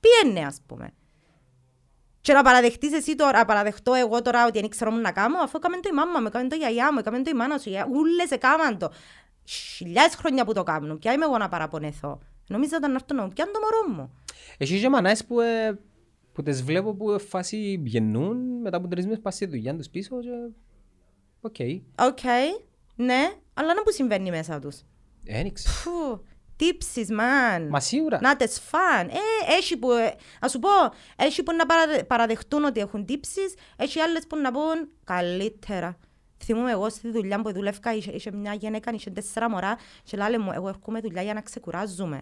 [0.00, 0.94] πιένε, ας πούμε.
[2.26, 5.38] Και να παραδεχτείς εσύ τώρα, να παραδεχτώ εγώ τώρα ότι δεν ξέρω μου να κάνω,
[5.38, 7.58] αφού έκαμε το η μάμα μου, έκαμε το η γιαγιά μου, έκαμε το η μάνα
[7.58, 8.92] σου, η γιαγιά- ούλες έκαναν το.
[9.44, 12.18] Χιλιάδες χρόνια που το κάνουν, ποια είμαι εγώ να παραπονεθώ.
[12.48, 14.14] Νομίζω ότι να έρθω να μου πιάνω το μωρό μου.
[14.58, 15.78] Έχει και μανάες που, ε,
[16.32, 19.88] που τις βλέπω που ε, φάση βγαινούν μετά από τρεις μέρες πας στη δουλειά τους
[19.88, 20.28] πίσω και...
[21.40, 21.56] Ok.
[22.08, 22.20] Ok,
[22.96, 24.80] ναι, αλλά να που συμβαίνει μέσα τους.
[25.24, 25.68] Εν ηξέρω.
[25.68, 26.20] Φου,
[26.56, 27.66] τύψεις, man.
[27.68, 28.18] Μα σίγουρα.
[28.22, 29.08] Να τες φαν.
[29.08, 30.68] Ε, έχει που, ε, ας σου πω,
[31.16, 35.96] έχει που να παραδε- παραδεχτούν ότι έχουν τύψεις, έχει άλλες που να πούν καλύτερα.
[36.44, 40.38] Θυμούμαι εγώ στη δουλειά που δούλευκα, είχε, είχε μια γυναίκα, είχε τέσσερα μωρά και λέει
[40.38, 42.20] μου, εγώ έρχομαι δουλειά για να ξεκουράζουμαι.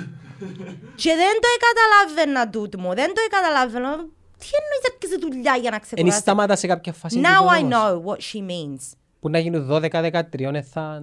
[1.02, 3.96] και δεν το καταλάβαινα τούτο μου, δεν το καταλάβαινα.
[4.38, 6.20] Τι εννοείς έρχεσαι δουλειά για να Εν ξεκουράζεις.
[6.20, 7.20] σταμάτα σε κάποια φάση.
[7.24, 8.02] Now I τούτο όμως.
[8.06, 8.92] know what she means.
[9.20, 11.02] Που να γίνουν 12-13 ε, θα...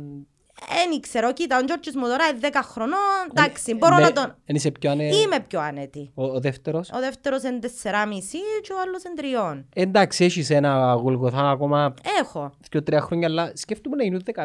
[0.90, 2.98] Δεν ξέρω, κοίτα, ο Τζόρτζης μου τώρα είναι 10 χρονών,
[3.30, 4.36] εντάξει, μπορώ Ναι, να τον...
[4.46, 5.04] Εν είσαι πιο ανε...
[5.04, 6.12] Είμαι πιο άνετη.
[6.14, 7.70] Ο, ο δεύτερος; Ο δεύτερος είναι 4,5
[8.62, 9.66] και ο άλλος είναι τριών.
[9.74, 12.52] Εντάξει, έχεις ένα γολγοθά ακόμα Έχω.
[12.72, 14.44] δύο τρία χρόνια, αλλά σκέφτομαι να γίνουν 15-16,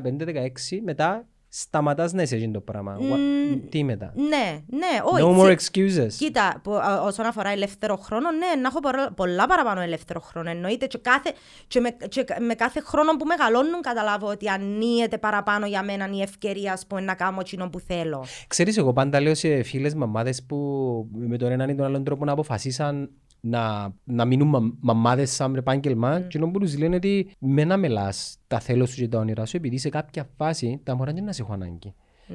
[0.85, 2.97] μετά σταματάς να είσαι εκείνο το πράγμα.
[3.01, 5.23] What- Τι μετά; Ναι, ναι, όχι.
[5.25, 6.13] No more τσι- excuses.
[6.19, 10.51] Κοίτα, που, α, όσον αφορά ελεύθερο χρόνο, ναι, να έχω πολλά, πολλά παραπάνω ελεύθερο χρόνο.
[10.51, 11.33] Εννοείται και, κάθε,
[11.67, 16.21] και, με, και με κάθε χρόνο που μεγαλώνουν καταλάβω ότι ανοίγεται παραπάνω για μένα η
[16.23, 18.25] ευκαιρία ας πούμε, να κάνω εκείνο που θέλω.
[18.47, 20.57] Ξέρεις, εγώ πάντα λέω σε φίλες μαμάδες που
[21.13, 23.11] με τον έναν ή τον άλλον τρόπο να αποφασίσαν
[23.45, 27.77] να, να μείνουν μα, μαμάδες σαν επάγγελμα και ενώ που τους λένε ότι με να
[27.77, 31.25] μελάς τα θέλω σου και τα όνειρα σου επειδή σε κάποια φάση τα μωρά δεν
[31.25, 31.95] να σε έχω ανάγκη.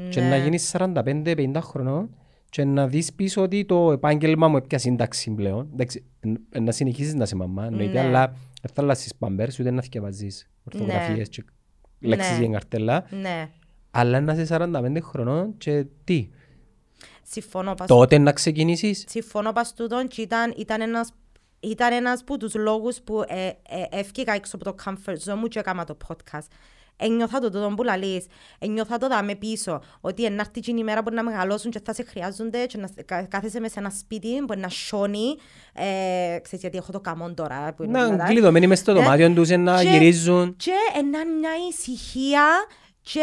[0.09, 2.09] Και να γίνεις 45-50 χρονών
[2.49, 5.69] και να δεις πίσω ότι το επάγγελμα μου έπια σύνταξη πλέον.
[5.73, 8.07] Εντάξει, εν- εν να συνεχίσεις να είσαι μαμά, εννοείται, Ναι.
[8.07, 8.27] αλλά
[8.61, 11.43] δεν θα αλλάσεις παμπέρς ούτε να θυκευαζείς ορθογραφίες και
[11.99, 12.43] λέξεις Ναι.
[12.43, 13.05] για καρτέλα.
[13.21, 13.49] Ναι,
[13.91, 16.29] Αλλά να είσαι 45 χρονών και τι;
[17.29, 21.09] Συμφωνώ πας Τότε να ξεκινήσεις; Συμφωνώ πας τούτον και ήταν, ήταν ένας
[21.59, 23.53] ήταν ένας από τους λόγους που ε, ε,
[23.89, 26.47] έφυγα έξω από το comfort zone μου και έκανα το podcast.
[26.99, 28.25] Ένιωθα το τούτο που λαλείς,
[28.59, 31.93] ένιωθα το δάμε πίσω, ότι εν έρθει εκείνη η μέρα που να μεγαλώσουν και θα
[31.93, 35.35] σε χρειάζονται και να κα- κάθεσαι μέσα σε ένα σπίτι που να σιώνει.
[35.73, 37.73] Ε, ξέρεις γιατί έχω το καμόν τώρα.
[37.73, 38.31] Που είναι Να δηλαδή.
[38.31, 38.99] κλειδωμένοι μες στο Ναι.
[38.99, 40.55] δωμάτιο τους να Και- γυρίζουν.
[40.55, 42.45] Και ένα μια ησυχία
[43.01, 43.21] και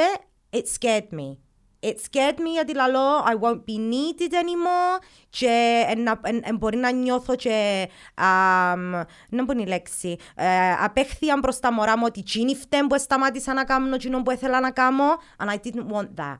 [0.50, 1.36] it scared me.
[1.84, 6.76] It scared me γιατί λαλώ I won't be needed anymore και εν, εν, εν, μπορεί
[6.76, 8.90] να νιώθω και αμ,
[9.28, 13.54] να μπορεί η λέξη ε, απέχθεια προς τα μωρά μου ότι εκείνοι φταίν που σταμάτησα
[13.54, 15.04] να κάνω εκείνο που ήθελα να κάνω
[15.38, 16.38] and I didn't want that.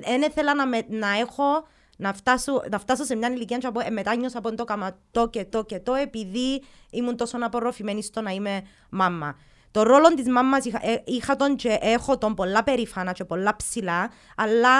[0.00, 1.66] Δεν ήθελα να, με, να έχω
[1.96, 4.64] να φτάσω, να φτάσω σε μια ηλικία και να πω, ε, μετά νιώσα από το
[4.64, 9.36] κάμα το και το και το επειδή ήμουν τόσο απορροφημένη στο να είμαι μάμα.
[9.74, 13.56] Το ρόλο της μάμας είχα, ε, είχα τον και έχω τον πολλά περήφανα και πολλά
[13.56, 14.70] ψηλά, αλλά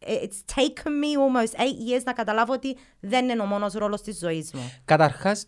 [0.00, 4.18] it's taken me almost eight years να καταλάβω ότι δεν είναι ο μόνος ρόλος της
[4.18, 4.72] ζωής μου.
[4.84, 5.46] Καταρχάς,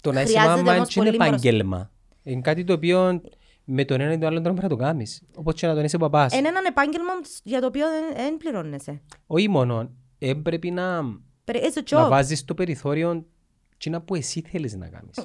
[0.00, 1.90] το να είσαι Χρειάζεται μάμα όμως είναι πολύ επάγγελμα.
[2.22, 3.20] Είναι κάτι το οποίο
[3.64, 5.22] με τον ένα ή τον άλλο τρόπο πρέπει να το κάνεις.
[5.36, 6.32] Όπως και να τον είσαι παπάς.
[6.34, 7.12] Είναι έναν επάγγελμα
[7.42, 9.00] για το οποίο δεν, δεν πληρώνεσαι.
[9.26, 11.00] Όχι μόνο, ε, πρέπει να,
[11.44, 12.08] But it's a να job.
[12.08, 13.26] βάζεις στο περιθώριο
[13.74, 15.18] εκείνα που εσύ θέλεις να κάνεις.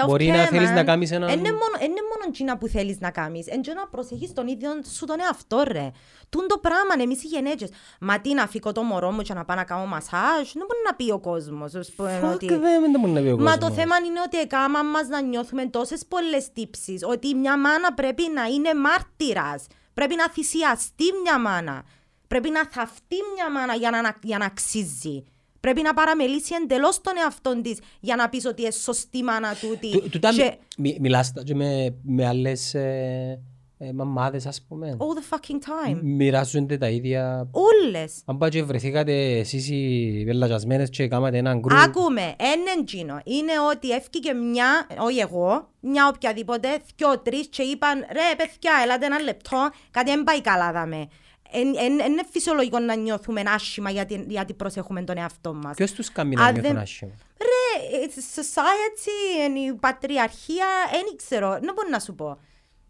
[0.00, 0.74] Self-care, Μπορεί να θέλεις man.
[0.74, 3.46] να κάνεις έναν- Είναι μόνο, είναι μόνο εκείνα που θέλεις να κάνεις.
[3.46, 5.90] Είναι και να προσέχεις τον ίδιο σου τον εαυτό ρε.
[6.28, 7.70] Τούν το πράγμα, εμείς οι γενέτσες.
[8.00, 10.52] Μα τι να φύγω το μωρό μου και να πάω να κάνω μασάζ.
[10.52, 11.74] Δεν μπορεί να πει ο κόσμος.
[11.74, 12.46] ας πούμε, Fuck, ότι...
[12.46, 12.60] δεν
[12.92, 13.76] δεν μπορεί να πει ο Μα το κόσμος.
[13.78, 17.02] θέμα είναι ότι έκαμα μας να νιώθουμε τόσες πολλές τύψεις.
[17.04, 19.66] Ότι μια μάνα πρέπει να είναι μάρτυρας.
[19.94, 21.82] Πρέπει να θυσιαστεί μια μάνα.
[22.28, 25.24] Πρέπει να θαυτεί μια μάνα για να, για να αξίζει.
[25.60, 29.90] Πρέπει να παραμελήσει εντελώς τον εαυτό της για να πεις ότι είναι σωστή μάνα τούτη.
[29.90, 33.40] Του- τούτα Και- μι- μι- Μιλάς τα και με, με άλλες ε,
[33.78, 34.96] ε, μαμάδες ας πούμε.
[34.98, 35.54] All the fucking
[35.92, 35.98] time.
[36.02, 37.48] Μοιράζονται τα ίδια.
[37.50, 38.22] Όλες.
[38.24, 41.78] Αν πάει και βρεθήκατε εσείς οι πελαγιασμένες και κάνατε έναν γκρουπ.
[41.78, 43.20] Άκουμε, έναν τζίνο.
[43.24, 49.06] Είναι ότι έφυγε μια, όχι εγώ, μια οποιαδήποτε, δυο τρεις και είπαν ρε παιδιά, ελάτε
[49.06, 51.08] ένα λεπτό, κάτι δεν πάει καλά δαμε.
[51.52, 55.76] Είναι φυσιολογικό να νιώθουμε άσχημα γιατί, γιατί προσέχουμε τον εαυτό μας.
[55.76, 61.16] Ποιος τους κάνει να Αν νιώθουν δεν- άσχημα; Ρε, it's society, είναι η πατριαρχία, δεν
[61.16, 62.38] ξέρω, δεν μπορώ να σου πω.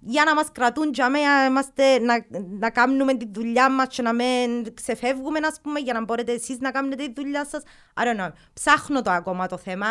[0.00, 2.26] Για να μας κρατούν για μένα, είμαστε, να,
[2.58, 6.58] να κάνουμε τη δουλειά μας και να μην ξεφεύγουμε, ας πούμε, για να μπορείτε εσείς
[6.58, 7.62] να κάνετε τη δουλειά σας.
[7.94, 8.32] I don't know.
[8.52, 9.86] Ψάχνω το ακόμα το θέμα.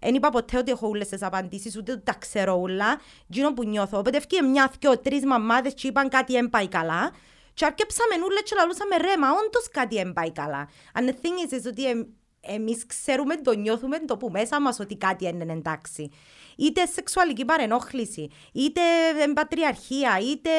[0.00, 3.00] Δεν είπα ποτέ ότι έχω όλες τις απαντήσεις, ούτε τα ξέρω όλα.
[3.26, 3.98] Γίνο που νιώθω.
[3.98, 7.10] Οπότε ευκεί μια, δυο, τρεις μαμάδες και είπαν κάτι δεν πάει καλά.
[7.56, 10.68] Και αρκέψαμε όλες και λαλούσαμε ρε, μα όντως κάτι δεν πάει καλά.
[10.94, 12.08] And the thing is, is ότι εμ-
[12.40, 16.10] εμείς ξέρουμε, το νιώθουμε το που μέσα μας ότι κάτι δεν είναι εντάξει.
[16.56, 18.80] Είτε σεξουαλική παρενόχληση, είτε
[19.20, 20.50] εν πατριαρχία, είτε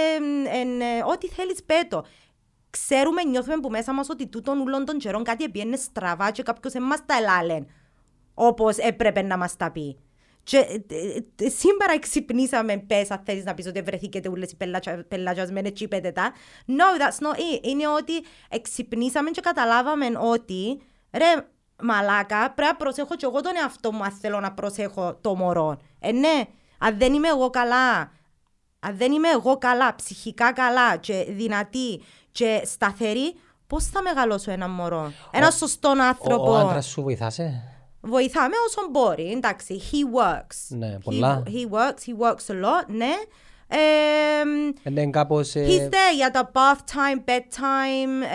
[0.51, 2.05] εν, ε, ό,τι θέλεις πέτω.
[2.69, 6.73] Ξέρουμε, νιώθουμε που μέσα μας ότι τούτον ούλων των καιρών κάτι επιένε στραβά και κάποιος
[6.73, 7.67] δεν μας τα ελάλεν
[8.33, 9.97] όπως έπρεπε να μας τα πει.
[10.49, 10.57] Και
[11.37, 15.71] ε, ε, σήμερα ξυπνήσαμε, πες, αν θέλεις να πεις ότι βρεθήκετε όλες οι πελατσα- πελατζασμένες
[15.71, 16.31] και είπετε τα.
[16.67, 17.65] No, that's not it.
[17.67, 18.13] Είναι ότι
[18.61, 20.81] ξυπνήσαμε και καταλάβαμε ότι,
[21.11, 21.47] ρε,
[21.83, 25.77] μαλάκα, πρέπει να προσέχω και εγώ τον εαυτό μου αν θέλω να προσέχω το μωρό.
[25.99, 26.41] Ε, ναι,
[26.77, 28.11] αν δεν είμαι εγώ καλά,
[28.79, 33.35] αν δεν είμαι εγώ καλά, ψυχικά καλά και δυνατή και σταθερή,
[33.67, 37.71] πώς θα μεγαλώσω ένα μωρό; Ένα σωστό Ο, άνθρωπο; ο άντρας σου βοηθάσε.
[38.01, 40.77] Βοηθάμε όσο μπορεί, εντάξει, he works.
[40.77, 41.43] Ναι, He- πολλά.
[41.45, 43.13] He, works, he works a lot, ναι.
[43.69, 43.79] Ε,
[44.89, 45.55] Είναι κάπως...
[45.55, 48.25] ε, he's there για τα bath time, bedtime,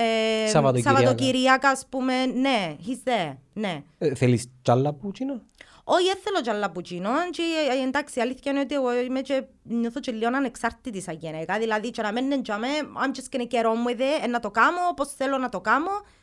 [0.44, 0.98] ε, Σαββατοκυριακά.
[1.00, 3.82] Σαββατοκυριακά, ας πούμε, ναι, he's there, ναι.
[3.98, 5.40] ε, Θέλεις τσάλα πουτσίνο.
[5.84, 7.42] Όχι, δεν θέλω κι άλλα πουτσίνο και
[7.82, 11.58] ε, εντάξει, η αλήθεια είναι ότι εγώ είμαι και νιώθω και λίγο ανεξάρτητη σαν γυναίκα,
[11.58, 12.66] δηλαδή και να μένει για μέ,
[13.04, 15.60] I'm just gonna get on with it, ε, να το κάνω όπως θέλω να το
[15.60, 16.21] κάνω, ε,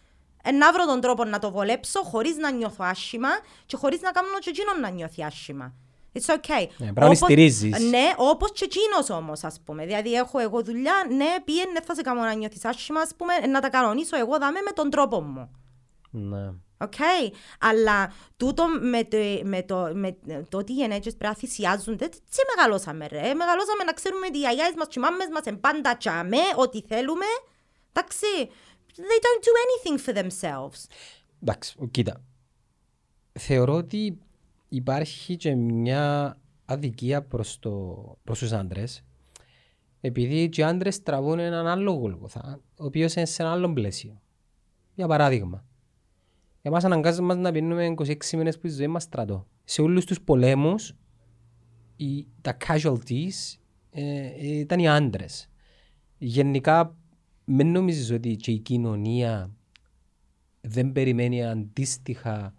[0.52, 3.30] να βρω τον τρόπο να το βολέψω χωρίς να νιώθω άσχημα
[3.66, 5.74] και χωρίς να κάνω και εκείνον να νιώθει άσχημα.
[6.14, 6.68] It's okay.
[6.78, 7.80] πρέπει να με στηρίζεις.
[7.90, 9.86] Ναι, όπως και εκείνος όμως, ας πούμε.
[9.86, 13.34] Δηλαδή, έχω εγώ δουλειά, ναι, πήγαινε, δεν θα σε κάνω να νιώθεις άσχημα, ας πούμε,
[13.42, 15.52] ε, να τα κανονίσω εγώ δάμε με τον τρόπο μου.
[16.12, 16.52] Ναι.
[16.82, 16.94] Οκ,
[17.60, 20.18] αλλά τούτο με το, με το, με
[20.50, 23.34] το ότι οι γεναίτζιες πρέπει να θυσιάζονται, τι μεγαλώσαμε ρε.
[23.34, 26.82] Μεγαλώσαμε να ξέρουμε ότι οι γιαγιάες μας και οι μάμες μας είναι πάντα τζιαμέ, ό,τι
[26.82, 27.26] θέλουμε.
[27.94, 28.26] Εντάξει,
[29.10, 30.86] they don't do anything for themselves.
[31.42, 32.24] Εντάξει, κοίτα.
[33.40, 34.18] Θεωρώ ότι
[34.70, 39.04] υπάρχει και μια αδικία προς, το, προς τους άντρες
[40.02, 44.22] επειδή και οι άντρες τραβούν έναν άλλο γολγοθά ο οποίος είναι σε ένα άλλο πλαίσιο.
[44.96, 45.66] Για παράδειγμα,
[46.62, 49.48] εμάς αναγκάζουν μας να πίνουμε 26 μήνες που η ζωή μας στρατό.
[49.64, 50.96] Σε όλους τους πολέμους
[51.96, 53.58] οι, τα casualties
[53.92, 55.50] ε, ήταν οι άντρες.
[56.18, 56.96] Γενικά,
[57.52, 59.50] μην νομίζεις ότι και η κοινωνία
[60.62, 62.54] δεν περιμένει αντίστοιχα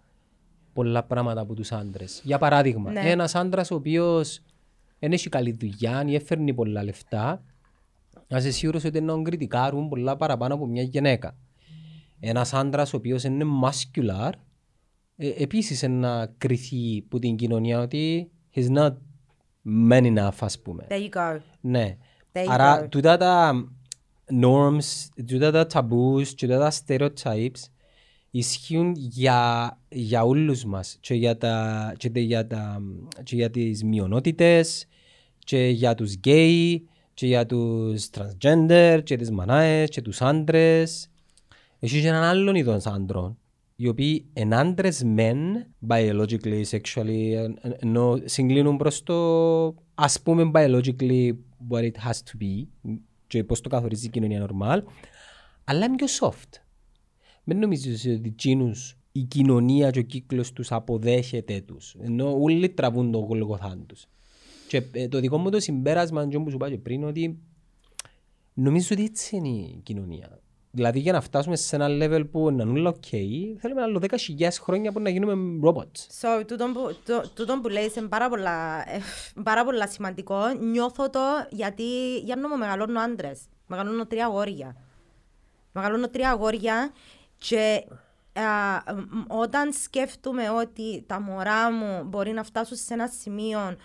[0.73, 2.21] πολλά πράγματα από τους άντρες.
[2.23, 2.99] Για παράδειγμα, Ναι.
[2.99, 4.41] ένας άντρας ο οποίος
[4.99, 7.43] δεν έχει καλή δουλειά ή έφερνει πολλά λεφτά,
[8.27, 11.35] να είσαι σίγουρος ότι να τον κριτικάρουν πολλά παραπάνω από μια γυναίκα.
[12.19, 14.31] Ένας άντρας ο οποίος είναι muscular,
[15.15, 18.93] ε, επίσης να κριθεί από την κοινωνία ότι he's not
[19.89, 20.87] man enough, ας πούμε.
[20.89, 21.39] There you go.
[21.61, 21.97] Ναι.
[22.31, 22.89] There you Άρα, go.
[22.89, 23.53] τούτα τα
[24.41, 27.63] norms, τούτα τα taboos, τούτα τα stereotypes
[28.31, 32.81] ισχύουν για, για όλους μας και για, τα, και, τε- για, τα,
[33.23, 34.85] και για τις μειονότητες
[35.39, 41.09] και για τους γκέι και για τους transgender και τις μανάες και τους άντρες.
[41.79, 43.37] Έχει και έναν άλλον είδος άντρων
[43.75, 45.37] οι οποίοι είναι άντρες μεν
[45.87, 49.15] biologically, sexually εν- εν- ενώ συγκλίνουν προς το
[49.95, 51.31] ας πούμε biologically
[51.69, 52.67] what it has to be
[53.31, 54.81] και πώς το καθορίζει η κοινωνία normal
[55.63, 56.61] αλλά είναι πιο soft.
[57.43, 61.95] Δεν νομίζεις ότι εκείνους η κοινωνία και ο κύκλος τους αποδέχεται τους.
[61.99, 64.07] Ενώ όλοι τραβούν το γολγοθάν τους.
[64.67, 67.39] Και ε, το δικό μου το συμπέρασμα, και όπως σου είπα και πριν, ότι
[68.53, 70.39] νομίζω ότι έτσι είναι η κοινωνία.
[70.73, 73.17] Δηλαδή για να φτάσουμε σε ένα level που να είναι όλα ok,
[73.59, 74.01] θέλουμε άλλο
[74.37, 76.07] 10.000 χρόνια που να γίνουμε robots.
[76.21, 78.99] So, τούτον που, το, τούτον που λέει είναι πάρα πολλά, ε,
[79.43, 80.47] πάρα πολλά σημαντικό.
[80.59, 81.19] Νιώθω το
[81.49, 83.41] γιατί για να μου μεγαλώνω άντρες.
[83.67, 84.75] Μεγαλώνω τρία αγόρια.
[85.71, 86.91] Μεγαλώνω τρία αγόρια
[87.37, 87.85] και
[88.33, 93.75] α, μ, όταν σκέφτομαι ότι τα μωρά μου μπορεί να φτάσουν σε ένα σημείο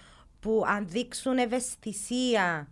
[0.41, 2.68] που αν δείξουν ευαισθησία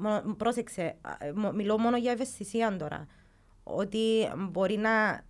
[0.00, 3.06] Μο- πρόσεξε, α, ε, μο- μιλώ μόνο για ευαισθησία τώρα.
[3.62, 5.24] Ότι μπορεί να,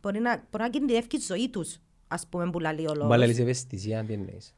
[0.00, 1.76] μπορεί να, μπορεί να κινδυνεύει η ζωή τους,
[2.08, 3.08] ας πούμε, που λαλεί ο λόγος.
[3.08, 4.54] Μα λες ευαισθησία, τι εννοείς;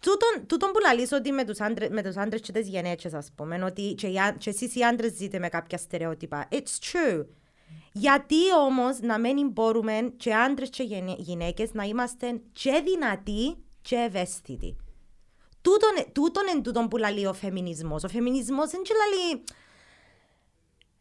[0.00, 3.30] Τούτον, τούτον που λαλείς ότι με τους, άντρες, με τους άντρες και τις γενέτσες, ας
[3.34, 6.48] πούμε, ότι και, οι άν- και εσείς οι άντρες ζείτε με κάποια στερεότυπα.
[6.50, 6.56] It's
[6.92, 7.24] true.
[7.92, 13.96] Γιατί όμως να μην μπορούμε και άντρες και γενε- γυναίκες να είμαστε και δυνατοί και
[13.96, 14.76] ευαίσθητοι;
[15.62, 18.04] Τούτον, τούτον είναι τούτον που λαλεί ο φεμινισμός.
[18.04, 19.42] Ο φεμινισμός δεν και λαλεί...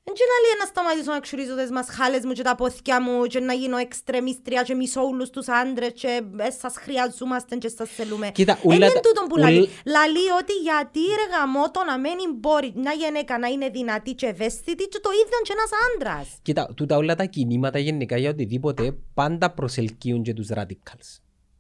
[0.04, 3.40] Δεν και λαλεί να σταματήσω να ξουρίζω τις μασχάλες μου και τα πόθηκια μου και
[3.40, 8.30] να γίνω εξτρεμίστρια και μισώ όλους τους άντρες και ε, σας χρειαζόμαστε και σας θέλουμε.
[8.32, 9.70] Κοίτα, Εν ούλα είναι τα- τούτον που ούλ- λαλεί.
[9.86, 14.84] Λαλεί ότι γιατί ρε γαμώτο να μένει μπορεί μια γυναίκα να είναι δυνατή και ευαίσθητη
[14.88, 16.38] και το ίδιο και ένας άντρας.
[16.42, 21.20] Κοίτα, τούτα όλα τα κινήματα γενικά για οτιδήποτε πάντα προσελκύουν και τους radicals.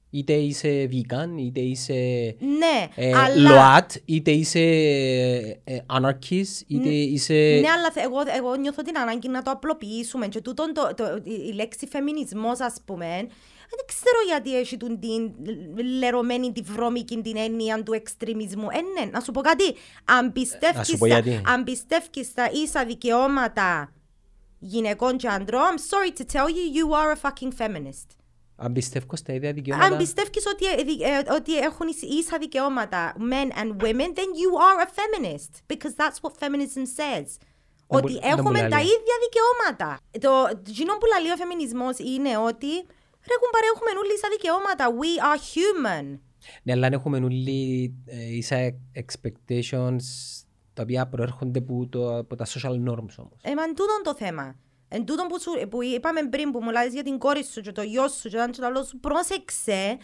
[0.09, 1.93] Είτε είσαι vegan, είτε είσαι
[2.39, 3.51] Ναι, ε, αλλά...
[3.51, 4.59] ΛΟΑΤ, είτε είσαι
[5.63, 7.33] ε, anarchist, είτε είσαι...
[7.33, 11.03] Ναι, αλλά θε- εγώ, εγώ νιώθω την ανάγκη να το απλοποιήσουμε και τούτον το, το,
[11.23, 13.27] η, η λέξη φεμινισμός ας πούμε
[13.69, 15.31] δεν ξέρω γιατί έχει τούν την
[15.99, 18.67] λερωμένη τη βρώμικη την έννοια του εξτρεμισμού.
[18.71, 19.75] Ε, ναι, να σου πω κάτι.
[20.05, 21.41] Αν να πιστεύεις, σου πω στα, γιατί.
[21.45, 23.93] αν πιστεύεις στα ίσα δικαιώματα
[24.59, 28.18] γυναικών και ανδρών, I'm sorry to tell you, you are a fucking feminist.
[28.61, 29.91] Αν πιστεύω στα ίδια δικαιώματα...
[29.91, 34.29] Αν πιστεύεις ότι, ε, δι- ε, ότι έχουν ίσα- ίσα δικαιώματα men and women, then
[34.41, 35.51] you are a feminist.
[35.73, 37.27] Because that's what feminism says.
[37.87, 38.69] Δεν ότι μου- δεν μου έχουμε λέει.
[38.69, 39.99] τα ίδια δικαιώματα.
[40.25, 40.31] Το
[40.71, 42.71] εκείνο που λέει ο φεμινισμός είναι ότι
[43.29, 44.83] ρε κουμπάρε έχουμε όλοι ίσα δικαιώματα.
[45.01, 46.19] We are human.
[46.63, 48.57] Ναι, αλλά αν έχουμε όλοι ε, ίσα
[48.95, 50.03] expectations
[50.73, 53.39] τα οποία προέρχονται από, το, από τα social norms όμως.
[53.41, 54.55] Ε, μα εν τούτον το θέμα.
[54.89, 57.71] Εν τούτον που, σου, που είπαμε πριν που μου λάζεις για την κόρη σου και
[57.71, 59.97] το γιο σου και το ένα και το άλλο σου, πρόσεξε,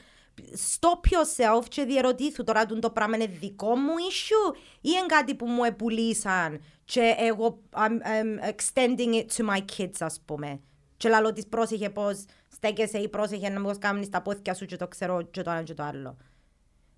[0.69, 5.36] stop yourself και διερωτήθου τώρα τούτο το πράγμα είναι δικό μου issue ή είναι κάτι
[5.36, 10.59] που μου επουλήσαν και εγώ I'm, I'm extending it to my kids ας πούμε.
[10.97, 14.75] Και λαλό της πρόσεχε πως στέκεσαι ή πρόσεχε να μην κάνεις τα πόθηκια σου και
[14.75, 16.17] το ξέρω και το ένα και το άλλο.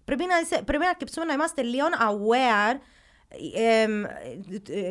[0.05, 2.79] Πρέπει να, είσαι- πρέπει να αρκεψούμε να είμαστε λίγο aware εμ, ε,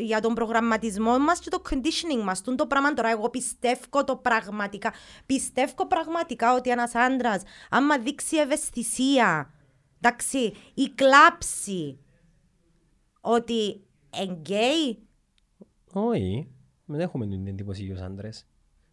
[0.01, 2.43] για τον προγραμματισμό μας και το conditioning μας.
[2.43, 4.93] Τούντο πράγμα τώρα εγώ πιστεύω το πραγματικά.
[5.27, 9.51] Πιστεύω πραγματικά ότι ένας άντρας άμα δείξει ευαισθησία,
[10.01, 11.99] εντάξει, ή κλάψει
[13.21, 13.85] ότι
[14.21, 15.07] είναι γκέι,
[15.93, 16.49] Όχι,
[16.85, 18.47] δεν έχουμε την εντύπωση για τους άντρες.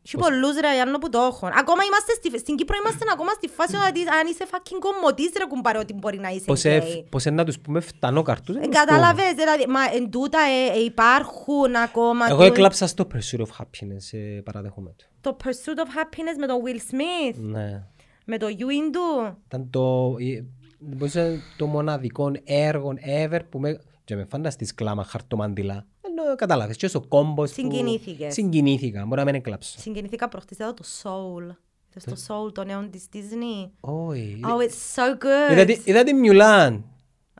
[0.05, 1.47] Έχει πολλούς ρε Γιάννο που το έχουν.
[1.61, 5.45] Ακόμα είμαστε στη, στην Κύπρο είμαστε ακόμα στη φάση ότι αν είσαι fucking κομμωτής ρε
[5.45, 7.07] κουμπάρε ότι μπορεί να είσαι Πώς, ε, γκέι.
[7.11, 8.55] πώς ε, να τους πούμε φτανό καρτούς.
[8.55, 8.85] Ε, δεν τους πούμε.
[8.91, 13.51] Κατάλαβες, δηλαδή, μα εν τούτα ε, ε, υπάρχουν ακόμα Εγώ του- έκλαψα στο Pursuit of
[13.59, 15.05] Happiness, ε, παραδέχομαι το.
[15.21, 17.83] το Pursuit of Happiness με τον Will Smith, Ναι.
[18.25, 19.37] με το Ewing του.
[19.45, 20.43] Ήταν το, ε,
[20.79, 22.93] μπορείς να είναι το μοναδικό έργο
[23.25, 25.85] ever που με, και με φανταστείς κλάμα χαρτομαντιλά.
[26.17, 27.61] Ενώ κατάλαβες και στο κόμπος που...
[27.61, 28.33] Συγκινήθηκες.
[28.33, 29.79] Συγκινήθηκα, μπορεί να μην έκλαψα.
[29.79, 31.55] Συγκινηθήκα προχτές εδώ το Soul.
[31.95, 34.39] Είδες το Soul, το νέο της Disney; Όχι.
[34.43, 35.51] Oh, it's so good.
[35.51, 36.85] Είδα τη- Είδα τη Μιουλάν.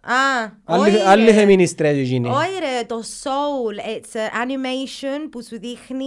[0.06, 1.34] Α, Άλλη- όχι, Άλλη ρε.
[1.34, 2.30] φεμινίστρια εκείνη.
[2.30, 6.06] Όχι ρε, το Soul, it's an animation που σου δείχνει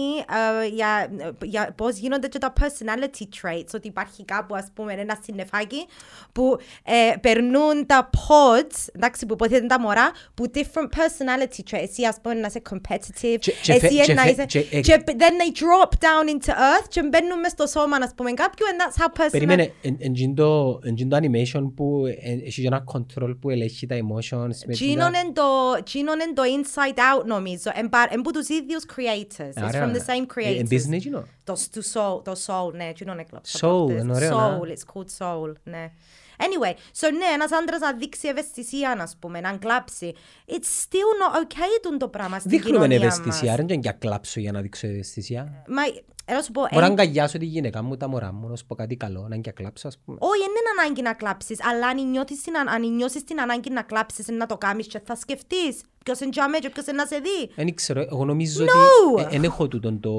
[0.63, 1.09] ε, για,
[1.43, 5.85] για πώς γίνονται και τα personality traits, ότι υπάρχει κάπου ας πούμε ένα συννεφάκι
[6.31, 12.05] που ε, περνούν τα pods, εντάξει που υποθέτουν τα μωρά, που different personality traits, εσύ
[12.05, 14.81] ας πούμε να είσαι competitive, Και- και φε- εσύ και να φε- είσαι, και- ε-
[14.81, 18.65] και then they drop down into earth και μπαίνουν μες στο σώμα ας πούμε κάποιου
[18.65, 19.31] and that's how personality...
[19.31, 23.35] Περίμενε, εν- εν τζιν το εν τζιν το animation που εν- έχει και ένα control
[23.41, 24.55] που ελέγχει τα emotions.
[24.65, 25.43] με Τζίνον τα- είναι το,
[25.83, 27.71] τζίνον είναι το Inside Out νομίζω.
[28.09, 29.59] Εν που τους ίδιους creators.
[29.59, 30.73] It's Άρα, from the same ε, εν creators.
[30.73, 31.25] Disney εκείνο.
[31.43, 33.59] Το, το Soul, το Soul, ναι, τζίνον έκλαψα.
[33.61, 34.01] Soul, προχτές.
[34.03, 34.59] είναι ωραίο, να.
[34.59, 35.91] Soul, it's called Soul, ναι.
[36.39, 40.13] Anyway, so ναι, ένας άντρας να δείξει ευαισθησία, να πούμε, να κλάψει.
[40.47, 40.51] It's
[40.85, 43.55] still not okay τούν το πράγμα στην Δείχνουμε κοινωνία ευαισθησία, μας.
[43.55, 45.63] δεν είναι για κλάψω για να δείξω ευαισθησία.
[45.67, 46.13] Μα, έλα σου πω,
[46.51, 49.19] Μπορώ να εν- αγκαλιάσω τη γυναίκα μου, τα μωρά μου, να σου πω κάτι καλό,
[49.21, 50.17] να είναι και κλάψω, ας πούμε.
[50.21, 53.81] όχι, είναι να ανάγκη να κλάψεις, αλλά αν νιώθεις την, αν νιώσεις την ανάγκη να
[53.81, 57.17] κλάψεις να το κάνεις και θα σκεφτείς ποιος είναι τζάμε και ποιος είναι να σε
[57.17, 57.51] δει.
[57.55, 59.19] Δεν ξέρω, εγώ νομίζω No!
[59.21, 60.11] ότι δεν έχω τούτον το...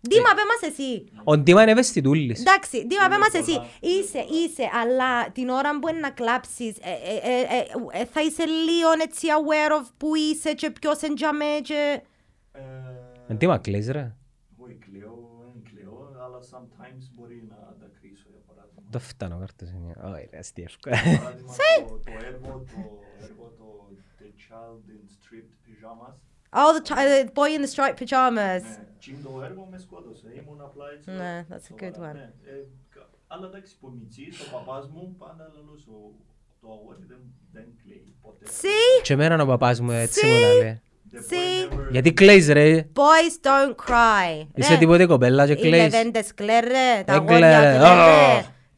[0.00, 1.04] Δήμα, πέ μας εσύ.
[1.24, 2.40] Ο Ντίμα είναι ευαισθητούλης.
[2.40, 3.60] Εντάξει, Δήμα, πέ μας εσύ.
[3.80, 8.20] Είσαι, είσαι, αλλά την ώρα που είναι να κλάψεις, ε, ε, ε, ε, ε, θα
[8.22, 12.00] είσαι λίγο έτσι aware of που είσαι και ποιος είναι τζάμε και...
[13.28, 14.14] Ε, Ντίμα κλαις ρε.
[14.56, 15.16] Όχι κλαίω,
[15.52, 18.28] δεν κλαίω, αλλά sometimes μπορεί να τα κρίσω
[18.90, 18.92] για παράδειγμα.
[18.92, 19.92] Το φτάνω κάρτος είναι.
[20.14, 20.66] Όχι ρε, αστείο.
[20.80, 21.52] Παράδειγμα,
[21.88, 22.80] το, το έργο, το
[23.26, 23.66] έργο το
[24.18, 26.14] The Child in Stripped Pyjamas.
[26.60, 28.62] Oh, the, chi- the boy in the striped pajamas.
[28.62, 31.10] Ναι, τσιν το έργο με σκότωσε, ήμουν απλά έτσι.
[31.10, 32.14] Ναι, that's a good σοβαρά, one.
[32.14, 32.50] ναι.
[32.52, 36.14] Ε, κα- Αλλά εντάξει, που μητσής, ο παπάς μου πάντα λαλούσε, «Ο-
[36.60, 37.18] το αγόρι δεν,
[37.52, 38.44] δεν κλαίει ποτέ.
[38.60, 39.02] See?
[39.02, 40.62] Και εμένα ο παπάς μου έτσι μου See?
[40.62, 40.80] λέει.
[41.12, 41.72] The boy See?
[41.72, 42.88] never- Γιατί κλαίς ρε.
[42.94, 44.46] Boys don't cry.
[44.54, 44.78] Είσαι Ρε.
[44.78, 45.92] τίποτε κοπέλα και Οι κλαίς.
[45.92, 47.78] λεβέντες κλαίρε, τα Δεν αγόρια κλαίρε.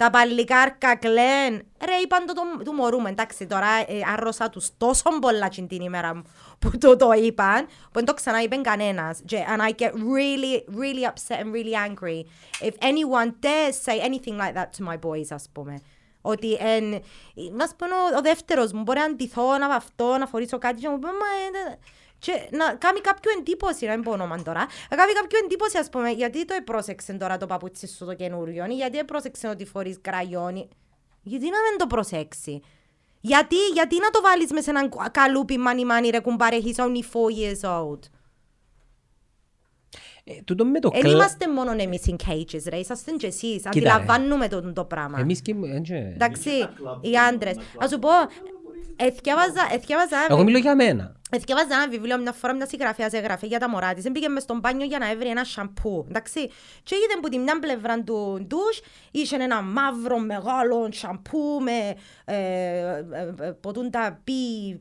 [0.09, 0.11] Κλαίρε, Ω.
[0.11, 1.67] τα παλικάρκα κλαίν.
[1.85, 5.67] Ρε, είπαν το, το του μωρού μου, εντάξει, τώρα ε, άρρωσα τους τόσο πολλά την
[5.67, 6.23] την ημέρα
[6.59, 9.21] που το το είπαν, που δεν το ξαναείπεν κανένας.
[9.25, 12.25] Και, and I get really, really upset and really angry
[12.61, 15.81] if anyone dares say anything like that to my boys, ας πούμε.
[16.23, 17.03] Ότι εν,
[17.57, 20.87] μας πούμε ο, ο δεύτερος μου μπορεί να αντιθώ, να βαφτώ, να φορήσω κάτι και
[20.87, 21.13] να μου πει «Μα,
[21.71, 21.79] ε,
[22.21, 25.89] και να κάνει κάποιο εντύπωση, να μην πω όνομα τώρα, να κάνει κάποιο εντύπωση ας
[25.89, 29.99] πούμε, γιατί το επρόσεξε τώρα το παπούτσι σου το καινούριο, ή γιατί επρόσεξε ότι φορείς
[30.01, 30.69] κραγιόνι,
[31.23, 32.61] γιατί να μην το προσέξει.
[33.23, 36.85] Γιατί, γιατί να το βάλεις μέσα σε έναν κου- καλούπι μάνι μάνι ρε κουμπάρε, he's
[36.85, 37.99] only four years old.
[40.25, 41.11] Ε, Τούτο με το Δεν κλα...
[41.11, 43.69] είμαστε μόνο εμείς in cages ρε, είσαστε και εσείς, ρε.
[43.69, 45.21] αντιλαμβάνουμε το, το πράγμα.
[45.21, 45.55] Εμείς και...
[45.75, 47.57] ε, και- Εντάξει, τα κλαμπ οι μπορούν άντρες.
[47.57, 48.09] να Να σου πω,
[49.01, 51.15] εθιάβαζα, εθιάβαζα, Εγώ μιλώ για μένα.
[51.31, 54.11] εθιάβαζα ένα βιβλίο μια φορά μια συγγραφέας έγραφε για τα μωρά της.
[54.11, 56.51] Μπήκε μες στον μπάνιο για να έβρει ένα σαμπού, εντάξει.
[56.83, 58.81] Και είδε που τη μια πλευρά του ντους
[59.11, 61.95] είχε ένα μαύρο μεγάλο σαμπού με
[62.25, 64.75] ε, ε, ε, ποτούν τα be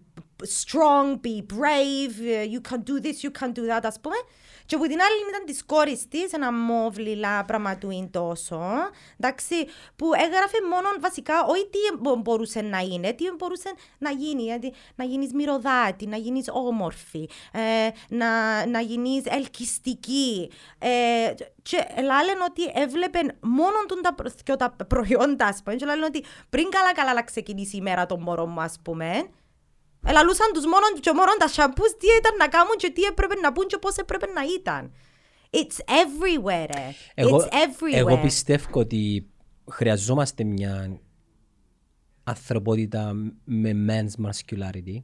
[0.43, 4.15] strong, be brave, ε, you can do this, you can do that, ας πούμε.
[4.69, 8.61] Και από την άλλη ήταν της κόρης της, ένα μόβ λιλά πράγμα του είναι τόσο,
[9.19, 9.55] εντάξει,
[9.95, 14.73] που έγραφε μόνο βασικά όχι τι μπο- μπορούσε να είναι, τι μπορούσε να γίνει, γιατί
[14.95, 20.51] να γίνεις μυρωδάτη, να γίνεις όμορφη, ε, να, να γίνεις ελκυστική.
[20.79, 25.85] Ε, και λένε ότι έβλεπε μόνο τον τα, προ- και τα προϊόντα, ας πούμε, και
[25.85, 29.29] λένε ότι πριν καλά καλά να ξεκινήσει η μέρα των μωρών μου, ας πούμε,
[30.05, 33.51] Ελαλούσαν τους μόνον και μόνον τα σαμπούς τι ήταν να κάνουν και τι έπρεπε να
[33.51, 34.91] πούν και πώς έπρεπε να ήταν.
[35.49, 36.87] It's everywhere, ρε.
[37.13, 37.93] Εγώ, It's everywhere.
[37.97, 39.29] εγώ πιστεύω ότι
[39.71, 40.99] χρειαζόμαστε μια
[42.23, 45.03] ανθρωπότητα με men's masculinity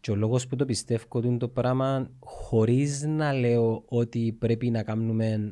[0.00, 4.70] και ο λόγος που το πιστεύω ότι είναι το πράγμα χωρίς να λέω ότι πρέπει
[4.70, 5.50] να κάνουμε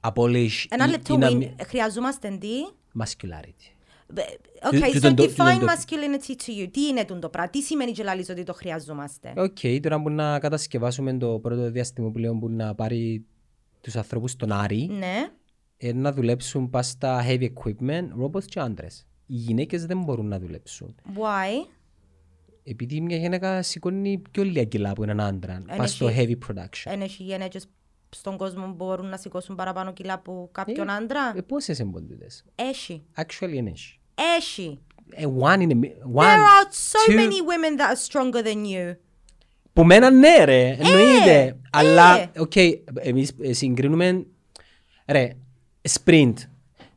[0.00, 2.48] abolish Ένα ή- λεπτό, ή να Win, μην- χρειαζόμαστε τι;
[3.02, 3.74] masculinity.
[4.62, 6.68] Okay, τούτον so το- define τούτον το- masculinity to you.
[6.70, 10.38] Τι είναι τούτο πράγμα, τι σημαίνει και λαλείς ότι το χρειαζόμαστε; Οκ, τώρα που να
[10.38, 13.24] κατασκευάσουμε το πρώτο διαστημόπλοιον που να πάρει
[13.80, 15.28] τους ανθρώπους στον Άρη Ναι.
[15.76, 19.06] ε, να δουλέψουν πας στα heavy equipment, robots και άντρες.
[19.26, 20.94] Οι γυναίκες δεν μπορούν να δουλέψουν.
[21.14, 21.66] Why?
[22.62, 25.52] Επειδή μια γυναίκα σηκώνει πιο λίγα κιλά από έναν άντρα.
[25.68, 26.92] Εν Πας στο έχει- heavy production.
[26.92, 27.66] Εν έχει γυναίκες
[28.10, 32.44] στον κόσμο που μπορούν να σηκώσουν παραπάνω κιλά από κάποιον Ε, άντρα; Ε, πόσες εμποντούτες.
[32.54, 33.02] Έχει.
[33.16, 33.70] Actually είναι.
[33.70, 33.99] έχει.
[34.36, 34.78] Έχει.
[35.14, 38.42] Ε, one in a mi- one, There are so two- many women that are stronger
[38.46, 38.96] than you.
[39.72, 41.56] Που μένα ναι ρε, εννοείται.
[41.70, 42.30] Αλλά, ε.
[42.38, 42.52] οκ,
[42.94, 44.26] εμείς ε, συγκρίνουμε,
[45.06, 45.36] ρε,
[46.04, 46.34] sprint,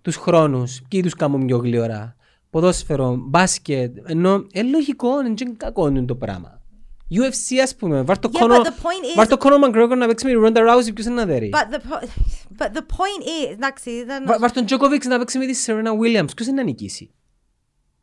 [0.02, 2.16] τους χρόνους, ποιοι τους κάνουν πιο γλυόρα,
[2.50, 6.62] ποδόσφαιρο, μπάσκετ, ενώ, ε, λογικό, είναι και κακό είναι το πράγμα.
[7.18, 9.98] UFC ας πούμε, βάρ' το Yeah, Conor- but the point is- βάρ' το Conor McGregor
[9.98, 11.50] να παίξει με τη Ronda Rousey, ποιος είναι να δέρει.
[11.54, 12.04] But the, po-
[12.58, 14.24] but the point is, εντάξει, δεν...
[14.28, 17.12] Βα- Βάρ' τον Djokovic να παίξει με τη Serena Williams, ποιος είναι να νικήσει.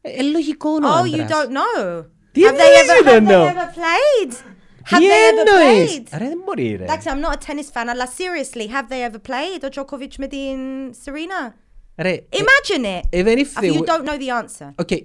[0.01, 1.29] Ε, ε, λογικό είναι ο Oh, you άντρας.
[1.31, 2.05] don't know.
[2.33, 3.47] Τι have they εννοείς ever, you have don't they know?
[3.55, 4.33] ever played?
[4.91, 5.97] Have Τι they ever εννοείς.
[5.99, 6.19] played?
[6.19, 6.83] Ρε δεν μπορεί ρε.
[6.85, 9.65] Εντάξει, I'm not a tennis fan, αλλά seriously, have they ever played?
[9.65, 10.57] Ο Djokovic με την
[11.05, 11.53] Serena?
[11.97, 13.25] Ρε, ε, Imagine it.
[13.25, 14.73] even if If they you were- don't know the answer.
[14.75, 14.97] Οκ, ε,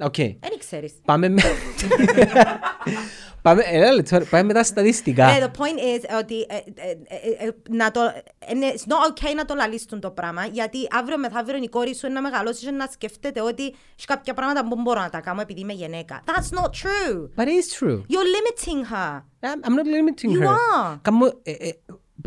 [0.00, 0.14] οκ.
[0.16, 0.92] Δεν ξέρεις.
[1.04, 1.42] Πάμε με...
[3.42, 5.26] Πάμε, έλα λεπτό, πάμε με τα στατιστικά.
[5.26, 6.90] Ναι, the point is ότι ε, ε,
[7.40, 8.00] ε, ε, να το,
[8.52, 12.06] είναι- it's not okay να το λαλείς τούντο πράγμα, γιατί αύριο μεθαύριο η κόρη σου
[12.06, 15.40] είναι να μεγαλώσει και να σκέφτεται ότι έχεις κάποια πράγματα που μπορώ να τα κάνω
[15.40, 16.22] επειδή είμαι γυναίκα.
[16.26, 17.28] That's not true.
[17.36, 17.96] But it is true.
[18.08, 19.22] You're limiting her.
[19.40, 20.46] I'm, I'm not limiting You her.
[20.48, 20.98] are.
[21.02, 21.70] Κάμω, ε, ε,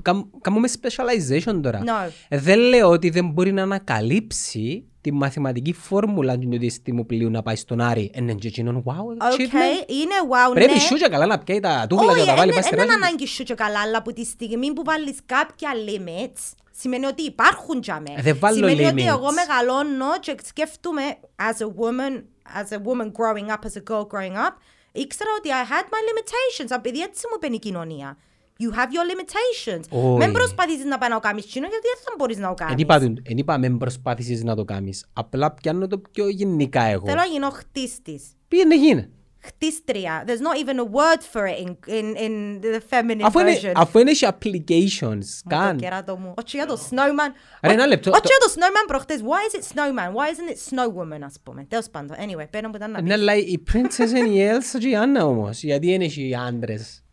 [0.01, 1.83] κάμ- Κάμουμε specialization τώρα.
[1.85, 2.09] No.
[2.27, 7.55] Ε, δεν λέω ότι δεν μπορεί να ανακαλύψει τη μαθηματική φόρμουλα του διαστημοπλίου να πάει
[7.55, 8.11] στον Άρη.
[8.13, 9.89] Εν και εκείνον, wow, Ok, achievement.
[9.89, 10.79] είναι wow, Πρέπει ναι.
[10.79, 12.85] σου και καλά να πιάει τα τούχλα και να τα βάλει δεν πας στη είναι
[12.85, 12.97] ράση.
[12.97, 17.79] ανάγκη σου και καλά, αλλά από τη στιγμή που βάλεις κάποια limits, σημαίνει ότι υπάρχουν
[17.83, 18.13] για μέ.
[18.17, 19.07] Ε, δεν βάλω Σημαίνει ότι limits.
[19.07, 21.01] εγώ μεγαλώνω και σκέφτομαι
[21.35, 22.13] as a woman,
[22.61, 24.53] as a woman growing up, as a girl growing up,
[24.91, 28.17] ήξερα ότι I had my limitations, επειδή έτσι μου είπε η κοινωνία.
[28.63, 29.83] You have your limitations.
[29.89, 30.17] Όχι.
[30.17, 32.65] Μην προσπαθήσεις να πάει να το κάνεις τσίνο, γιατί δεν θα μπορείς να το Εν
[32.67, 32.81] κάνεις.
[32.83, 35.05] είπα, του- εν είπα με προσπάθησες να το κάνεις.
[35.13, 37.05] Απλά πιάνω το πιο γενικά εγώ.
[37.05, 38.23] Θέλω να γίνω χτίστης.
[38.47, 39.09] Πήγαινε γίνε.
[39.41, 40.23] Χτίστρια.
[40.27, 43.71] There's not even a word for it in, in, in the feminine Αφού είναι, version.
[43.75, 45.09] αφού είναι και applications,
[45.45, 45.77] Μα το καν.
[45.77, 46.33] κεράτο μου.
[46.37, 47.31] Όχι για το snowman.
[47.63, 48.11] Ρε, ένα λεπτό.
[48.11, 49.21] Όχι Το- για το snowman προχτές.
[49.21, 50.09] Why is it snowman?
[50.09, 52.17] Why isn't it snowwoman, ας πούμε; Τέλος πάντων.
[52.19, 53.13] Anyway, πέρα που ήταν να Ναι, πεις.
[53.13, 55.63] αλλά η princess είναι η Elsa και η Anna όμως.
[55.63, 57.03] Γιατί είναι και οι άντρες.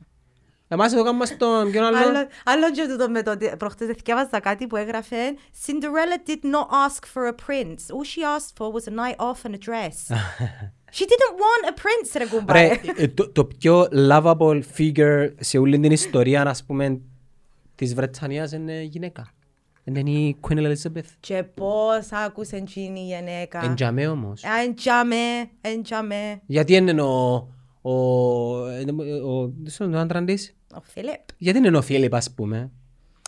[0.69, 4.41] Εμάς εδώ κάνουμε στον ποιον άλλο; Άλλο- Άλλο και τούτο με το ότι προχτές διαβάζα
[4.41, 5.17] κάτι που έγραφε
[5.67, 7.95] Cinderella did not ask for a prince.
[7.95, 9.97] All she asked for was a night off and a dress.
[10.99, 12.81] She didn't want a prince, ρε Ρε, κουμπάρε.
[12.97, 17.01] ε, το, το πιο lovable figure σε όλη την ιστορία, ας πούμε,
[17.75, 19.31] της Βρετανίας είναι γυναίκα.
[19.85, 21.05] Είναι η Queen Elizabeth.
[21.21, 23.65] Και πώς άκουσε εκείνη η γυναίκα.
[23.65, 24.43] Εντιαμέ όμως.
[24.65, 26.41] Εντιαμέ, εντιαμέ.
[26.47, 27.49] Γιατί είναι ο...
[27.91, 27.93] Ο...
[27.93, 29.43] ο...
[29.43, 29.53] ο...
[29.93, 30.55] ο άντρα της.
[30.75, 31.21] Ο Φίλιπ.
[31.39, 32.71] Γιατί είναι ο Φίλιπ, ας πούμε.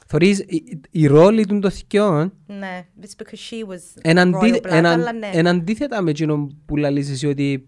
[0.06, 4.36] Θωρείς, η, η, η ρόλη των των θκιών Ναι, it's because she was εν, αντί,
[4.42, 5.30] royal blood, εν, αλλά ναι.
[5.32, 7.66] εν αντίθετα με εκείνο που λαλείς εσύ ότι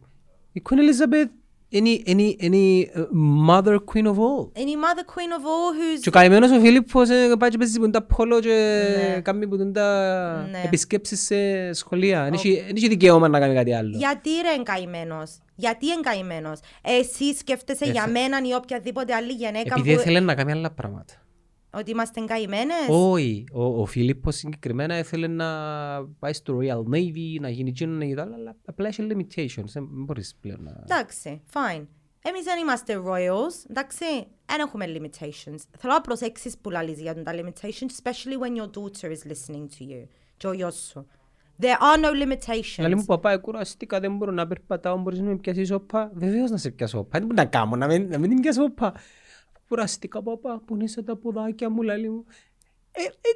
[0.53, 1.29] η Queen Elizabeth
[1.69, 3.01] είναι, η- είναι, η- είναι η ε,
[3.49, 4.49] mother queen of all.
[4.59, 6.01] Είναι η mother queen of all who's...
[6.01, 8.83] Και ο καημένος ο Φίλιππος ε, πάει και παίζει που τα πόλο και
[9.15, 9.21] Ναι.
[9.21, 10.63] κάνει που τα Ναι.
[10.65, 12.23] επισκέψεις σε σχολεία.
[12.25, 13.97] Δεν έχει- δεν έχει δικαίωμα να κάνει κάτι άλλο.
[13.99, 15.39] Γιατί ρε είναι καημένος.
[15.61, 16.61] Γιατί είναι καημένος.
[16.83, 20.01] Εσύ σκέφτεσαι Ε, για θε- μένα ή οποιαδήποτε άλλη γυναίκα Επειδή που...
[20.01, 21.15] ήθελε να κάνει άλλα πράγματα.
[21.73, 25.47] Ότι είμαστε καημένες; Όχι, ο, ο Φίλιππος συγκεκριμένα ήθελε να
[26.19, 29.65] πάει στο Royal Navy, να γίνει εκείνο, να γίνει το άλλο, αλλά απλά έχει limitations.
[29.73, 30.81] Δεν μπορείς πλέον να...
[30.83, 31.87] Εντάξει, fine.
[32.23, 34.05] Εμείς δεν είμαστε royals, εντάξει,
[34.47, 35.59] δεν έχουμε limitations.
[35.79, 39.83] Θέλω να προσέξεις που λαλείς για τα limitations, especially when your daughter is listening to
[39.83, 40.07] you.
[40.37, 41.07] Και ο γιος σου.
[41.61, 42.79] There are no limitations.
[42.79, 46.11] Λέει μου παπά, κουραστήκα, δεν μπορώ να περπατάω, μπορείς να με πιάσεις όπα.
[46.15, 47.19] Βεβαίως να σε πιάσω όπα.
[47.19, 48.95] Δεν μπορώ να κάνω, να μην, να μην την πιάσω όπα.
[49.69, 52.25] Κουραστήκα παπά, που είναι σαν τα ποδάκια μου, λέει μου.
[52.93, 53.31] Ε, ε, ε,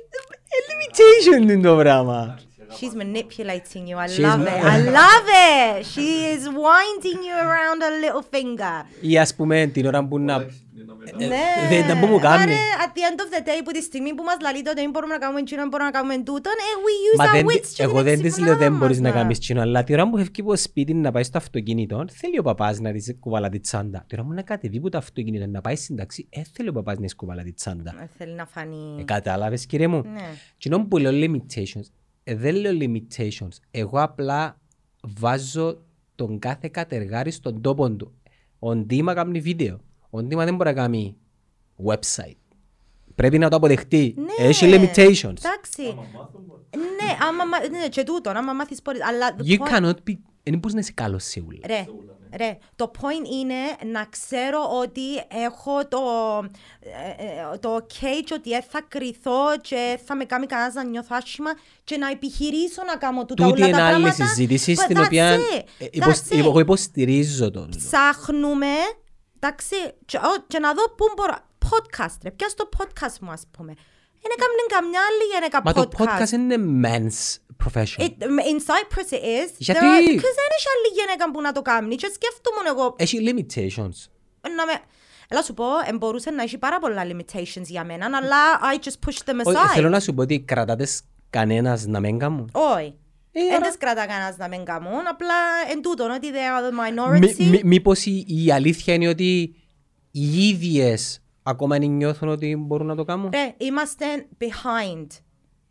[0.55, 2.39] ε, limitation είναι το πράγμα.
[2.79, 3.97] She's manipulating you.
[4.05, 4.65] I She's love ma- it.
[4.75, 5.87] I love it.
[5.93, 8.87] She is winding you around her little finger.
[9.01, 10.47] Ή ας πούμε την ώρα που να...
[11.19, 11.27] Ναι.
[11.69, 12.53] δεν τα που μου κάνει.
[12.53, 14.91] Άρα, at the end of the day, που τη στιγμή που μας λαλείτε ότι δεν
[14.91, 17.47] μπορούμε να κάνουμε εκείνο, δεν μπορούμε να κάνουμε τούτον, ε, we use Μα our δεν,
[17.47, 19.85] wits και εγώ την δεν της λέω δεν εξυπνάδα μπορείς να μας, κάνεις κοινό, αλλά
[19.85, 22.93] τη ώρα που φεύγει από το σπίτι να πάει στο αυτοκίνητο, θέλει ο παπάς να
[22.93, 24.05] της κουβαλά τη τσάντα.
[24.09, 26.73] Τη ώρα που να κατεβεί από το αυτοκίνητο να πάει στην ταξί, ε, θέλει ο
[26.73, 27.95] παπάς να της κουβαλά τη τσάντα.
[28.03, 28.97] Ε, Θέλει να φανεί.
[29.01, 30.21] Ε, κατάλαβες κύριε μου; Ναι.
[30.57, 33.57] Κοινό που λέω limitations, ε, δεν λέω limitations.
[33.71, 34.61] Εγώ απλά
[35.03, 35.83] βάζω
[36.15, 38.13] τον κάθε κατεργάρι στον τόπο του.
[38.59, 39.81] Ο Ντίμα κάνει βίντεο.
[40.11, 41.17] Ο Ντίμα δεν μπορεί να κάνει
[41.85, 42.37] website.
[43.15, 44.15] Πρέπει να το αποδεχτεί.
[44.17, 44.47] Ναι.
[44.47, 45.45] Έχει limitations.
[45.45, 45.83] Εντάξει.
[46.77, 49.01] Ναι, άμα μα- ναι, και τούτον, άμα μάθεις πόρες.
[49.03, 50.15] Αλλά the You point- cannot be...
[50.43, 51.59] Δεν μπορείς να είσαι καλός σε όλα.
[51.67, 51.85] Ρε,
[52.37, 56.01] ρε, το point είναι να ξέρω ότι έχω το,
[56.81, 60.85] ε, ε, το ok και ότι δεν θα κρυθώ και θα με κάνει κανένας να
[60.85, 61.51] νιώθω άσχημα
[61.85, 64.27] και να επιχειρήσω να κάνω τούτα Τούτη όλα είναι τα άλλη πράγματα.
[64.27, 65.41] συζήτησης But στην that's οποία it.
[65.79, 66.37] ε, That's υποσ- it.
[66.39, 67.69] εγώ υποστηρίζω τον.
[67.77, 68.67] Ψάχνουμε,
[69.37, 69.75] εντάξει,
[70.07, 71.37] και, ο- και να δω πού μπορώ.
[71.71, 73.75] Podcast, ρε, πιάσ' το podcast μου, ας πούμε.
[74.25, 76.03] Δεν έκαμε καμιά άλλη γυναίκα Μα το podcast.
[76.03, 77.19] podcast είναι men's
[77.65, 78.01] profession.
[78.07, 78.13] It,
[78.51, 79.51] in Cyprus it is.
[79.59, 81.95] Γιατί; There are- Because δεν έχει άλλη γυναίκα που να το κάνει.
[81.95, 83.97] Και σκέφτομαι εγώ, Έχει limitations.
[84.57, 84.73] να με...
[85.29, 88.37] Έλα σου πω, ε, μπορούσε να έχει πάρα πολλά limitations για μένα, αλλά
[88.75, 89.75] I just pushed them Όχι, aside.
[89.75, 90.87] Θέλω να σου πω ότι κρατάτε
[91.31, 92.51] κανένας να μην κάνουν.
[92.53, 92.95] Όχι.
[93.33, 95.35] Ε, Δεν άρα- τις κρατά κανένας να μην κάνουν, απλά
[95.71, 97.45] εν τούτον ότι they are the Μη- minority.
[97.51, 99.55] μη- Μήπως η η αλήθεια είναι ότι
[100.11, 104.05] οι ίδιες ακόμα δεν νιώθουν ότι μπορούν να το κάνουν; Ρε, είμαστε
[104.39, 105.07] behind.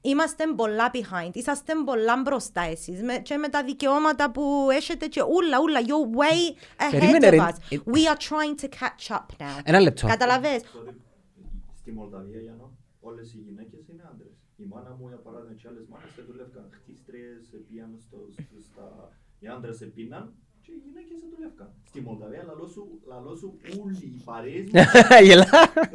[0.05, 1.29] Είμαστε πολλά behind.
[1.33, 3.01] Είσαστε πολλά μπροστά εσείς.
[3.03, 5.79] Με, και με τα δικαιώματα που έχετε και ούλα, ούλα.
[5.89, 6.39] You're way
[6.83, 7.37] ahead Περίμενε, of ρε.
[7.39, 7.55] us.
[7.69, 9.57] Ε, We are trying to catch up now.
[9.63, 10.07] Ένα λεπτό.
[10.07, 10.61] Καταλαβες;
[11.79, 12.65] Στη Μολδαβία, για να,
[13.01, 14.33] όλες οι γυναίκες είναι άντρες.
[14.55, 16.65] Η μάνα μου, για παράδειγμα, και άλλες μάνες δεν δουλεύκαν.
[16.79, 18.85] Χτίστριες, πήγαν στο, στο- στα...
[19.39, 20.33] Οι άντρες επίναν
[20.65, 21.67] και οι γυναίκες δεν δουλεύκαν.
[21.89, 23.47] Στη Μολδαβία, λαλό σου, λαλό σου
[23.83, 24.81] όλοι οι παρέες μου,
[25.27, 25.47] Γελά.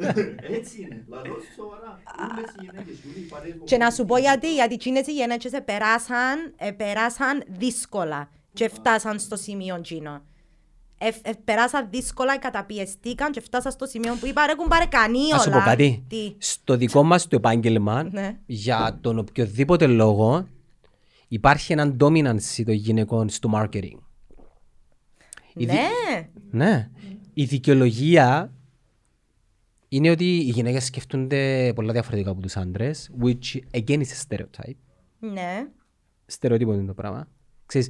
[0.57, 0.97] έτσι είναι.
[1.07, 1.91] Λαλό σου σοβαρά.
[2.31, 3.63] Όλες οι γυναίκες, όλοι οι παρέες μου.
[3.63, 9.35] Και να σου πω γιατί, γιατί εκείνες οι γενέτσες επεράσαν, επεράσαν δύσκολα και φτάσαν στο
[9.35, 10.21] σημείο εκείνο.
[11.01, 15.35] Ε, ε, περάσαν δύσκολα, καταπιεστήκαν και φτάσαν στο σημείο που είπα ρε κουμπάρε κανεί όλα.
[15.35, 16.03] Να σου πω κάτι.
[16.09, 18.37] Τι; Στο δικό μας το επάγγελμα, Ναι.
[18.45, 20.47] για τον οποιοδήποτε λόγο,
[21.27, 23.97] υπάρχει έναν dominance των γυναικών στο marketing.
[25.59, 25.75] Η δι-
[26.51, 26.65] Ναι.
[26.65, 26.89] Ναι.
[27.33, 28.53] Η δικαιολογία
[29.89, 34.75] είναι ότι οι γυναίκες σκεφτούνται πολλά διαφορετικά από τους άντρες, which again is a stereotype.
[35.19, 35.67] Ναι.
[36.25, 37.27] Στερεότυπο είναι το πράγμα.
[37.65, 37.89] Ξέρεις,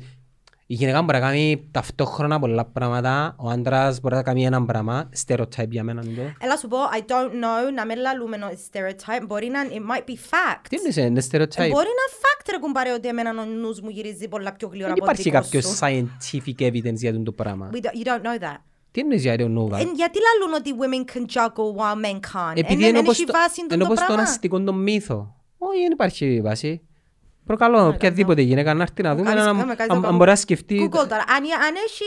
[0.71, 5.09] η γυναίκα μπορεί να κάνει ταυτόχρονα πολλά πράγματα, ο άντρας μπορεί να κάνει ένα πράγμα,
[5.25, 6.21] stereotype για μένα είναι το.
[6.45, 9.91] Έλα σου πω, I don't know, να μην λαλούμε no, it's stereotype, μπορεί να, it
[9.95, 10.65] might be fact.
[10.69, 11.71] Τι είναι, είναι Ε, stereotype.
[11.71, 15.01] Μπορεί να fact ρε κουμπάρε ότι εμένα ο νους μου γυρίζει πολλά πιο γλυόρα Δεν
[15.03, 15.77] από υπάρχει δικό κάποιος σου.
[15.79, 17.69] scientific evidence για αυτό το πράγμα.
[17.73, 18.57] We don't, you don't know that.
[18.91, 22.05] Τι εννοείς για I don't know that; Ε, γιατί λαλούν ότι women can juggle while
[22.05, 24.23] men can't; Επειδή Εν- είναι εν όπως έχει το- βάση είναι το όπως τον πράγμα.
[24.23, 25.35] αστικό τον μύθο.
[25.57, 26.81] Όχι, δεν υπάρχει βάση.
[27.49, 30.29] Προκαλώ οποιαδήποτε γυναίκα να έρθει να δούμε κάνεις- αν- κάμε, κάνεις αν το αν μπορεί
[30.29, 30.89] να σκεφτεί.
[30.91, 31.23] Google τώρα.
[31.27, 32.03] Αν, αν έχει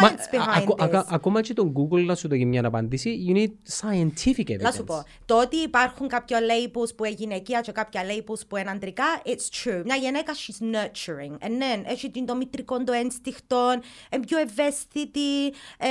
[0.00, 0.84] Μα, science α- behind ακο- this.
[0.84, 3.50] ακα- Ακόμα και τον Google να σου δώσει μια απάντηση, you need
[3.80, 4.60] scientific evidence.
[4.60, 8.56] Να σου πω, το ότι υπάρχουν κάποια labels που είναι γυναικεία και κάποια labels που
[8.56, 9.30] είναι αντρικά, it's
[9.68, 9.82] true.
[9.84, 11.46] Μια γυναίκα, she's nurturing.
[11.46, 13.70] And then, έχει την- το μητρικό το ένστικτο,
[14.12, 15.46] είναι πιο ευαίσθητη,
[15.78, 15.88] ε,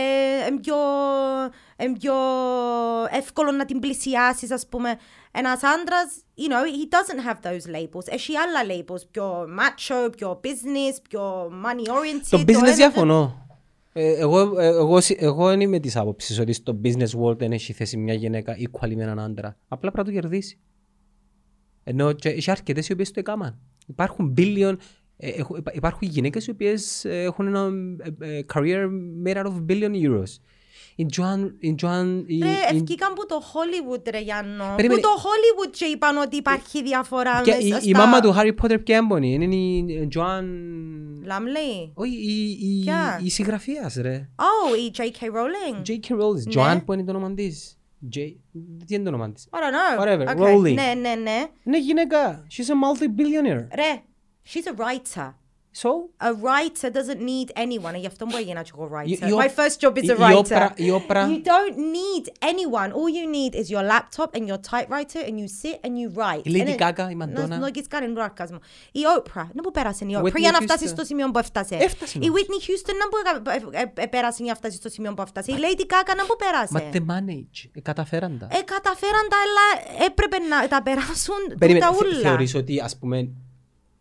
[0.49, 0.75] είναι πιο,
[1.83, 2.13] είναι πιο
[3.11, 4.97] εύκολο να την πλησιάσεις, ας πούμε.
[5.31, 8.05] Ένας άντρας, you know, he doesn't have those labels.
[8.13, 12.27] Έχει άλλα labels, πιο macho, πιο business, πιο money oriented.
[12.29, 13.47] Το business ένα- διαφωνώ.
[13.93, 17.51] Ε, εγώ, ε, εγώ, συ- εγώ δεν είμαι της άποψης ότι στο business world δεν
[17.51, 19.57] έχει θέση μια γυναίκα equal με έναν άντρα.
[19.67, 20.59] Απλά πρέπει να το κερδίσει.
[21.83, 23.59] Ενώ και έχει αρκετές οι οποίες το έκαναν.
[23.87, 24.75] Υπάρχουν billion,
[25.17, 27.69] ε, έχουν- υπά- υπάρχουν γυναίκες οι οποίες ε, έχουν ένα
[28.19, 28.87] ε, ε, career
[29.25, 30.37] made out of billion euros.
[30.99, 34.73] Η Joan, η Joan, η, Ρε, η- ευκήκαν που το Hollywood ρε Γιάννο.
[34.75, 34.99] Περίμενε.
[35.01, 37.79] Που το Hollywood και είπαν ότι υπάρχει διαφορά και μέσα η, στα...
[37.83, 40.43] η μάμα του Harry Potter ποια έμπονη, είναι η Joan...
[41.25, 41.91] Λάμλey.
[41.93, 44.29] Όχι, η, η, Ποια; η συγγραφέας ρε.
[44.35, 45.23] Oh, η J.K.
[45.25, 45.81] Rowling.
[45.87, 46.21] J.K.
[46.21, 46.53] Rowling.
[46.55, 46.63] Ναι.
[46.63, 47.77] Joanne που είναι το όνομα της.
[48.15, 48.17] J...
[48.85, 50.03] Τι είναι το όνομα της; I don't know.
[50.03, 50.47] Whatever, Okay.
[50.53, 50.73] Rowling.
[50.73, 51.45] Ναι, ναι, ναι.
[51.63, 52.45] Είναι γυναίκα.
[52.51, 53.67] She's a multi-billionaire.
[53.75, 54.01] Ρε,
[54.53, 55.33] she's a writer.
[55.81, 55.89] So,
[56.27, 57.95] A writer doesn't need anyone.
[57.99, 59.07] Γι' αυτό μπορεί να εγώ writer.
[59.07, 60.37] Η- η My ο- first job is η- a η writer.
[60.37, 62.89] όπρα- η όπρα- You don't need anyone.
[62.99, 66.41] All you need is your laptop and your typewriter and you sit and you write.
[66.43, 68.57] Η Lady And it- Gaga, η Madonna; Να να κάνει σαρκασμό.
[68.91, 69.47] Η Oprah.
[69.53, 70.91] Να που πέρασε η Oprah Whitney για να φτάσει Houston.
[70.91, 71.75] στο σημείο που έφτασε.
[71.75, 72.41] Έφτασε Η όμως.
[72.41, 73.17] Whitney Houston να που
[73.49, 75.51] ε- ε- ε- πέρασε για να φτάσει στο σημείο που έφτασε.
[75.51, 76.73] Η Lady Gaga να που πέρασε.
[76.73, 77.69] μα τε manage.
[77.73, 78.45] Ε, καταφέραν τα.
[78.57, 79.65] Ε, καταφέραν τα, αλλά
[80.07, 82.19] έπρεπε να τα περάσουν Περίμενε, τούτα θε- ούλα.
[82.29, 83.29] θεωρείς ότι ας πούμε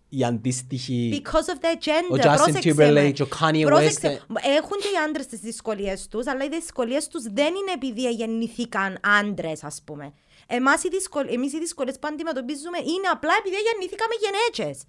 [0.09, 1.23] η αντίστοιχη...
[1.23, 2.11] Because of their gender.
[2.11, 3.25] Ο Justin Πρόσεξε Timberlake, με.
[3.25, 4.21] ο Kanye Πρόσεξε.
[4.29, 8.11] West, Έχουν και οι άντρες τις δυσκολίες τους, αλλά οι δυσκολίες τους δεν είναι επειδή
[8.13, 10.13] γεννηθήκαν άντρες, ας πούμε.
[10.47, 11.27] Εμάς οι δυσκολ...
[11.29, 14.85] Εμείς οι δυσκολίες που αντιμετωπίζουμε είναι απλά επειδή γεννηθήκαμε γενέτσες.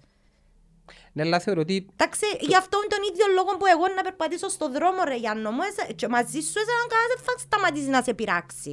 [1.12, 4.48] Ναι, αλλά θεωρώ ότι Εντάξει, γι' αυτό είναι τον ίδιο λόγο που εγώ να περπατήσω
[4.48, 8.02] στον δρόμο, ρε Γιάννο μου, εσ- και μαζί σου εσένα κανένας δεν θα σταματήσει να
[8.02, 8.72] σε πειράξει.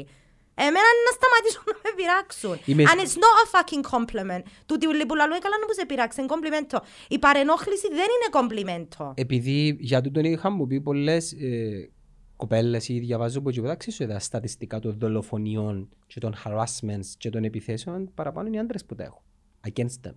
[0.66, 2.56] Εμένα είναι να σταματήσουν να με πειράξουν.
[2.70, 4.44] Είμαι- And it's not a fucking compliment.
[4.66, 6.78] Τούτοι ούλοι που λαλούν, «Ε, καλά να που σε πειράξεις, είναι κομπλιμέντο.
[7.16, 9.14] Η παρενόχληση δεν είναι κομπλιμέντο.
[9.16, 11.90] επειδή για τούτον είχα μου πει πολλές ε,
[12.36, 17.44] κοπέλες ή διαβάζω από τίποτα, ξέρω τα στατιστικά των δολοφονιών και των harassments και των
[17.44, 19.22] επιθέσεων παραπάνω είναι οι άντρες που τα έχουν.
[19.68, 20.14] Against them.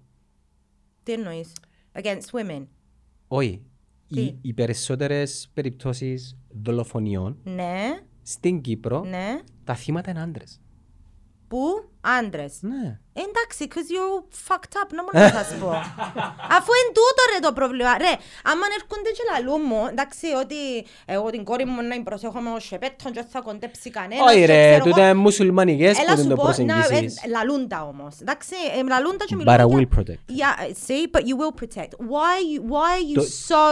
[1.02, 1.52] Τι εννοείς;
[1.92, 2.66] Against women.
[3.28, 3.62] Όχι.
[4.08, 9.38] Τι; Οι, οι περισσότερες περιπτώσεις δολοφονιών Ναι, στην Κύπρο ναι.
[9.64, 10.60] τα θύματα είναι άντρες.
[11.48, 11.58] Πού;
[12.00, 12.58] Άντρες.
[12.60, 12.98] Ναι.
[13.12, 15.70] Εντάξει, cause you're fucked up, να μπορώ να σας πω.
[16.56, 17.98] Αφού είναι τούτο ρε το πρόβλημα.
[17.98, 18.12] Ρε,
[18.50, 20.60] άμα έρχονται και λαλούν μου, εντάξει, ότι
[21.04, 24.24] εγώ την κόρη μου να την προσέχω με ο σεπέτον και θα κοντέψει κανένα.
[24.24, 25.10] Όχι και ρε, ξέρω τούτα εγώ.
[25.10, 27.22] είναι μουσουλμανικές που Έλα δεν σου το πω, να, προσεγγίσεις.
[27.24, 28.14] ε, λαλούν τα όμως.
[28.20, 30.22] Εντάξει, ε, λαλούν τα και But I μιλούν will για- protect.
[30.40, 30.54] Yeah,
[30.86, 31.90] see, but you will protect.
[32.12, 33.62] Why, you- why are you Το- so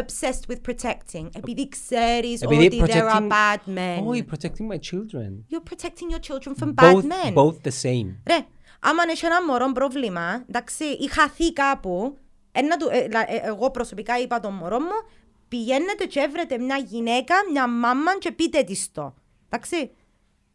[0.00, 1.26] obsessed with protecting?
[1.36, 5.30] Επειδή ξέρεις Επειδή ότι there are protecting- bad men; Όχι, protecting my children.
[5.50, 7.32] You're protecting your children from bad Both, men.
[7.34, 8.14] both the same.
[8.26, 8.38] Ρε,
[8.80, 12.18] άμα έχει ένα μωρό πρόβλημα, εντάξει, ή χαθεί κάπου,
[12.52, 15.08] ένα του, ε, λα- ε, εγώ προσωπικά είπα τον μωρό μου,
[15.48, 19.14] πηγαίνετε και έβρετε μια γυναίκα, μια μάμα και πείτε της το.
[19.48, 19.90] Εντάξει.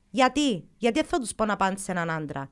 [0.10, 2.50] Γιατί, γιατί δεν θα τους πω να πάνε σε έναν άντρα.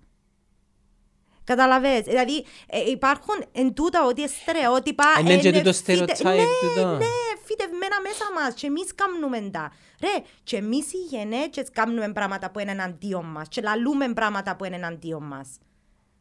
[1.46, 6.24] Καταλαβες, δηλαδή ε, υπάρχουν εν τούτα ότι στερεότυπα Ε, ναι, και είναι τούτο φύτε- stereotype
[6.24, 6.44] ναι,
[6.76, 6.96] τούτο.
[6.98, 7.06] ναι,
[7.46, 9.72] φυτευμένα μέσα μας και εμείς κάνουμε τα.
[10.02, 14.66] Ρε, και εμείς οι γενέτσες κάνουμε πράγματα που είναι εναντίον μας και λαλούμε πράγματα που
[14.66, 15.50] είναι εναντίον μας.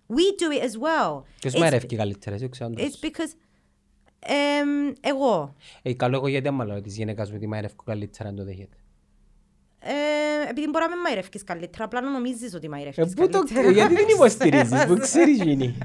[0.09, 1.23] We do it as well.
[1.41, 2.87] Ποιος It's- μαρεύει καλύτερα, εσύ ο Ξάντρος.
[2.87, 3.33] It's because...
[4.21, 5.55] εμ, εγώ.
[5.83, 8.77] Ε, καλό εγώ γιατί άμα λέω της γυναίκας μου ότι μαρεύω καλύτερα αν το δέχεται.
[9.81, 13.39] Ε, επειδή μπορεί να μην μαϊρεύκεις καλύτερα, απλά να νομίζεις ότι Ε, μαϊρεύκεις πού το,
[13.39, 13.69] καλύτερα.
[13.69, 15.79] ε, γιατί δεν υποστηρίζεις, που ξέρεις γίνει.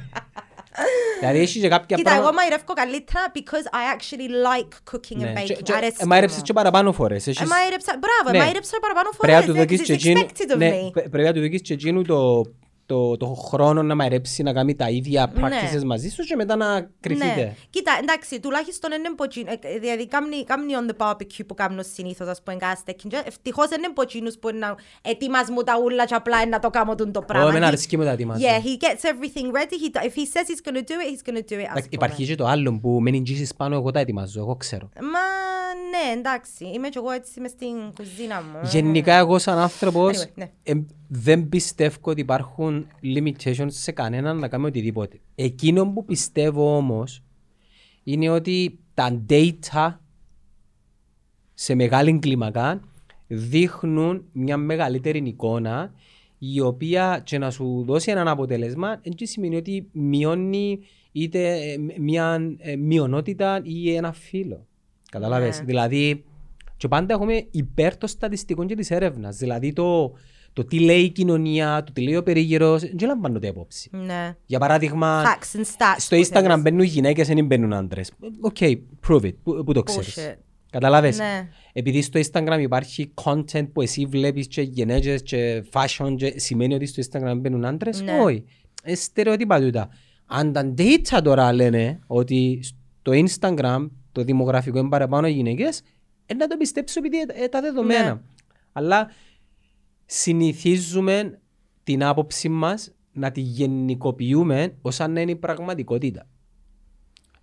[1.20, 2.42] Δηλαδή έχει και κάποια Κοίτα, εγώ πράγματα...
[2.50, 5.64] μαϊρεύω καλύτερα because I actually like cooking and Ναι, και- baking.
[5.64, 6.08] και- Αρέσκει ε, μου.
[6.08, 7.28] μαείρεψες και παραπάνω φορές.
[7.28, 8.44] Ε, Έχεις- μάιρεψα, μπράβο, Ναι.
[8.44, 9.54] μάιρεψα παραπάνω Πρέπει να φορές.
[9.54, 10.26] του ε, δοκίσεις because και it's εκείνου...
[10.26, 10.92] expected of Ναι, me.
[10.92, 12.42] πρέ- πρέπει να του δοκίσεις και εκείνου το...
[12.90, 15.42] το, το χρόνο να μαϊρέψει να κάνει τα ίδια Ναι.
[15.48, 17.36] practices μαζί σου και μετά να κρυφτείτε.
[17.36, 17.54] Ναι.
[17.70, 22.28] Κοίτα, εντάξει, τουλάχιστον είναι ποτσί- ε, Δηλαδή, κάμνει, κάμνει on the barbecue που κάνουν συνήθως,
[22.28, 23.10] ας πούμε, κάθε στέκιν.
[23.10, 26.60] Και Ευτυχώς είναι ποτσίνους που είναι να ετοιμάς μου τα ούλα και απλά είναι να
[26.60, 27.46] το κάνω τον το πράγμα.
[27.46, 28.46] Ω, εμένα He- αρέσκει μου τα ετοιμάζω.
[28.46, 29.76] Yeah, he gets everything ready.
[29.84, 31.88] He, if he says he's gonna do it, he's gonna do it, ας Εντάξει, πούμε.
[31.90, 34.90] Υπάρχει και το άλλο που μένει τζίσεις πάνω, εγώ τα ετοιμάζω, εγώ ξέρω.
[34.96, 35.20] Μα
[35.92, 36.66] ναι, εντάξει.
[36.74, 38.60] Είμαι κι εγώ έτσι μες στην κουζίνα μου.
[38.72, 40.50] Γενικά εγώ σαν άνθρωπος Anyway, ναι.
[40.64, 40.74] ε,
[41.08, 45.20] δεν πιστεύω ότι υπάρχουν limitations σε κανέναν να κάνει οτιδήποτε.
[45.36, 47.24] Εκείνο που πιστεύω όμως
[48.04, 49.94] είναι ότι τα data
[51.54, 52.82] σε μεγάλη κλίμακα
[53.28, 55.94] δείχνουν μια μεγαλύτερη εικόνα
[56.38, 60.80] η οποία και να σου δώσει έναν αποτέλεσμα δεν σημαίνει ότι μειώνει
[61.12, 64.68] είτε ε, μια ε, μειονότητα ή ένα φύλλο.
[65.12, 65.60] Καταλάβες.
[65.60, 65.66] Ναι.
[65.66, 66.24] Δηλαδή,
[66.78, 69.38] και πάντα έχουμε υπέρ των στατιστικών και της έρευνας.
[69.38, 70.14] Δηλαδή, το,
[70.60, 73.90] το τι λέει η κοινωνία, το τι λέει ο περίγυρος, δεν λαμβάνονται υπόψη.
[73.92, 74.36] Ναι.
[74.46, 75.96] Για παράδειγμα, Facts and stats.
[75.98, 76.62] στο που Instagram θέλεις.
[76.62, 78.12] μπαίνουν γυναίκες, δεν μπαίνουν άντρες.
[78.42, 78.58] Ok,
[79.08, 79.34] prove it.
[79.44, 80.18] Πού, πού το ξέρεις.
[80.18, 80.36] Bullshit.
[80.72, 81.48] Καταλάβες; Ναι.
[81.74, 86.86] Επειδή στο Instagram υπάρχει content που εσύ βλέπεις και γυναίκες και fashion και σημαίνει ότι
[86.86, 88.20] στο Instagram μπαίνουν άντρες; Ναι.
[88.22, 88.44] Όχι.
[88.86, 89.90] Είναι στερεότυπα τούτα.
[90.26, 95.82] Αν τα data τώρα λένε ότι στο Instagram το δημογραφικό είναι παραπάνω γυναίκες,
[96.26, 98.14] ε, να το πιστέψω επειδή ε, τα δεδομένα.
[98.14, 98.20] Ναι.
[98.72, 99.10] Αλλά
[100.10, 101.40] συνηθίζουμε
[101.84, 106.28] την άποψη μας να τη γενικοποιούμε ως αν είναι η πραγματικότητα.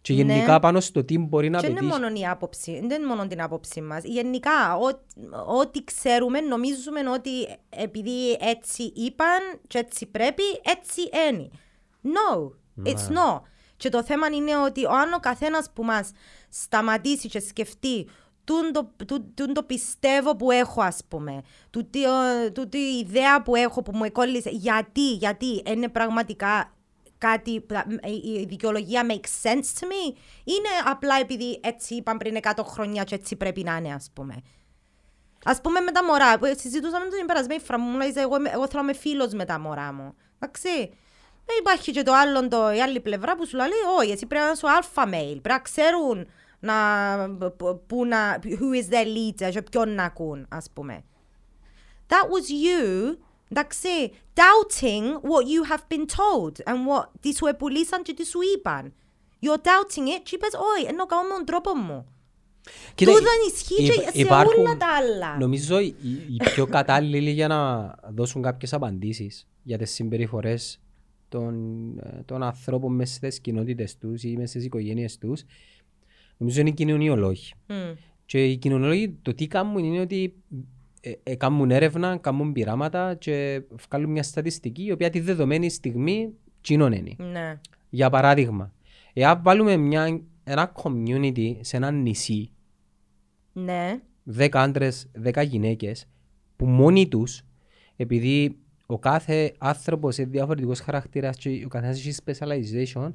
[0.01, 0.19] Και Ναι.
[0.23, 1.93] γενικά πάνω στο τι μπορεί να Και είναι πετύχει.
[2.01, 4.05] μόνο η άποψη, δεν είναι μόνο την άποψη μας.
[4.05, 7.31] Γενικά, ό- ό,τι ξέρουμε, νομίζουμε ότι
[7.69, 11.01] επειδή έτσι είπαν και έτσι πρέπει, έτσι
[11.31, 11.49] είναι.
[12.03, 12.51] No,
[12.89, 13.41] it's no.
[13.77, 16.11] Και το θέμα είναι ότι ο αν ο καθένας που μας
[16.49, 18.07] σταματήσει και σκεφτεί
[18.47, 23.43] τούν το, τούν- τούν το πιστεύω που έχω ας πούμε, τούτη, ε, τούτη η ιδέα
[23.43, 26.73] που έχω που μου εκόλλησε, γιατί, γιατί είναι πραγματικά
[27.19, 27.75] κάτι, που-
[28.25, 33.15] η δικαιολογία makes sense to me; Είναι απλά επειδή έτσι είπαν πριν 100 χρόνια και
[33.15, 34.35] έτσι πρέπει να είναι ας πούμε.
[35.45, 38.51] Ας πούμε με τα μωρά, που συζητούσαμε την περασμένη φορά μου, μου λέει, εγώ, είμαι-
[38.51, 40.15] εγώ θέλω να είμαι φίλος με τα μωρά μου.
[40.39, 40.69] Εντάξει.
[41.49, 43.69] Ε, υπάρχει και το άλλο, το, η άλλη πλευρά που σου λέει,
[43.99, 46.27] όχι, εσύ πρέπει να είσαι alpha male, πρέπει να ξέρουν
[46.61, 46.75] να,
[47.57, 48.49] που- που να, who
[48.83, 51.05] is their leader και ποιον να ακούν, ας πούμε.
[52.09, 53.17] That was you,
[53.51, 53.89] εντάξει,
[54.35, 58.93] doubting what you have been told and what τις σου επουλήσαν και τις σου είπαν.
[59.41, 62.07] You're doubting it και είπες, όχι, ενώ κάνω με τον τρόπο μου.
[62.95, 65.37] Κοίτα, Τούτο ισχύει υπ- και σε υπάρχουν- όλα τα άλλα.
[65.39, 70.81] Νομίζω οι, οι πιο κατάλληλοι για να δώσουν κάποιες απαντήσεις για τις συμπεριφορές
[71.29, 71.55] των,
[71.99, 75.43] ε, των ανθρώπων μέσα στις κοινότητες τους ή μέσα στις οικογένειες τους
[76.37, 77.53] νομίζω είναι οι κοινωνιολόγοι.
[77.67, 77.75] Μμ.
[78.27, 80.35] Και οι κοινωνιολόγοι το τι κάνουν είναι ότι
[81.01, 86.33] ε, ε, κάνουν έρευνα, κάνουν πειράματα και βγάλουν μια στατιστική η οποία τη δεδομένη στιγμή
[86.61, 87.15] κοινών είναι.
[87.17, 87.61] Ναι.
[87.89, 88.73] Για παράδειγμα,
[89.13, 92.51] εάν βάλουμε μια, ένα community σε ένα νησί
[93.53, 94.01] Ναι.
[94.37, 96.09] 10 άντρες, 10 γυναίκες,
[96.57, 97.43] που μόνοι τους,
[97.97, 103.13] επειδή ο κάθε άνθρωπος είναι διαφορετικό χαρακτήρας και ο καθένας έχει specialization,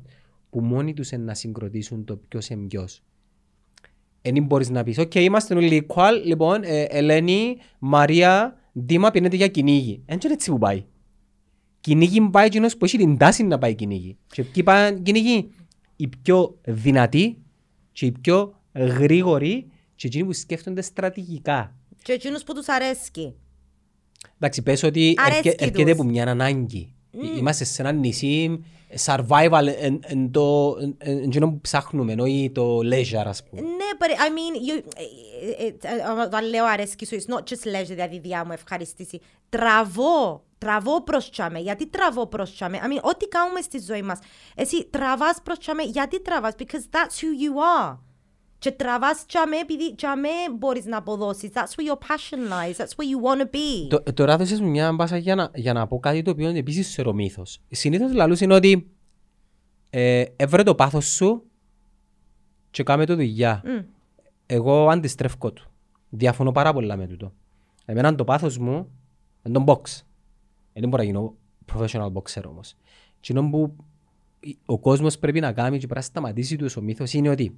[0.50, 2.88] που μόνοι τους να συγκροτήσουν το ποιος είναι ποιο.
[4.22, 6.12] Δεν μπορείς να πεις: OK, είμαστε όλοι equal.
[6.26, 10.02] Λοιπόν, ε, Ελένη, Μαρία, Δήμα πίνετε για κυνήγι.
[10.06, 10.84] Δεν είναι έτσι που πάει.
[11.80, 14.18] Κυνήγι πάει εκείνος που έχει την τάση να πάει κυνήγι.
[14.28, 15.50] Και ποιοι πάνε κυνήγι,
[15.96, 17.38] οι πιο δυνατοί
[17.92, 21.76] και οι πιο γρήγοροι και εκείνοι που σκέφτονται στρατηγικά.
[22.04, 23.34] Και εκείνους που τους αρέσκει.
[24.36, 26.00] Εντάξει, πες ότι Αρέσκει έρχε- έρχεται τους.
[26.00, 26.94] από μια ανάγκη.
[27.38, 28.64] Είμαστε σε ένα νησί,
[29.06, 33.62] survival εν, εν το, εν, εν, εκείνο που ψάχνουμε, όχι το leisure, ας πούμε.
[33.62, 37.76] Ναι, but I mean, you, ε, ε, ε, όταν λέω αρέσκει σου, it's not just
[37.76, 39.20] leisure, δηλαδή διά μου ευχαριστήσει.
[39.50, 41.60] Τραβώ, τραβώ προς τσάμε.
[41.60, 44.20] Γιατί τραβώ προς τσάμε; I mean, ό,τι κάνουμε στη ζωή μας.
[44.56, 45.84] Εσύ τραβάς προς τσάμε.
[45.84, 47.98] Γιατί τραβάς; Because that's who you are.
[48.62, 51.50] Και τραβάς τσάμε επειδή τσάμε μπορείς να αποδώσεις.
[51.54, 52.76] That's where your passion lies.
[52.76, 53.88] That's where you want to be.
[53.90, 56.60] Το, τώρα έδωσες μου μια μπάσα για να, για να πω κάτι το οποίο είναι
[56.60, 57.62] επίσης σερομύθος.
[57.70, 58.92] Συνήθως λαλούς είναι ότι
[59.90, 61.44] ε, έβρε το πάθος σου
[62.72, 63.62] και κάμε το δουλειά.
[63.66, 63.86] Μμ.
[64.46, 65.72] Εγώ αντιστρέφω του.
[66.10, 67.34] Διαφωνώ πάρα πολλά με τούτο.
[67.86, 68.90] Εμένα το πάθος μου
[69.44, 70.02] είναι το box.
[70.74, 71.36] Δεν μπορώ να γίνω
[71.74, 72.76] professional boxer όμως.
[73.20, 73.76] Τι που
[74.66, 77.56] ο κόσμος πρέπει να κάνει και πρέπει να σταματήσει τους ο μύθος είναι ότι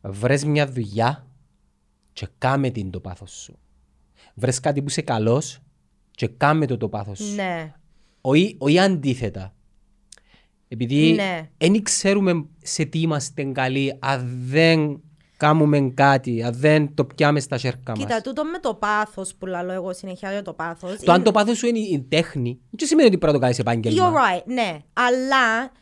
[0.00, 1.26] βρες μια δουλειά
[2.12, 3.58] και κάμε την το πάθος σου.
[4.34, 5.58] Βρες κάτι που είσαι καλός
[6.10, 7.34] και κάμε το το πάθος σου.
[7.34, 7.72] Ναι.
[8.20, 9.54] Όχι, όχι αντίθετα.
[10.68, 11.48] Επειδή Ναι.
[11.58, 15.00] δεν ξέρουμε σε τι είμαστε καλοί αν δεν
[15.36, 18.22] κάνουμε κάτι, αν δεν το πιάμε στα χέρια Κοίτα, μας.
[18.22, 20.96] τούτο με το πάθος που λαλώ εγώ συνεχεία για το πάθος.
[20.98, 23.58] Το αν το πάθος σου είναι η τέχνη, δεν σημαίνει ότι πρέπει να το κάνεις
[23.58, 24.10] επάγγελμα.
[24.12, 24.78] You're right, ναι.
[24.92, 25.72] Αλλά,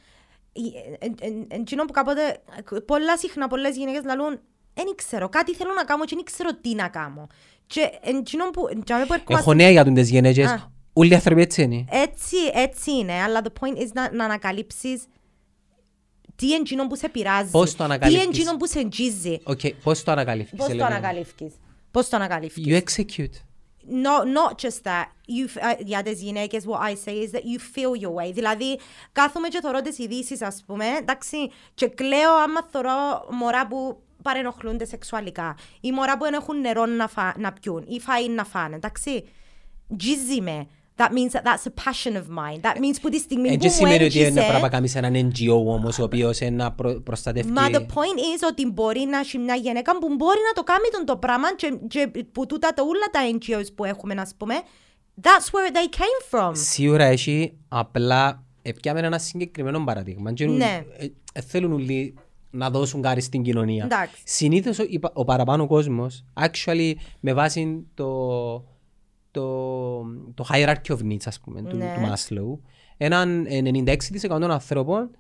[0.99, 2.43] ε, ε, ε, εκείνο που κάποτε,
[2.87, 4.41] πολλά συχνά πολλές γυναίκες λαλούν,
[4.75, 7.27] δεν ξέρω, κάτι θέλω να κάνω και δεν ξέρω τι να κάνω.
[7.67, 10.51] Και εκείνο που, για μένα που ερχόμαστε- Έχω νέα για τις γυναίκες.
[10.51, 10.73] Α.
[10.93, 11.85] Όλοι οι άνθρωποι έτσι είναι.
[11.91, 15.05] Έτσι, έτσι είναι, αλλά the point is να, να ανακαλύψεις
[16.37, 17.51] τι είναι εκείνο που σε πειράζει.
[17.51, 19.41] Πώς το Τι είναι ανακαλύπτεις; εκείνο που σε εγγίζει.
[19.45, 20.59] Οκ, πώς το ανακαλύφκεις.
[20.59, 21.53] Πώς το Ελένη; ανακαλύφκεις.
[21.91, 22.65] Πώς το ανακαλύφκεις.
[22.67, 23.35] You execute.
[23.87, 25.07] No, not just that.
[25.27, 28.33] You, uh, για τις γυναίκες, what I say is that you feel your way.
[28.33, 28.79] Δηλαδή,
[29.13, 34.85] κάθομαι και θωρώ τις ειδήσεις, ας πούμε, εντάξει, και κλαίω άμα θωρώ μωρά που παρενοχλούνται
[34.85, 37.35] σεξουαλικά ή μωρά που δεν έχουν νερό να, φα...
[37.39, 39.29] να πιούν ή φαΐ να φάνε, εντάξει.
[39.97, 40.67] Τζίζει με.
[40.97, 42.61] That means that that's a passion of mine.
[42.63, 44.95] That means που τη στιγμή Έτσι που μου σημαίνει ότι είναι έντυσε- πρέπει να κάνεις
[44.95, 47.51] έναν NGO όμως, ο οποίος είναι να προ- προστατεύει...
[47.51, 50.89] Μα the point is ότι μπορεί να έχει μια γυναίκα που μπορεί να το κάνει
[50.93, 54.55] τον το πράγμα και, και που τούτα τα όλα τα NGOs που έχουμε, ας πούμε,
[55.23, 56.51] that's where they came from.
[56.55, 60.33] Σίγουρα έχει, απλά επιάμε ένα συγκεκριμένο παραδείγμα.
[60.33, 60.85] Και Ναι.
[60.99, 62.15] ε, ε, θέλουν όλοι
[62.51, 63.85] να δώσουν κάτι στην κοινωνία.
[63.85, 64.23] Εντάξει.
[64.25, 68.07] Συνήθως ο, η πα- ο παραπάνω κόσμος, actually, με βάση το,
[69.35, 70.03] το,
[70.35, 71.95] το hierarchy of needs, ας πούμε, του, Ναι.
[71.95, 72.59] του Maslow,
[72.97, 75.11] έναν 96% των ανθρώπων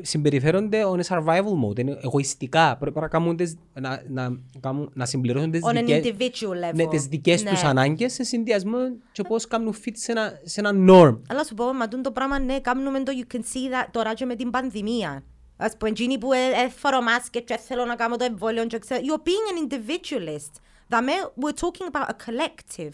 [0.00, 2.76] συμπεριφέρονται on a survival mode, είναι εγωιστικά.
[2.76, 6.74] Πρέπει να, κάνουν τις, να, να, κάνουν, να συμπληρώσουν τις On an δικές, individual level.
[6.74, 7.50] ναι, τις δικές Ναι.
[7.50, 8.78] τους ανάγκες σε συνδυασμό
[9.12, 11.18] και πώς κάνουν fit σε ένα, σε ένα norm.
[11.28, 14.14] Αλλά σου πω, μα τούτο το πράγμα, ναι, κάνουμε το you can see that τώρα
[14.14, 15.22] και με την πανδημία.
[15.56, 19.00] Ας πούμε, εκείνοι που ε- έφερω μάσκες και θέλω να κάνω το εμβόλιο και ξέρω,
[19.04, 20.52] you're being an individualist.
[20.88, 22.90] Δαμε, we're talking about a collective.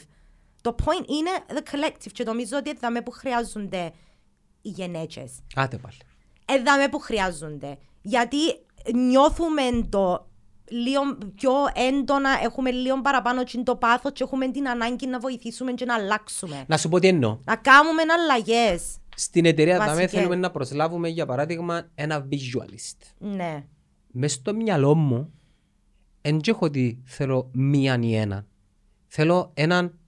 [0.64, 3.92] Το point είναι the collective και νομίζω ότι δαμε που χρειάζονται
[4.62, 5.32] οι γενέτσες.
[5.54, 5.96] Άτε πάλι.
[6.44, 7.78] Εδάμε που χρειάζονται.
[8.02, 8.36] Γιατί
[8.94, 10.28] νιώθουμε το
[10.68, 11.00] λίγο
[11.34, 15.84] πιο έντονα, έχουμε λίγο παραπάνω και το πάθος και έχουμε την ανάγκη να βοηθήσουμε και
[15.84, 16.64] να αλλάξουμε.
[16.66, 17.38] Να σου πω τι εννοώ.
[17.44, 18.78] Να κάνουμε αλλαγέ.
[19.16, 20.10] Στην εταιρεία δάμε Βασικές.
[20.10, 23.12] θέλουμε να προσλάβουμε για παράδειγμα ένα visualist.
[23.18, 23.64] Ναι.
[24.06, 25.32] Μες στο μυαλό μου
[26.20, 28.46] δεν έχω ότι θέλω μίαν ή έναν.
[29.06, 29.98] Θέλω έναν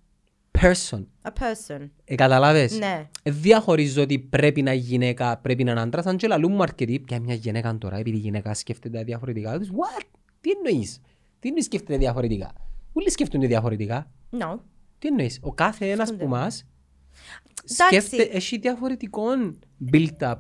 [0.61, 1.07] person.
[1.23, 1.89] A person.
[2.05, 3.09] Ε, καταλάβες; Ναι.
[3.23, 6.07] Ε, διαχωρίζω ότι πρέπει να είναι γυναίκα, πρέπει να είναι άντρας.
[6.07, 9.59] Αν και λαλούν μου αρκετοί, πια μια γυναίκα τώρα, επειδή η γυναίκα σκέφτεται διαφορετικά.
[9.59, 10.05] Τους, what?
[10.41, 11.01] Τι εννοείς;
[11.39, 12.53] Τι εννοείς σκέφτεται διαφορετικά;
[12.93, 14.11] Όλοι σκέφτονται διαφορετικά.
[14.41, 14.59] No.
[14.99, 16.67] Τι εννοείς; Ο κάθε ένας που μας
[17.71, 17.85] Εντάξει.
[18.09, 19.25] σκέφτεται, έχει διαφορετικό
[19.93, 20.35] build-up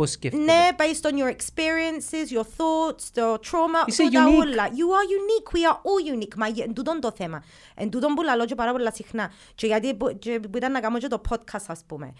[0.00, 4.38] πώς σκέφτεται; Ναι, based on your experiences, your thoughts, the trauma, Είσαι τούτα unique.
[4.40, 4.64] όλα.
[4.66, 6.34] You are unique, we are all unique.
[6.36, 7.42] Μα εν τούτον το θέμα.
[7.74, 9.30] Εν τούτον που λαλώ και πάρα πολλά συχνά.
[9.54, 12.12] Και γιατί που, και που ήταν να κάνω και το podcast, ας πούμε.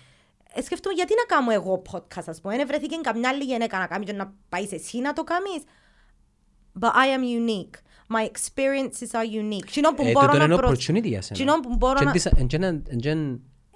[0.55, 2.57] Ε, σκέφτομαι γιατί να κάνω εγώ podcast, ας πούμε.
[2.57, 5.62] Δεν βρέθηκε καμιά άλλη γυναίκα να κάνει και να πάει εσύ να το κάνεις.
[6.81, 7.74] But I am unique.
[8.16, 9.66] My experiences are unique.
[9.70, 10.70] Κοινό που Ε, μπορώ τούτο να είναι προσ...
[10.90, 11.39] opportunity για σένα.
[11.39, 12.81] Κοινό που μπορώ Και να...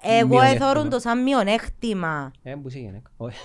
[0.06, 0.66] εν της- εν και ένα- εν και ένα Εγώ μειονέκτημα.
[0.70, 2.30] εθώρουν το σαν μειονέκτημα.
[2.42, 3.10] Ε, που είσαι γυναίκα.
[3.16, 3.38] Όχι.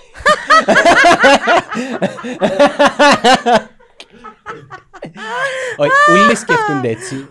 [5.76, 7.28] Όχι, όλοι σκέφτονται έτσι.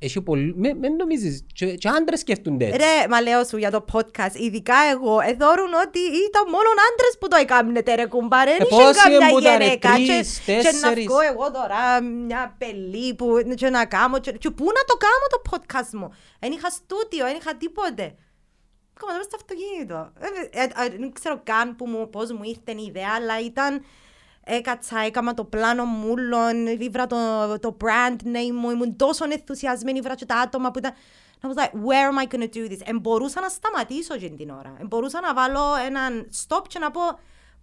[0.00, 0.18] Oh my Και- God.
[0.18, 2.78] και- και έχει πολλοί- με- Μην νομίζεις, και και άντρες σκέφτονται έτσι.
[2.78, 5.98] Ρε, μα λέω σου για το podcast, ειδικά εγώ, εθώρουν ότι
[6.28, 9.96] ήταν μόνο άντρες που το έκαμνετε ρε κουμπάρε, δεν είχε πόσοι καμιά εμπούτα, ρε, γυναίκα
[9.96, 11.04] και, τρεις, και να τέσσερις.
[11.06, 15.26] βγω εγώ τώρα μια πελή που, και να κάνω και, και πού να το κάνω
[15.34, 16.08] το podcast μου,
[16.40, 18.14] δεν είχα στούτιο, δεν είχα τίποτε.
[18.96, 20.12] Ακόμα τώρα στο αυτοκίνητο.
[20.20, 23.84] Ε, ε, ε, Δεν ξέρω καν που μου, πώς μου ήρθε η ιδέα, αλλά ήταν...
[24.58, 27.16] Έκατσα, έκανα το πλάνο μου όλων, ήβρα το,
[27.60, 30.92] το brand name μου, ήμουν τόσο ενθουσιασμένη, ήβρα και τα άτομα που ήταν...
[31.42, 32.80] I was like, where am I going to do this?
[32.84, 34.76] Εν μπορούσα να σταματήσω εκείνη την ώρα.
[34.80, 37.00] Εν μπορούσα να βάλω έναν stop και να πω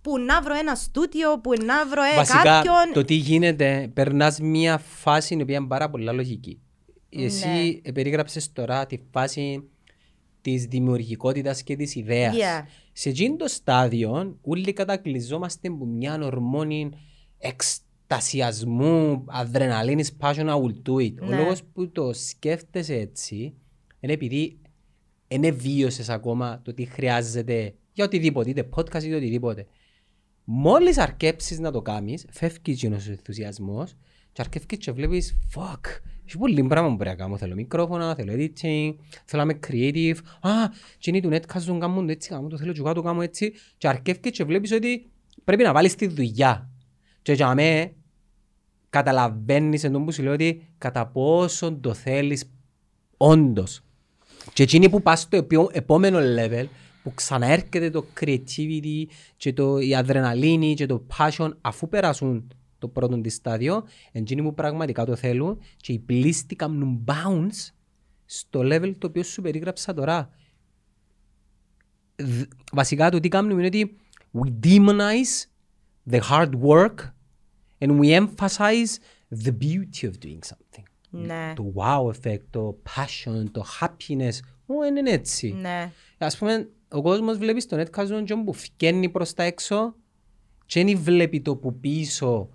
[0.01, 2.93] που να βρω ένα στούτιο, που να βρω ε, Βασικά, κάποιον.
[2.93, 6.61] το τι γίνεται, περνάς μια φάση η οποία είναι πάρα πολύ λογική.
[7.09, 7.23] Ναι.
[7.23, 9.69] Εσύ ε, περίγραψες τώρα τη φάση
[10.41, 12.35] της δημιουργικότητας και της ιδέας.
[12.35, 12.65] Yeah.
[12.99, 16.89] Σε εκείνο το στάδιο, όλοι κατακλυζόμαστε από μια ορμόνη
[17.37, 21.13] εκστασιασμού, αδρεναλίνης, passion, I will do it.
[21.21, 21.35] Ο Ναι.
[21.35, 23.53] λόγος που το σκέφτεσαι έτσι
[23.99, 24.57] είναι επειδή
[25.27, 29.65] δεν βίωσες ακόμα το τι χρειάζεται για οτιδήποτε, είτε podcast είτε οτιδήποτε.
[30.43, 33.95] Μόλις αρκέψεις να το κάνεις, φεύγει εκείνος ο ενθουσιασμός
[34.31, 35.81] και αρκεύκεις και βλέπεις «Fuck,
[36.27, 37.37] έχει πολύ πράγμα που πρέπει να κάνω.
[37.37, 38.95] Θέλω μικρόφωνα, θέλω editing,
[39.25, 40.17] θέλω να είμαι creative.
[40.41, 40.51] Α,
[40.97, 43.21] και είναι του netcast τον κάνουν το έτσι, κάνω το θέλω και εγώ το κάνω
[43.21, 43.53] έτσι».
[43.77, 45.09] Και αρκεύκεις και βλέπεις ότι
[45.43, 46.69] πρέπει να βάλεις τη δουλειά.
[47.21, 47.93] Και για μέ,
[48.89, 52.51] καταλαβαίνεις εντός που σου λέω ότι κατά πόσο το θέλεις
[53.17, 53.81] όντως.
[54.53, 56.65] Και εκείνοι που πας στο επιο- επόμενο level,
[57.03, 59.05] που ξαναέρχεται το creativity
[59.37, 62.51] και το, η αδρεναλίνη και το passion, αφού περάσουν
[62.87, 67.71] το το πρώτο της στάδιο, εντζήνοι που πραγματικά το θέλουν και οι πλήστοι κάνουν bounce
[68.25, 70.29] στο level το οποίο σου περίγραψα τώρα.
[72.15, 73.95] Δ- Βασικά το τι κάνουμε είναι ότι
[74.33, 75.45] we demonize
[76.11, 76.95] the hard work
[77.79, 78.97] and we emphasize
[79.43, 80.83] the beauty of doing something.
[81.09, 81.53] Ναι.
[81.55, 85.51] Το wow effect, το passion, το happiness, ω, είναι έτσι.
[85.51, 85.91] Ναι.
[86.17, 89.95] Ας πούμε, ο κόσμος βλέπει στο netcast και που φκένει προς τα έξω
[90.65, 92.49] και δεν βλέπει το που πίσω,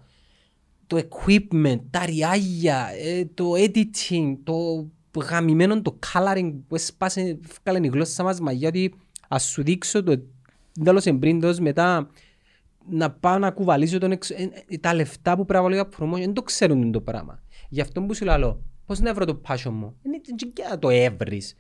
[0.93, 7.91] το equipment, τα ριάγια, ε, το editing, το γαμημένο, το coloring που έσπασε, βγάλε η
[7.91, 8.95] γλώσσα μας μαγιά ότι
[9.29, 10.23] ας σου δείξω το
[10.85, 12.11] τέλος εμπρίντος μετά
[12.89, 14.31] να πάω να κουβαλήσω τον εξ...
[14.31, 17.43] ε, ε, τα λεφτά που πρέπει να βάλω για promotion, δεν το ξέρουν το πράγμα.
[17.69, 20.89] Γι' αυτό που σου λέω, πώς να βρω το passion μου, είναι και να το
[20.89, 21.55] έβρεις.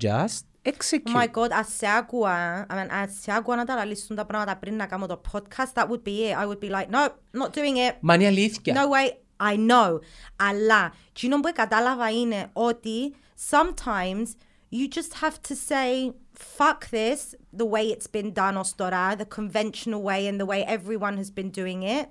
[0.00, 1.07] Just execute.
[1.07, 4.25] Oh my god, ας σε άκουα, I mean, ας σε άκουα να τα λαλήσουν τα
[4.25, 6.35] πράγματα πριν να κάνω το podcast, that would be it.
[6.41, 7.07] I would be like, no,
[7.41, 7.95] not doing it.
[7.99, 8.73] Μα είναι αλήθεια.
[8.75, 9.09] No way,
[9.51, 9.99] I know.
[10.35, 13.15] Αλλά, εκείνο που κατάλαβα είναι ότι
[13.51, 14.27] sometimes
[14.71, 16.13] you just have to say,
[16.57, 20.63] fuck this, the way it's been done ως τώρα, the conventional way and the way
[20.65, 22.07] everyone has been doing it.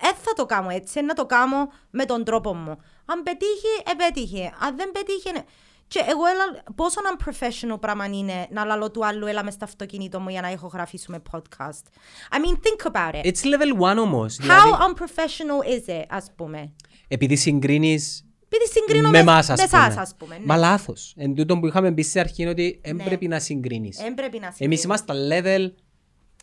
[0.00, 2.76] Ε, θα το κάνω έτσι, να το κάνω με τον τρόπο μου.
[3.04, 4.54] Αν πετύχει, επέτυχε.
[4.60, 5.44] Αν δεν πετύχει, ναι.
[5.93, 10.19] Και εγώ έλα, πόσο unprofessional πράγμα είναι να λαλώ του άλλου έλα μες στο αυτοκίνητο
[10.19, 11.83] μου για να ηχογραφήσουμε podcast.
[12.31, 13.25] I mean, think about it.
[13.25, 14.37] It's level one όμως.
[14.39, 16.71] How Δηλαδή, unprofessional is it, ας πούμε;
[17.07, 20.01] επειδή συγκρίνεις Επειδή συγκρίνω με με, εμάς με ας εσάς, πούμε.
[20.01, 20.37] ας πούμε.
[20.37, 20.45] Ναι.
[20.45, 21.13] Μα λάθος.
[21.17, 23.03] Εν τούτο που είχαμε πει στην αρχή είναι ότι δεν Ναι.
[23.03, 23.97] πρέπει να συγκρίνεις.
[23.97, 24.81] Δεν πρέπει να Εμείς συγκρίνω.
[24.83, 25.71] είμαστε level...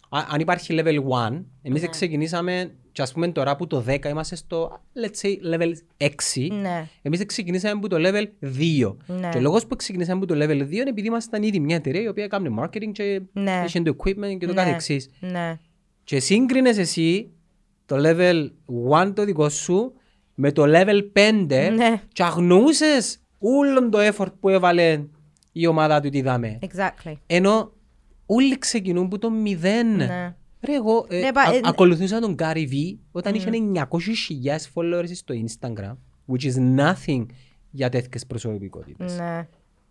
[0.09, 0.99] Α- Αν υπάρχει level
[1.31, 1.89] 1, εμείς Ναι.
[1.89, 6.49] ξεκινήσαμε και ας πούμε τώρα που το 10 είμαστε στο let's say level 6.
[6.61, 6.89] Ναι.
[7.03, 8.97] Εμείς ξεκινήσαμε από το level 2.
[9.07, 9.29] Ναι.
[9.29, 12.01] Και ο λόγος που ξεκινήσαμε από το level 2 είναι επειδή ήμασταν ήδη μια εταιρεία
[12.03, 13.63] η οποία έκανε marketing και Ναι.
[13.67, 14.63] είχε το equipment και το Ναι.
[14.63, 15.11] καθεξής.
[15.21, 15.59] Ναι.
[16.05, 17.31] Και σύγκρινες εσύ
[17.87, 18.51] το level
[19.07, 19.93] 1 το δικό σου
[20.35, 22.03] με το level 5 Ναι.
[22.13, 25.05] και αγνοούσες όλο το effort που έβαλε
[25.53, 26.59] η ομάδα του τι δάμε.
[26.63, 27.13] Exactly.
[27.27, 27.73] Ενώ
[28.27, 29.97] όλοι ξεκινούν από το μηδέν.
[29.97, 30.37] Ναι.
[30.61, 33.87] Ρε εγώ ε, Ναι, πα- α- ε, ακολουθούσα τον Gary V όταν είχε 900.000
[34.75, 35.97] followers στο Instagram
[36.33, 37.27] which is nothing
[37.71, 39.17] για τέτοιες προσωπικότητες.
[39.19, 39.49] Ναι.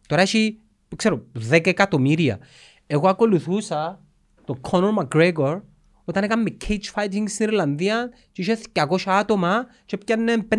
[0.07, 0.60] Τώρα έχει,
[0.95, 2.39] ξέρω, 10 εκατομμύρια.
[2.88, 4.02] Εγώ ακολουθούσα
[4.45, 5.61] τον Conor McGregor
[6.06, 10.57] όταν έκαμε cage fighting στην Ιρλανδία και είχε 200 άτομα και πιάνε 5.000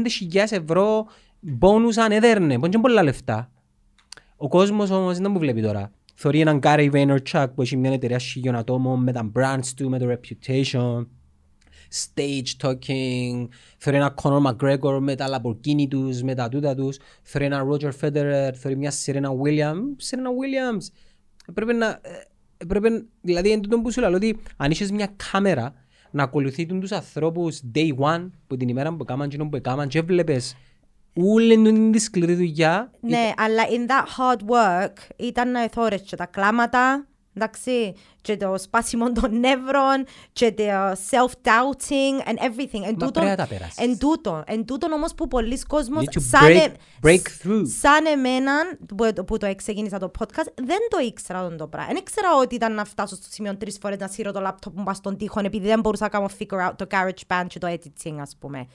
[0.51, 1.07] ευρώ
[1.61, 2.59] bonus αν έδερνε.
[2.59, 3.51] Πόντε πολλά λεφτά.
[4.37, 5.91] Ο κόσμος όμως δεν μου βλέπει τώρα.
[6.21, 9.99] Θωρεί έναν Gary Vaynerchuk που έχει μια εταιρεία χιλιών ατόμων με τα brands του, με
[9.99, 11.07] το reputation
[11.93, 17.47] stage talking, θεωρεί ένα Conor McGregor με τα Lamborghini τους, με τα τούτα τους, θεωρεί
[17.47, 20.87] ένα Roger Federer, θεωρεί μια Serena Williams, Serena Williams.
[21.55, 25.75] Πρέπει να, ε, πρέπει, δηλαδή εν τούτο που σου λέω ότι αν είχες μια κάμερα
[26.11, 30.03] να ακολουθεί τους ανθρώπους day one που την ημέρα που έκαναν και που έκαναν και
[30.03, 30.57] βλέπεις
[31.15, 36.17] όλη την τη σκληρή δουλειά Ναι, αλλά in that hard work ήταν να εθώρες και
[36.17, 40.63] τα κλάματα, εντάξει, και το σπάσιμο των νεύρων, και το
[41.11, 42.83] self-doubting and everything.
[42.85, 43.77] Εν Μα τούτον- πρέπει να τα περάσεις.
[43.79, 46.73] Εν τούτο, εν τούτον όμως που πολλοί κόσμος Need to σαν, break- ε-
[47.03, 47.63] break through.
[47.81, 48.53] σαν εμένα
[48.97, 51.89] που, που το ξεκίνησα το podcast δεν το ήξερα τον το πράγμα.
[51.93, 54.85] Δεν ήξερα ότι ήταν να φτάσω στο σημείο τρεις φορές να σύρω το λάπτοπ μου
[54.85, 58.17] πας στον τοίχο επειδή δεν μπορούσα να κάνω figure out το GarageBand και το editing
[58.21, 58.67] ας πούμε.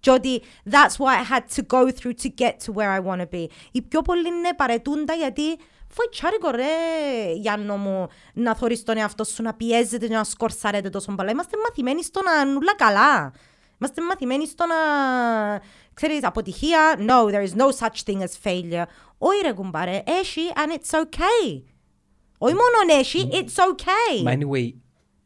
[0.00, 3.20] Και ότι that's what I had to go through to get to where I want
[3.20, 3.46] to be.
[3.72, 5.42] Οι πιο πολλοί είναι παρετούντα γιατί
[5.88, 11.14] φοητσάρικο ρε Γιάννο μου να θωρείς τον εαυτό σου να πιέζετε και να σκορσάρετε τόσο
[11.14, 11.30] πολλά.
[11.30, 13.32] Είμαστε μαθημένοι στο να νουλά καλά.
[13.80, 14.76] Είμαστε μαθημένοι στο να,
[15.94, 16.96] ξέρεις, αποτυχία.
[16.98, 18.84] No, there is no such thing as failure.
[19.18, 21.62] Όχι ρε κουμπάρε, έχει and it's okay.
[22.38, 24.24] Όχι μόνο έχει, it's okay.
[24.24, 24.72] But anyway,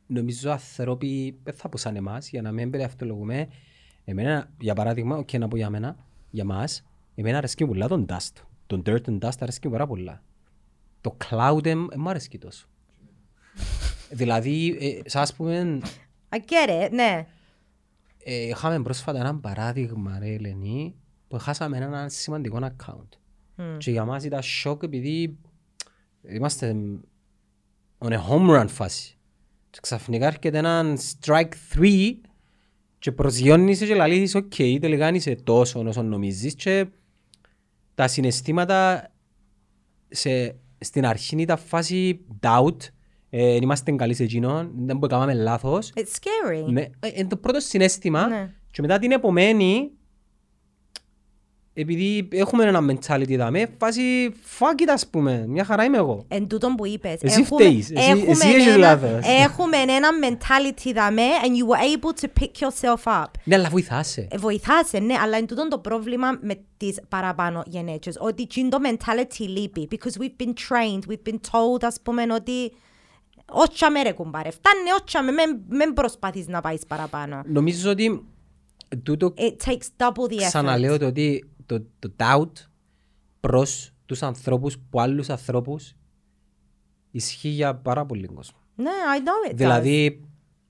[0.06, 3.48] νομίζω άνθρωποι δεν θα πω σαν εμάς, για να μην περιαυτολογούμε.
[4.05, 5.97] Εμένα, για παράδειγμα, και να πω για μένα,
[6.31, 8.43] για μας, εμένα αρέσκει πολλά τον dust.
[8.66, 10.22] Τον dirt and dust αρέσκει πάρα πολλά.
[11.01, 12.66] Το cloud δεν μου αρέσκει τόσο.
[14.10, 15.81] δηλαδή, ε, σας πούμε,
[16.28, 17.26] I get it, ναι.
[18.24, 20.94] ε, είχαμε πρόσφατα ένα παράδειγμα, ρε Ελένη,
[21.28, 23.09] που χάσαμε έναν σημαντικό account.
[23.78, 25.39] Και για μας ήταν σοκ επειδή
[26.28, 26.76] είμαστε
[27.98, 29.18] on a home run φάση.
[29.70, 32.12] Και ξαφνικά έρχεται έναν strike 3
[33.05, 36.86] και προσγειώνει σε και λαλείς οκ, τελικά δεν είσαι τόσο όσο νομίζεις και
[37.94, 39.10] τα συναισθήματα
[40.09, 42.76] σε, στην αρχή ήταν φάση doubt,
[43.31, 45.93] ε, είμαστε καλοί σε εκείνον, δε που κάναμε λάθος.
[45.94, 46.64] It's scary.
[46.72, 48.52] Ναι, ε, είναι το πρώτο συναίσθημα Ναι.
[48.70, 49.90] και μετά την επομένη
[51.74, 56.24] επειδή έχουμε ένα mentality δάμε, φάση fuck it ας πούμε, μια χαρά είμαι εγώ.
[56.28, 57.18] Εν τούτον που είπες.
[57.22, 57.90] Εσύ έχουμε- φταίεις.
[57.90, 59.20] Εσύ- έχουμε εσύ έχεις ένα- λάθος.
[59.44, 63.30] Έχουμε ένα mentality δαμέ and you were able to pick yourself up.
[63.44, 64.28] Ναι, αλλά βοηθάσαι.
[64.30, 68.16] Ε, Βοηθάσαι, ναι, αλλά εν τούτον το πρόβλημα με τις παραπάνω γενέτσες.
[68.20, 69.88] Ότι εκείνο το mentality λείπει.
[69.90, 72.72] Because we've been trained, we've been told, ας πούμε, ότι
[73.52, 77.42] «Ότσα με ρε κουμπάρε, φτάνει ότσα με, μεν- μεν προσπαθείς να πάεις παραπάνω».
[77.46, 78.24] Νομίζω ότι
[79.02, 80.46] τούτο It takes double the effort.
[80.46, 82.53] ξαναλέω το ότι το, το doubt
[83.41, 85.95] προς τους ανθρώπους που άλλους ανθρώπους
[87.11, 88.59] ισχύει για πάρα πολύ κόσμο.
[88.74, 89.57] Ναι, I know it does.
[89.57, 90.20] Δηλαδή,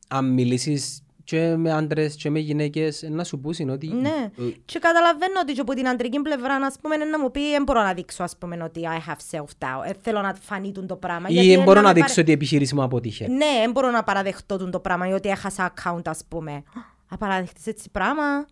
[0.08, 3.86] αν μιλήσεις και με άντρες και με γυναίκες, να σου πούσουν ότι...
[3.88, 4.30] Ναι.
[4.38, 7.62] ε, Και καταλαβαίνω ότι και από την αντρική πλευρά, ας πούμε, να μου πει δεν
[7.62, 9.84] μπορώ να δείξω, ας πούμε, ότι I have self-doubt.
[9.86, 11.28] Ε, θέλω να φανεί τούτο το πράγμα.
[11.28, 13.26] Ή Γιατί δεν μπορώ με να παρα- δείξω ότι η επιχείρηση μου αποτύχε.
[13.28, 16.62] Ναι, δεν μπορώ να παραδεχτώ τούτο το πράγμα ή ότι έχασα account, ας πούμε.
[17.08, 18.46] Απαραδεχτείς έτσι πράγμα.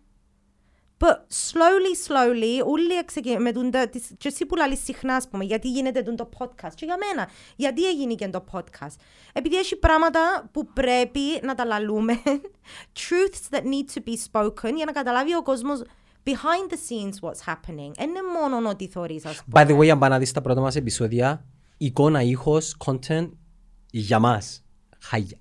[1.03, 3.37] But slowly, slowly, όλοι εξεκι...
[3.37, 6.73] με τον, τις, και εσύ που λαλείς συχνά, ας πούμε, γιατί γίνεται τον το podcast.
[6.75, 8.95] Και για μένα, γιατί έγινε και το podcast.
[9.33, 12.13] Επειδή έχει πράγματα που πρέπει να τα λαλούμε,
[12.99, 15.81] truths that need to be spoken, για να καταλάβει ο κόσμος
[16.23, 17.91] behind the scenes what's happening.
[17.95, 19.65] Δεν είναι μόνο ό,τι θωρείς, ας πούμε.
[19.65, 21.45] By the way, αν πάνε να δεις τα πρώτα μας επεισόδια,
[21.77, 23.29] εικόνα, ήχος, content
[23.91, 24.65] για μας.
[24.99, 25.37] Χάγια.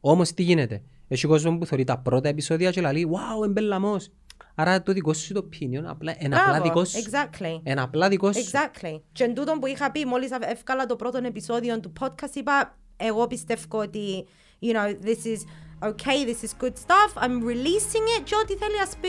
[0.00, 4.10] Όμως τι γίνεται; Έχει κόσμος που θεωρεί τα πρώτα επεισόδια και λέει «Wow, εμπελαμός».
[4.54, 6.98] Άρα το δικό σου το opinion απλά, είναι απλά Μπράβο, δικό σου.
[6.98, 7.60] Exactly.
[7.62, 8.40] Είναι απλά δικό σου.
[8.50, 9.00] Exactly.
[9.12, 13.26] Και εν τούτον που είχα πει μόλις εύκαλα το πρώτο επεισόδιο του podcast είπα εγώ
[13.26, 14.26] πιστεύω ότι
[14.60, 15.40] you know this is
[15.88, 19.08] okay, this is good stuff, I'm releasing it και ό,τι θέλει ας πει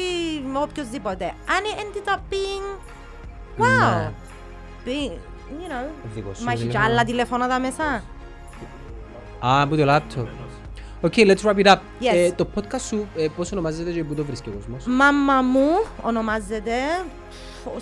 [0.52, 1.34] με οποιοςδήποτε.
[1.46, 2.66] And it ended up being
[3.58, 3.68] wow.
[3.68, 4.12] Ναι.
[4.86, 5.14] Being,
[5.62, 6.92] you know, Δικό σου μα έχει και τηλέφωνο.
[6.92, 7.84] άλλα τηλέφωνα εδώ μέσα.
[9.46, 10.28] Α, από το
[11.02, 11.12] laptop.
[11.12, 11.80] Okay, let's wrap it up.
[12.02, 12.14] Yes.
[12.14, 15.68] Ε, το podcast σου, ε, πώς ονομάζεται και πού το βρίσκει ο κόσμος; Μάμα μου
[16.04, 16.74] ονομάζεται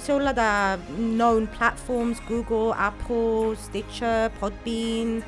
[0.03, 0.77] σε όλα τα
[1.17, 5.21] known platforms, Google, Apple, Stitcher, Podbean,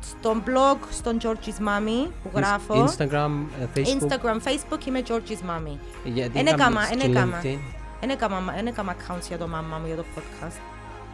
[0.00, 2.84] στον blog, στον George's Mommy που γράφω.
[2.84, 3.30] Instagram,
[3.60, 4.08] ε, Facebook.
[4.08, 5.78] Instagram, Facebook είμαι George's Mommy.
[6.04, 7.40] Γιατί Εν έκαμες έκαμα, εν και έκαμα.
[7.42, 7.58] LinkedIn.
[8.00, 10.60] Εν έκαμα, εν έκαμα accounts για το μάμα μου για το podcast.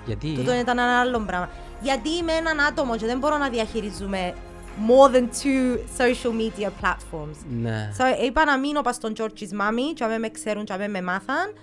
[0.06, 1.48] Γιατί; Τούτο ήταν ένα άλλο πράγμα.
[1.80, 4.34] Γιατί είμαι έναν άτομο και δεν μπορώ να διαχειριζούμε
[4.77, 7.37] more than two social media platforms.
[7.61, 7.91] Ναι.
[7.97, 11.01] So είπα να μείνω πας στον George's Mommy και αμέ με ξέρουν και αμέ με
[11.01, 11.53] μάθαν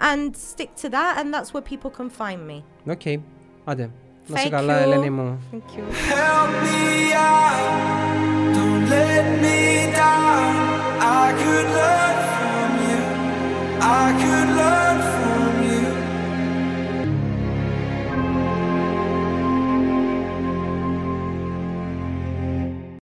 [0.00, 2.62] and stick to that and that's where people can find me.
[2.90, 3.22] Οκ.
[3.64, 3.90] Άντε.
[4.26, 4.82] Να σε Thank καλά, you.
[4.82, 5.38] Ελένη μου.
[5.52, 5.82] Thank you.
[6.14, 9.58] Help me out, don't let me
[10.00, 10.52] down.
[11.22, 13.00] I could learn from you.
[14.02, 14.96] I could learn